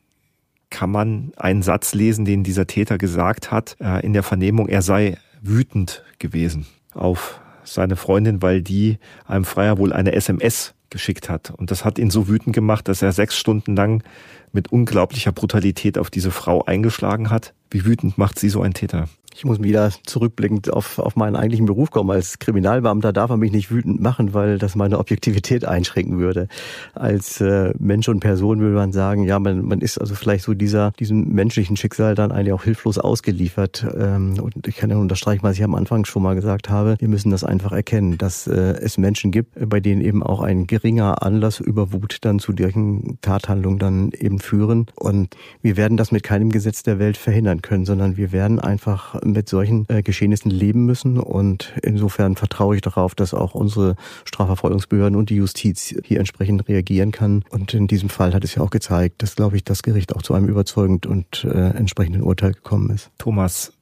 kann 0.69 0.89
man 0.89 1.31
einen 1.37 1.61
Satz 1.61 1.93
lesen, 1.93 2.25
den 2.25 2.43
dieser 2.43 2.65
Täter 2.65 2.97
gesagt 2.97 3.51
hat 3.51 3.77
äh, 3.79 4.03
in 4.03 4.13
der 4.13 4.23
Vernehmung, 4.23 4.67
er 4.67 4.81
sei 4.81 5.17
wütend 5.41 6.03
gewesen 6.17 6.65
auf 6.95 7.39
seine 7.65 7.95
Freundin, 7.95 8.41
weil 8.41 8.61
die 8.61 8.97
einem 9.25 9.45
Freier 9.45 9.77
wohl 9.77 9.93
eine 9.93 10.13
SMS 10.13 10.73
geschickt 10.89 11.29
hat. 11.29 11.51
Und 11.51 11.71
das 11.71 11.85
hat 11.85 11.97
ihn 11.97 12.11
so 12.11 12.27
wütend 12.27 12.55
gemacht, 12.55 12.87
dass 12.87 13.01
er 13.01 13.11
sechs 13.11 13.37
Stunden 13.37 13.75
lang 13.75 14.03
mit 14.51 14.71
unglaublicher 14.71 15.31
Brutalität 15.31 15.97
auf 15.97 16.09
diese 16.09 16.31
Frau 16.31 16.63
eingeschlagen 16.63 17.29
hat. 17.29 17.53
Wie 17.69 17.85
wütend 17.85 18.17
macht 18.17 18.39
sie 18.39 18.49
so 18.49 18.61
ein 18.61 18.73
Täter? 18.73 19.09
Ich 19.35 19.45
muss 19.45 19.61
wieder 19.61 19.91
zurückblickend 20.05 20.71
auf, 20.71 20.99
auf 20.99 21.15
meinen 21.15 21.35
eigentlichen 21.35 21.65
Beruf 21.65 21.91
kommen. 21.91 22.11
Als 22.11 22.39
Kriminalbeamter 22.39 23.13
darf 23.13 23.29
er 23.29 23.37
mich 23.37 23.51
nicht 23.51 23.71
wütend 23.71 24.01
machen, 24.01 24.33
weil 24.33 24.57
das 24.57 24.75
meine 24.75 24.99
Objektivität 24.99 25.65
einschränken 25.65 26.19
würde. 26.19 26.47
Als 26.93 27.41
äh, 27.41 27.73
Mensch 27.79 28.07
und 28.09 28.19
Person 28.19 28.59
würde 28.59 28.75
man 28.75 28.91
sagen, 28.91 29.23
ja, 29.23 29.39
man, 29.39 29.65
man 29.65 29.81
ist 29.81 29.97
also 29.97 30.15
vielleicht 30.15 30.43
so 30.43 30.53
dieser, 30.53 30.91
diesem 30.91 31.29
menschlichen 31.29 31.77
Schicksal 31.77 32.15
dann 32.15 32.31
eigentlich 32.31 32.53
auch 32.53 32.63
hilflos 32.63 32.97
ausgeliefert. 32.97 33.85
Ähm, 33.97 34.39
und 34.39 34.67
ich 34.67 34.77
kann 34.77 34.89
ja 34.89 34.97
unterstreichen, 34.97 35.43
was 35.43 35.57
ich 35.57 35.63
am 35.63 35.75
Anfang 35.75 36.05
schon 36.05 36.23
mal 36.23 36.35
gesagt 36.35 36.69
habe. 36.69 36.95
Wir 36.99 37.07
müssen 37.07 37.31
das 37.31 37.43
einfach 37.43 37.71
erkennen, 37.71 38.17
dass 38.17 38.47
äh, 38.47 38.53
es 38.53 38.97
Menschen 38.97 39.31
gibt, 39.31 39.69
bei 39.69 39.79
denen 39.79 40.01
eben 40.01 40.23
auch 40.23 40.41
ein 40.41 40.67
geringer 40.67 41.23
Anlass 41.23 41.59
über 41.59 41.91
Wut 41.91 42.17
dann 42.21 42.39
zu 42.39 42.53
solchen 42.57 43.17
Tathandlungen 43.21 43.79
dann 43.79 44.11
eben 44.11 44.39
führen. 44.39 44.87
Und 44.95 45.35
wir 45.61 45.77
werden 45.77 45.97
das 45.97 46.11
mit 46.11 46.23
keinem 46.23 46.49
Gesetz 46.49 46.83
der 46.83 46.99
Welt 46.99 47.17
verhindern 47.17 47.61
können, 47.61 47.85
sondern 47.85 48.17
wir 48.17 48.31
werden 48.31 48.59
einfach 48.59 49.15
mit 49.25 49.49
solchen 49.49 49.85
äh, 49.89 50.01
Geschehnissen 50.01 50.51
leben 50.51 50.85
müssen. 50.85 51.19
Und 51.19 51.73
insofern 51.81 52.35
vertraue 52.35 52.75
ich 52.75 52.81
darauf, 52.81 53.15
dass 53.15 53.33
auch 53.33 53.55
unsere 53.55 53.95
Strafverfolgungsbehörden 54.25 55.17
und 55.17 55.29
die 55.29 55.35
Justiz 55.35 55.95
hier 56.03 56.19
entsprechend 56.19 56.67
reagieren 56.67 57.11
kann. 57.11 57.43
Und 57.49 57.73
in 57.73 57.87
diesem 57.87 58.09
Fall 58.09 58.33
hat 58.33 58.43
es 58.43 58.55
ja 58.55 58.61
auch 58.61 58.69
gezeigt, 58.69 59.21
dass, 59.21 59.35
glaube 59.35 59.55
ich, 59.55 59.63
das 59.63 59.83
Gericht 59.83 60.15
auch 60.15 60.21
zu 60.21 60.33
einem 60.33 60.47
überzeugend 60.47 61.05
und 61.05 61.43
äh, 61.43 61.69
entsprechenden 61.69 62.21
Urteil 62.21 62.53
gekommen 62.53 62.89
ist. 62.89 63.11
Thomas, 63.17 63.73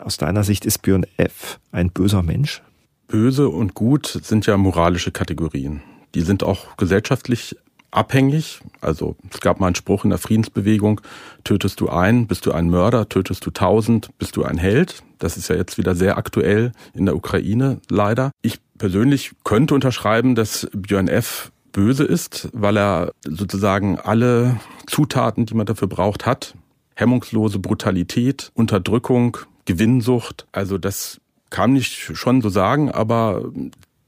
aus 0.00 0.16
deiner 0.16 0.44
Sicht 0.44 0.64
ist 0.64 0.82
Björn 0.82 1.06
F. 1.16 1.58
ein 1.72 1.90
böser 1.90 2.22
Mensch? 2.22 2.62
Böse 3.06 3.48
und 3.48 3.74
gut 3.74 4.06
sind 4.22 4.46
ja 4.46 4.56
moralische 4.56 5.12
Kategorien. 5.12 5.82
Die 6.14 6.22
sind 6.22 6.42
auch 6.42 6.76
gesellschaftlich 6.76 7.56
abhängig. 7.94 8.60
Also 8.80 9.16
es 9.32 9.40
gab 9.40 9.60
mal 9.60 9.68
einen 9.68 9.74
Spruch 9.74 10.04
in 10.04 10.10
der 10.10 10.18
Friedensbewegung, 10.18 11.00
tötest 11.44 11.80
du 11.80 11.88
einen, 11.88 12.26
bist 12.26 12.46
du 12.46 12.52
ein 12.52 12.68
Mörder, 12.68 13.08
tötest 13.08 13.46
du 13.46 13.50
tausend, 13.50 14.10
bist 14.18 14.36
du 14.36 14.44
ein 14.44 14.58
Held. 14.58 15.02
Das 15.18 15.36
ist 15.36 15.48
ja 15.48 15.56
jetzt 15.56 15.78
wieder 15.78 15.94
sehr 15.94 16.18
aktuell 16.18 16.72
in 16.92 17.06
der 17.06 17.16
Ukraine 17.16 17.80
leider. 17.88 18.30
Ich 18.42 18.58
persönlich 18.78 19.32
könnte 19.44 19.74
unterschreiben, 19.74 20.34
dass 20.34 20.68
Björn 20.72 21.08
F. 21.08 21.52
böse 21.72 22.04
ist, 22.04 22.48
weil 22.52 22.76
er 22.76 23.12
sozusagen 23.24 23.98
alle 23.98 24.60
Zutaten, 24.86 25.46
die 25.46 25.54
man 25.54 25.66
dafür 25.66 25.88
braucht, 25.88 26.26
hat. 26.26 26.54
Hemmungslose 26.94 27.58
Brutalität, 27.58 28.50
Unterdrückung, 28.54 29.38
Gewinnsucht. 29.64 30.46
Also 30.52 30.78
das 30.78 31.20
kann 31.50 31.74
ich 31.76 32.10
schon 32.14 32.42
so 32.42 32.48
sagen, 32.48 32.90
aber 32.90 33.50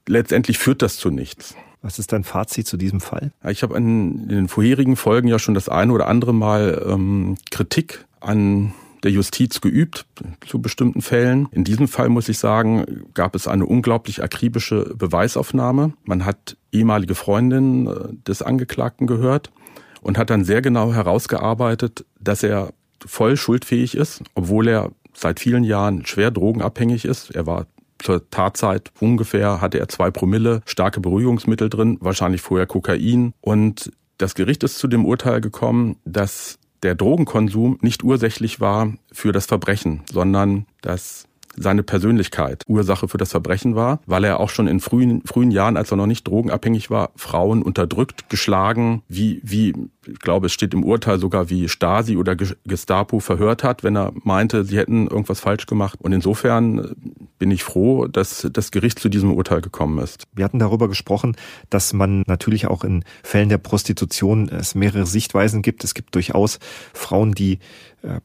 letztendlich 0.07 0.57
führt 0.57 0.81
das 0.81 0.97
zu 0.97 1.09
nichts. 1.09 1.55
Was 1.81 1.99
ist 1.99 2.11
dein 2.11 2.23
Fazit 2.23 2.67
zu 2.67 2.77
diesem 2.77 2.99
Fall? 2.99 3.31
Ich 3.47 3.63
habe 3.63 3.77
in 3.77 4.27
den 4.27 4.47
vorherigen 4.47 4.95
Folgen 4.95 5.27
ja 5.27 5.39
schon 5.39 5.53
das 5.53 5.69
eine 5.69 5.93
oder 5.93 6.07
andere 6.07 6.33
Mal 6.33 6.85
ähm, 6.87 7.37
Kritik 7.51 8.05
an 8.19 8.73
der 9.03 9.11
Justiz 9.11 9.61
geübt 9.61 10.05
zu 10.45 10.61
bestimmten 10.61 11.01
Fällen. 11.01 11.47
In 11.51 11.63
diesem 11.63 11.87
Fall 11.87 12.09
muss 12.09 12.29
ich 12.29 12.39
sagen, 12.39 13.05
gab 13.13 13.35
es 13.35 13.47
eine 13.47 13.65
unglaublich 13.65 14.23
akribische 14.23 14.95
Beweisaufnahme. 14.95 15.93
Man 16.03 16.25
hat 16.25 16.57
ehemalige 16.71 17.15
Freundinnen 17.15 17.87
äh, 17.87 18.13
des 18.27 18.41
Angeklagten 18.41 19.07
gehört 19.07 19.51
und 20.01 20.17
hat 20.17 20.29
dann 20.29 20.43
sehr 20.43 20.61
genau 20.61 20.93
herausgearbeitet, 20.93 22.05
dass 22.19 22.43
er 22.43 22.73
voll 23.05 23.37
schuldfähig 23.37 23.95
ist, 23.95 24.23
obwohl 24.33 24.67
er 24.67 24.91
seit 25.13 25.39
vielen 25.39 25.63
Jahren 25.63 26.05
schwer 26.05 26.31
drogenabhängig 26.31 27.05
ist. 27.05 27.31
Er 27.31 27.45
war 27.45 27.67
zur 27.99 28.29
Tatzeit 28.29 28.91
ungefähr 28.99 29.61
hatte 29.61 29.79
er 29.79 29.87
zwei 29.87 30.11
Promille 30.11 30.61
starke 30.65 30.99
Beruhigungsmittel 30.99 31.69
drin, 31.69 31.97
wahrscheinlich 32.01 32.41
vorher 32.41 32.67
Kokain. 32.67 33.33
Und 33.41 33.91
das 34.17 34.35
Gericht 34.35 34.63
ist 34.63 34.77
zu 34.77 34.87
dem 34.87 35.05
Urteil 35.05 35.41
gekommen, 35.41 35.97
dass 36.05 36.59
der 36.83 36.95
Drogenkonsum 36.95 37.79
nicht 37.81 38.03
ursächlich 38.03 38.59
war 38.59 38.93
für 39.11 39.31
das 39.31 39.45
Verbrechen, 39.45 40.03
sondern 40.11 40.65
dass 40.81 41.27
seine 41.57 41.83
Persönlichkeit 41.83 42.63
Ursache 42.67 43.07
für 43.07 43.17
das 43.17 43.31
Verbrechen 43.31 43.75
war, 43.75 43.99
weil 44.05 44.23
er 44.23 44.39
auch 44.39 44.49
schon 44.49 44.67
in 44.67 44.79
frühen, 44.79 45.21
frühen 45.25 45.51
Jahren, 45.51 45.77
als 45.77 45.91
er 45.91 45.97
noch 45.97 46.05
nicht 46.05 46.27
drogenabhängig 46.27 46.89
war, 46.89 47.11
Frauen 47.15 47.61
unterdrückt, 47.63 48.29
geschlagen, 48.29 49.03
wie, 49.07 49.41
wie, 49.43 49.73
ich 50.05 50.19
glaube, 50.19 50.47
es 50.47 50.53
steht 50.53 50.73
im 50.73 50.83
Urteil 50.83 51.19
sogar, 51.19 51.49
wie 51.49 51.67
Stasi 51.67 52.17
oder 52.17 52.35
Gestapo 52.35 53.19
verhört 53.19 53.63
hat, 53.63 53.83
wenn 53.83 53.97
er 53.97 54.13
meinte, 54.23 54.63
sie 54.63 54.77
hätten 54.77 55.07
irgendwas 55.07 55.39
falsch 55.39 55.65
gemacht. 55.65 55.99
Und 56.01 56.13
insofern 56.13 56.95
bin 57.39 57.51
ich 57.51 57.63
froh, 57.63 58.07
dass 58.07 58.47
das 58.51 58.71
Gericht 58.71 58.99
zu 58.99 59.09
diesem 59.09 59.33
Urteil 59.33 59.61
gekommen 59.61 59.99
ist. 59.99 60.23
Wir 60.33 60.45
hatten 60.45 60.59
darüber 60.59 60.87
gesprochen, 60.87 61.35
dass 61.69 61.93
man 61.93 62.23
natürlich 62.27 62.67
auch 62.67 62.83
in 62.83 63.03
Fällen 63.23 63.49
der 63.49 63.57
Prostitution 63.57 64.49
es 64.49 64.75
mehrere 64.75 65.05
Sichtweisen 65.05 65.61
gibt. 65.61 65.83
Es 65.83 65.93
gibt 65.93 66.15
durchaus 66.15 66.59
Frauen, 66.93 67.33
die 67.33 67.59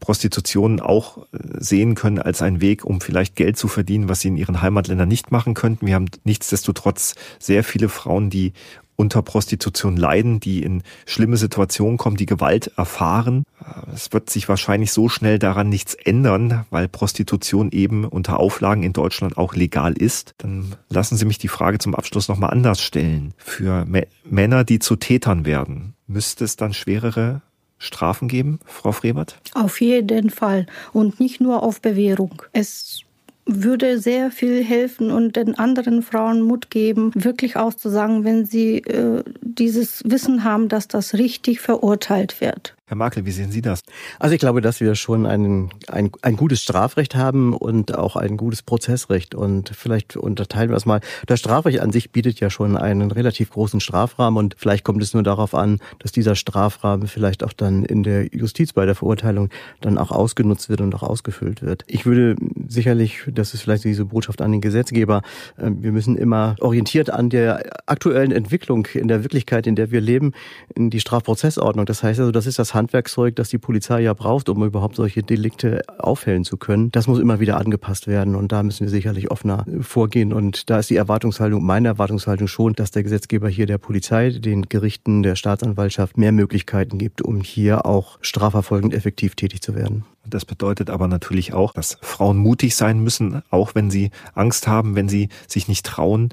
Prostitution 0.00 0.80
auch 0.80 1.18
äh, 1.18 1.38
sehen 1.58 1.94
können 1.94 2.18
als 2.18 2.42
einen 2.42 2.60
Weg, 2.60 2.84
um 2.84 3.00
vielleicht 3.00 3.36
Geld 3.36 3.56
zu 3.56 3.68
verdienen, 3.68 4.08
was 4.08 4.20
sie 4.20 4.28
in 4.28 4.36
ihren 4.36 4.62
Heimatländern 4.62 5.08
nicht 5.08 5.32
machen 5.32 5.54
könnten. 5.54 5.86
Wir 5.86 5.94
haben 5.94 6.10
nichtsdestotrotz 6.24 7.14
sehr 7.38 7.64
viele 7.64 7.88
Frauen, 7.88 8.30
die 8.30 8.52
unter 8.96 9.22
Prostitution 9.22 9.96
leiden, 9.96 10.38
die 10.38 10.62
in 10.62 10.82
schlimme 11.06 11.36
Situationen 11.36 11.96
kommen, 11.96 12.16
die 12.16 12.26
Gewalt 12.26 12.70
erfahren. 12.76 13.44
Äh, 13.60 13.94
es 13.94 14.12
wird 14.12 14.30
sich 14.30 14.48
wahrscheinlich 14.48 14.92
so 14.92 15.08
schnell 15.08 15.38
daran 15.38 15.68
nichts 15.68 15.94
ändern, 15.94 16.66
weil 16.70 16.88
Prostitution 16.88 17.70
eben 17.72 18.04
unter 18.04 18.38
Auflagen 18.38 18.82
in 18.82 18.92
Deutschland 18.92 19.38
auch 19.38 19.54
legal 19.54 19.94
ist. 19.94 20.34
Dann 20.38 20.76
lassen 20.88 21.16
Sie 21.16 21.24
mich 21.24 21.38
die 21.38 21.48
Frage 21.48 21.78
zum 21.78 21.94
Abschluss 21.94 22.28
nochmal 22.28 22.50
anders 22.50 22.80
stellen. 22.82 23.34
Für 23.38 23.86
Männer, 24.24 24.64
die 24.64 24.78
zu 24.78 24.96
Tätern 24.96 25.46
werden, 25.46 25.94
müsste 26.06 26.44
es 26.44 26.56
dann 26.56 26.74
schwerere 26.74 27.40
Strafen 27.82 28.28
geben, 28.28 28.60
Frau 28.64 28.92
Frebert? 28.92 29.38
Auf 29.54 29.80
jeden 29.80 30.30
Fall. 30.30 30.66
Und 30.92 31.20
nicht 31.20 31.40
nur 31.40 31.62
auf 31.62 31.80
Bewährung. 31.80 32.42
Es 32.52 33.00
würde 33.44 33.98
sehr 33.98 34.30
viel 34.30 34.62
helfen 34.62 35.10
und 35.10 35.34
den 35.34 35.58
anderen 35.58 36.02
Frauen 36.02 36.42
Mut 36.42 36.70
geben, 36.70 37.10
wirklich 37.14 37.56
auszusagen, 37.56 38.24
wenn 38.24 38.44
sie 38.44 38.78
äh, 38.78 39.24
dieses 39.40 40.02
Wissen 40.04 40.44
haben, 40.44 40.68
dass 40.68 40.86
das 40.86 41.14
richtig 41.14 41.60
verurteilt 41.60 42.40
wird. 42.40 42.76
Herr 42.86 42.96
Makel, 42.96 43.24
wie 43.24 43.30
sehen 43.30 43.52
Sie 43.52 43.62
das? 43.62 43.82
Also 44.18 44.34
ich 44.34 44.40
glaube, 44.40 44.60
dass 44.60 44.80
wir 44.80 44.96
schon 44.96 45.24
ein, 45.24 45.70
ein, 45.86 46.10
ein 46.20 46.36
gutes 46.36 46.62
Strafrecht 46.62 47.14
haben 47.14 47.54
und 47.54 47.96
auch 47.96 48.16
ein 48.16 48.36
gutes 48.36 48.62
Prozessrecht. 48.62 49.36
Und 49.36 49.70
vielleicht 49.74 50.16
unterteilen 50.16 50.68
wir 50.68 50.76
es 50.76 50.84
mal. 50.84 51.00
Das 51.26 51.38
Strafrecht 51.38 51.78
an 51.78 51.92
sich 51.92 52.10
bietet 52.10 52.40
ja 52.40 52.50
schon 52.50 52.76
einen 52.76 53.12
relativ 53.12 53.50
großen 53.50 53.80
Strafrahmen 53.80 54.36
und 54.36 54.56
vielleicht 54.58 54.84
kommt 54.84 55.00
es 55.00 55.14
nur 55.14 55.22
darauf 55.22 55.54
an, 55.54 55.78
dass 56.00 56.10
dieser 56.10 56.34
Strafrahmen 56.34 57.06
vielleicht 57.06 57.44
auch 57.44 57.52
dann 57.52 57.84
in 57.84 58.02
der 58.02 58.26
Justiz 58.34 58.72
bei 58.72 58.84
der 58.84 58.96
Verurteilung 58.96 59.48
dann 59.80 59.96
auch 59.96 60.10
ausgenutzt 60.10 60.68
wird 60.68 60.80
und 60.80 60.92
auch 60.96 61.04
ausgefüllt 61.04 61.62
wird. 61.62 61.84
Ich 61.86 62.04
würde 62.04 62.34
sicherlich, 62.66 63.22
das 63.28 63.54
ist 63.54 63.62
vielleicht 63.62 63.84
diese 63.84 64.06
Botschaft 64.06 64.42
an 64.42 64.50
den 64.50 64.60
Gesetzgeber, 64.60 65.22
ähm, 65.56 65.84
wir 65.84 65.92
müssen 65.92 66.18
immer 66.18 66.56
orientiert 66.58 67.10
an 67.10 67.30
der 67.30 67.62
aktuellen 67.86 68.32
Entwicklung 68.32 68.86
in 68.92 69.06
der 69.06 69.22
Wirklichkeit, 69.22 69.68
in 69.68 69.76
der 69.76 69.92
wir 69.92 70.00
leben, 70.00 70.32
in 70.74 70.90
die 70.90 71.00
Strafprozessordnung. 71.00 71.86
Das 71.86 72.02
heißt 72.02 72.18
also, 72.18 72.32
das 72.32 72.46
ist 72.46 72.58
das 72.58 72.74
Handwerkszeug, 72.82 73.36
das 73.36 73.48
die 73.48 73.58
Polizei 73.58 74.00
ja 74.00 74.12
braucht, 74.12 74.48
um 74.48 74.64
überhaupt 74.64 74.96
solche 74.96 75.22
Delikte 75.22 75.82
aufhellen 75.98 76.44
zu 76.44 76.56
können, 76.56 76.90
das 76.90 77.06
muss 77.06 77.20
immer 77.20 77.38
wieder 77.38 77.56
angepasst 77.56 78.08
werden 78.08 78.34
und 78.34 78.50
da 78.50 78.62
müssen 78.62 78.80
wir 78.80 78.90
sicherlich 78.90 79.30
offener 79.30 79.64
vorgehen 79.80 80.32
und 80.32 80.68
da 80.68 80.78
ist 80.78 80.90
die 80.90 80.96
Erwartungshaltung, 80.96 81.64
meine 81.64 81.88
Erwartungshaltung 81.88 82.48
schon, 82.48 82.72
dass 82.74 82.90
der 82.90 83.04
Gesetzgeber 83.04 83.48
hier 83.48 83.66
der 83.66 83.78
Polizei, 83.78 84.30
den 84.30 84.62
Gerichten, 84.62 85.22
der 85.22 85.36
Staatsanwaltschaft 85.36 86.18
mehr 86.18 86.32
Möglichkeiten 86.32 86.98
gibt, 86.98 87.22
um 87.22 87.40
hier 87.40 87.86
auch 87.86 88.18
strafverfolgend 88.20 88.94
effektiv 88.94 89.36
tätig 89.36 89.62
zu 89.62 89.74
werden. 89.74 90.04
Das 90.26 90.44
bedeutet 90.44 90.90
aber 90.90 91.08
natürlich 91.08 91.52
auch, 91.52 91.72
dass 91.72 91.98
Frauen 92.00 92.36
mutig 92.36 92.76
sein 92.76 93.00
müssen, 93.00 93.42
auch 93.50 93.74
wenn 93.74 93.90
sie 93.90 94.10
Angst 94.34 94.66
haben, 94.66 94.96
wenn 94.96 95.08
sie 95.08 95.28
sich 95.46 95.68
nicht 95.68 95.86
trauen. 95.86 96.30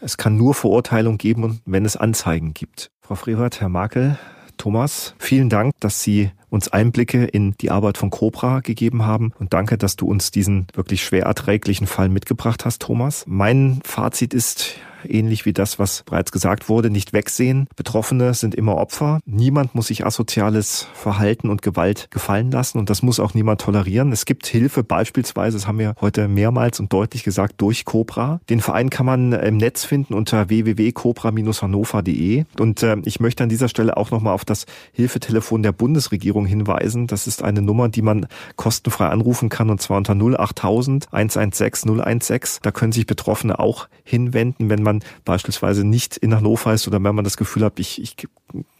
Es 0.00 0.16
kann 0.16 0.36
nur 0.36 0.54
Verurteilung 0.54 1.16
geben, 1.16 1.60
wenn 1.64 1.84
es 1.84 1.96
Anzeigen 1.96 2.54
gibt. 2.54 2.90
Frau 3.00 3.14
Frevert, 3.14 3.60
Herr 3.60 3.68
Makel, 3.68 4.18
Thomas, 4.62 5.16
vielen 5.18 5.48
Dank, 5.48 5.74
dass 5.80 6.04
Sie 6.04 6.30
uns 6.48 6.68
Einblicke 6.68 7.24
in 7.24 7.56
die 7.60 7.72
Arbeit 7.72 7.98
von 7.98 8.10
Cobra 8.10 8.60
gegeben 8.60 9.04
haben 9.04 9.32
und 9.40 9.52
danke, 9.52 9.76
dass 9.76 9.96
du 9.96 10.06
uns 10.06 10.30
diesen 10.30 10.68
wirklich 10.72 11.02
schwer 11.02 11.24
erträglichen 11.24 11.88
Fall 11.88 12.08
mitgebracht 12.08 12.64
hast, 12.64 12.80
Thomas. 12.80 13.24
Mein 13.26 13.80
Fazit 13.82 14.32
ist, 14.32 14.76
ähnlich 15.08 15.46
wie 15.46 15.52
das, 15.52 15.78
was 15.78 16.02
bereits 16.04 16.32
gesagt 16.32 16.68
wurde, 16.68 16.90
nicht 16.90 17.12
wegsehen. 17.12 17.68
Betroffene 17.76 18.34
sind 18.34 18.54
immer 18.54 18.76
Opfer. 18.76 19.20
Niemand 19.24 19.74
muss 19.74 19.88
sich 19.88 20.06
asoziales 20.06 20.86
Verhalten 20.94 21.50
und 21.50 21.62
Gewalt 21.62 22.08
gefallen 22.10 22.50
lassen 22.50 22.78
und 22.78 22.90
das 22.90 23.02
muss 23.02 23.20
auch 23.20 23.34
niemand 23.34 23.60
tolerieren. 23.60 24.12
Es 24.12 24.24
gibt 24.24 24.46
Hilfe 24.46 24.84
beispielsweise, 24.84 25.56
das 25.56 25.66
haben 25.66 25.78
wir 25.78 25.94
heute 26.00 26.28
mehrmals 26.28 26.80
und 26.80 26.92
deutlich 26.92 27.24
gesagt, 27.24 27.60
durch 27.60 27.84
Cobra. 27.84 28.40
Den 28.48 28.60
Verein 28.60 28.90
kann 28.90 29.06
man 29.06 29.32
im 29.32 29.56
Netz 29.56 29.84
finden 29.84 30.14
unter 30.14 30.48
www.cobra-hannover.de 30.48 32.44
und 32.58 32.82
äh, 32.82 32.96
ich 33.04 33.20
möchte 33.20 33.42
an 33.42 33.48
dieser 33.48 33.68
Stelle 33.68 33.96
auch 33.96 34.10
nochmal 34.10 34.34
auf 34.34 34.44
das 34.44 34.66
Hilfetelefon 34.92 35.62
der 35.62 35.72
Bundesregierung 35.72 36.46
hinweisen. 36.46 37.06
Das 37.06 37.26
ist 37.26 37.42
eine 37.42 37.62
Nummer, 37.62 37.88
die 37.88 38.02
man 38.02 38.26
kostenfrei 38.56 39.08
anrufen 39.08 39.48
kann 39.48 39.70
und 39.70 39.80
zwar 39.80 39.96
unter 39.98 40.14
08000 40.14 41.08
116 41.12 42.20
016. 42.20 42.60
Da 42.62 42.70
können 42.70 42.92
sich 42.92 43.06
Betroffene 43.06 43.58
auch 43.58 43.88
hinwenden, 44.04 44.70
wenn 44.70 44.82
man 44.82 44.91
man 44.92 45.02
beispielsweise 45.24 45.84
nicht 45.84 46.16
in 46.16 46.34
Hannover 46.34 46.72
ist 46.72 46.86
oder 46.86 47.02
wenn 47.02 47.14
man 47.14 47.24
das 47.24 47.36
Gefühl 47.36 47.64
hat, 47.64 47.78
ich, 47.78 48.00
ich 48.00 48.16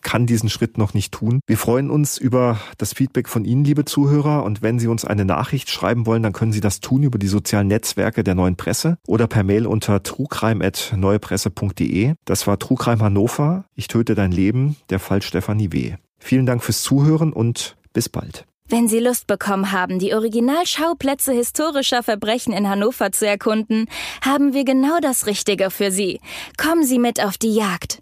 kann 0.03 0.27
diesen 0.27 0.49
Schritt 0.49 0.79
noch 0.79 0.95
nicht 0.95 1.13
tun. 1.13 1.41
Wir 1.47 1.59
freuen 1.59 1.91
uns 1.91 2.19
über 2.19 2.61
das 2.79 2.93
Feedback 2.93 3.29
von 3.29 3.45
Ihnen, 3.45 3.65
liebe 3.65 3.85
Zuhörer. 3.85 4.45
Und 4.45 4.63
wenn 4.63 4.79
Sie 4.79 4.89
uns 4.89 5.05
eine 5.05 5.25
Nachricht 5.25 5.71
schreiben 5.71 6.07
wollen, 6.07 6.23
dann 6.23 6.33
können 6.33 6.53
Sie 6.53 6.61
das 6.61 6.81
tun 6.81 7.03
über 7.03 7.19
die 7.19 7.29
sozialen 7.29 7.69
Netzwerke 7.69 8.25
der 8.25 8.35
Neuen 8.35 8.57
Presse 8.57 8.99
oder 9.07 9.27
per 9.27 9.45
Mail 9.45 9.67
unter 9.67 10.03
trugreim.neuepresse.de. 10.03 12.15
Das 12.25 12.47
war 12.47 12.59
Trugreim 12.59 13.03
Hannover. 13.03 13.65
Ich 13.75 13.89
töte 13.89 14.15
dein 14.15 14.33
Leben. 14.33 14.77
Der 14.91 14.99
Fall 14.99 15.23
Stefanie 15.23 15.73
W. 15.73 15.95
Vielen 16.19 16.47
Dank 16.47 16.63
fürs 16.63 16.83
Zuhören 16.83 17.33
und 17.33 17.77
bis 17.93 18.09
bald. 18.09 18.47
Wenn 18.69 18.89
Sie 18.89 19.01
Lust 19.01 19.27
bekommen 19.27 19.73
haben, 19.73 19.99
die 19.99 20.15
Originalschauplätze 20.15 21.33
historischer 21.33 22.03
Verbrechen 22.03 22.53
in 22.53 22.69
Hannover 22.69 23.13
zu 23.13 23.27
erkunden, 23.27 23.87
haben 24.25 24.55
wir 24.55 24.65
genau 24.65 24.99
das 25.01 25.27
Richtige 25.27 25.71
für 25.71 25.91
Sie. 25.91 26.21
Kommen 26.57 26.85
Sie 26.85 26.99
mit 26.99 27.23
auf 27.23 27.39
die 27.39 27.55
Jagd. 27.55 28.02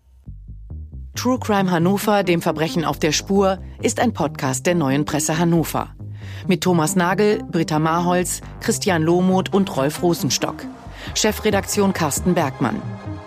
True 1.15 1.37
Crime 1.39 1.69
Hannover, 1.69 2.23
dem 2.23 2.41
Verbrechen 2.41 2.85
auf 2.85 2.97
der 2.97 3.11
Spur, 3.11 3.59
ist 3.81 3.99
ein 3.99 4.13
Podcast 4.13 4.65
der 4.65 4.75
neuen 4.75 5.03
Presse 5.03 5.37
Hannover. 5.37 5.89
Mit 6.47 6.61
Thomas 6.61 6.95
Nagel, 6.95 7.43
Britta 7.51 7.79
Marholz, 7.79 8.41
Christian 8.61 9.03
Lohmuth 9.03 9.53
und 9.53 9.75
Rolf 9.75 10.01
Rosenstock. 10.01 10.65
Chefredaktion 11.13 11.91
Carsten 11.91 12.33
Bergmann. 12.33 12.81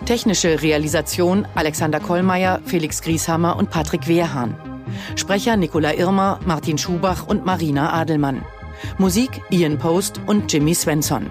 Technische 0.05 0.61
Realisation 0.61 1.47
Alexander 1.53 1.99
Kollmeier, 1.99 2.59
Felix 2.65 3.01
Grieshammer 3.01 3.55
und 3.55 3.69
Patrick 3.69 4.07
Wehrhahn. 4.07 4.55
Sprecher 5.15 5.55
Nicola 5.55 5.93
Irmer, 5.93 6.39
Martin 6.45 6.77
Schubach 6.77 7.27
und 7.27 7.45
Marina 7.45 7.93
Adelmann. 7.93 8.43
Musik 8.97 9.41
Ian 9.51 9.77
Post 9.77 10.19
und 10.25 10.51
Jimmy 10.51 10.73
Svensson. 10.73 11.27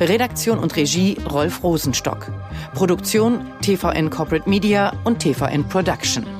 Redaktion 0.00 0.58
und 0.58 0.76
Regie 0.76 1.16
Rolf 1.30 1.62
Rosenstock. 1.62 2.32
Produktion 2.74 3.40
TVN 3.62 4.10
Corporate 4.10 4.48
Media 4.48 4.92
und 5.04 5.18
TVN 5.18 5.64
Production. 5.68 6.39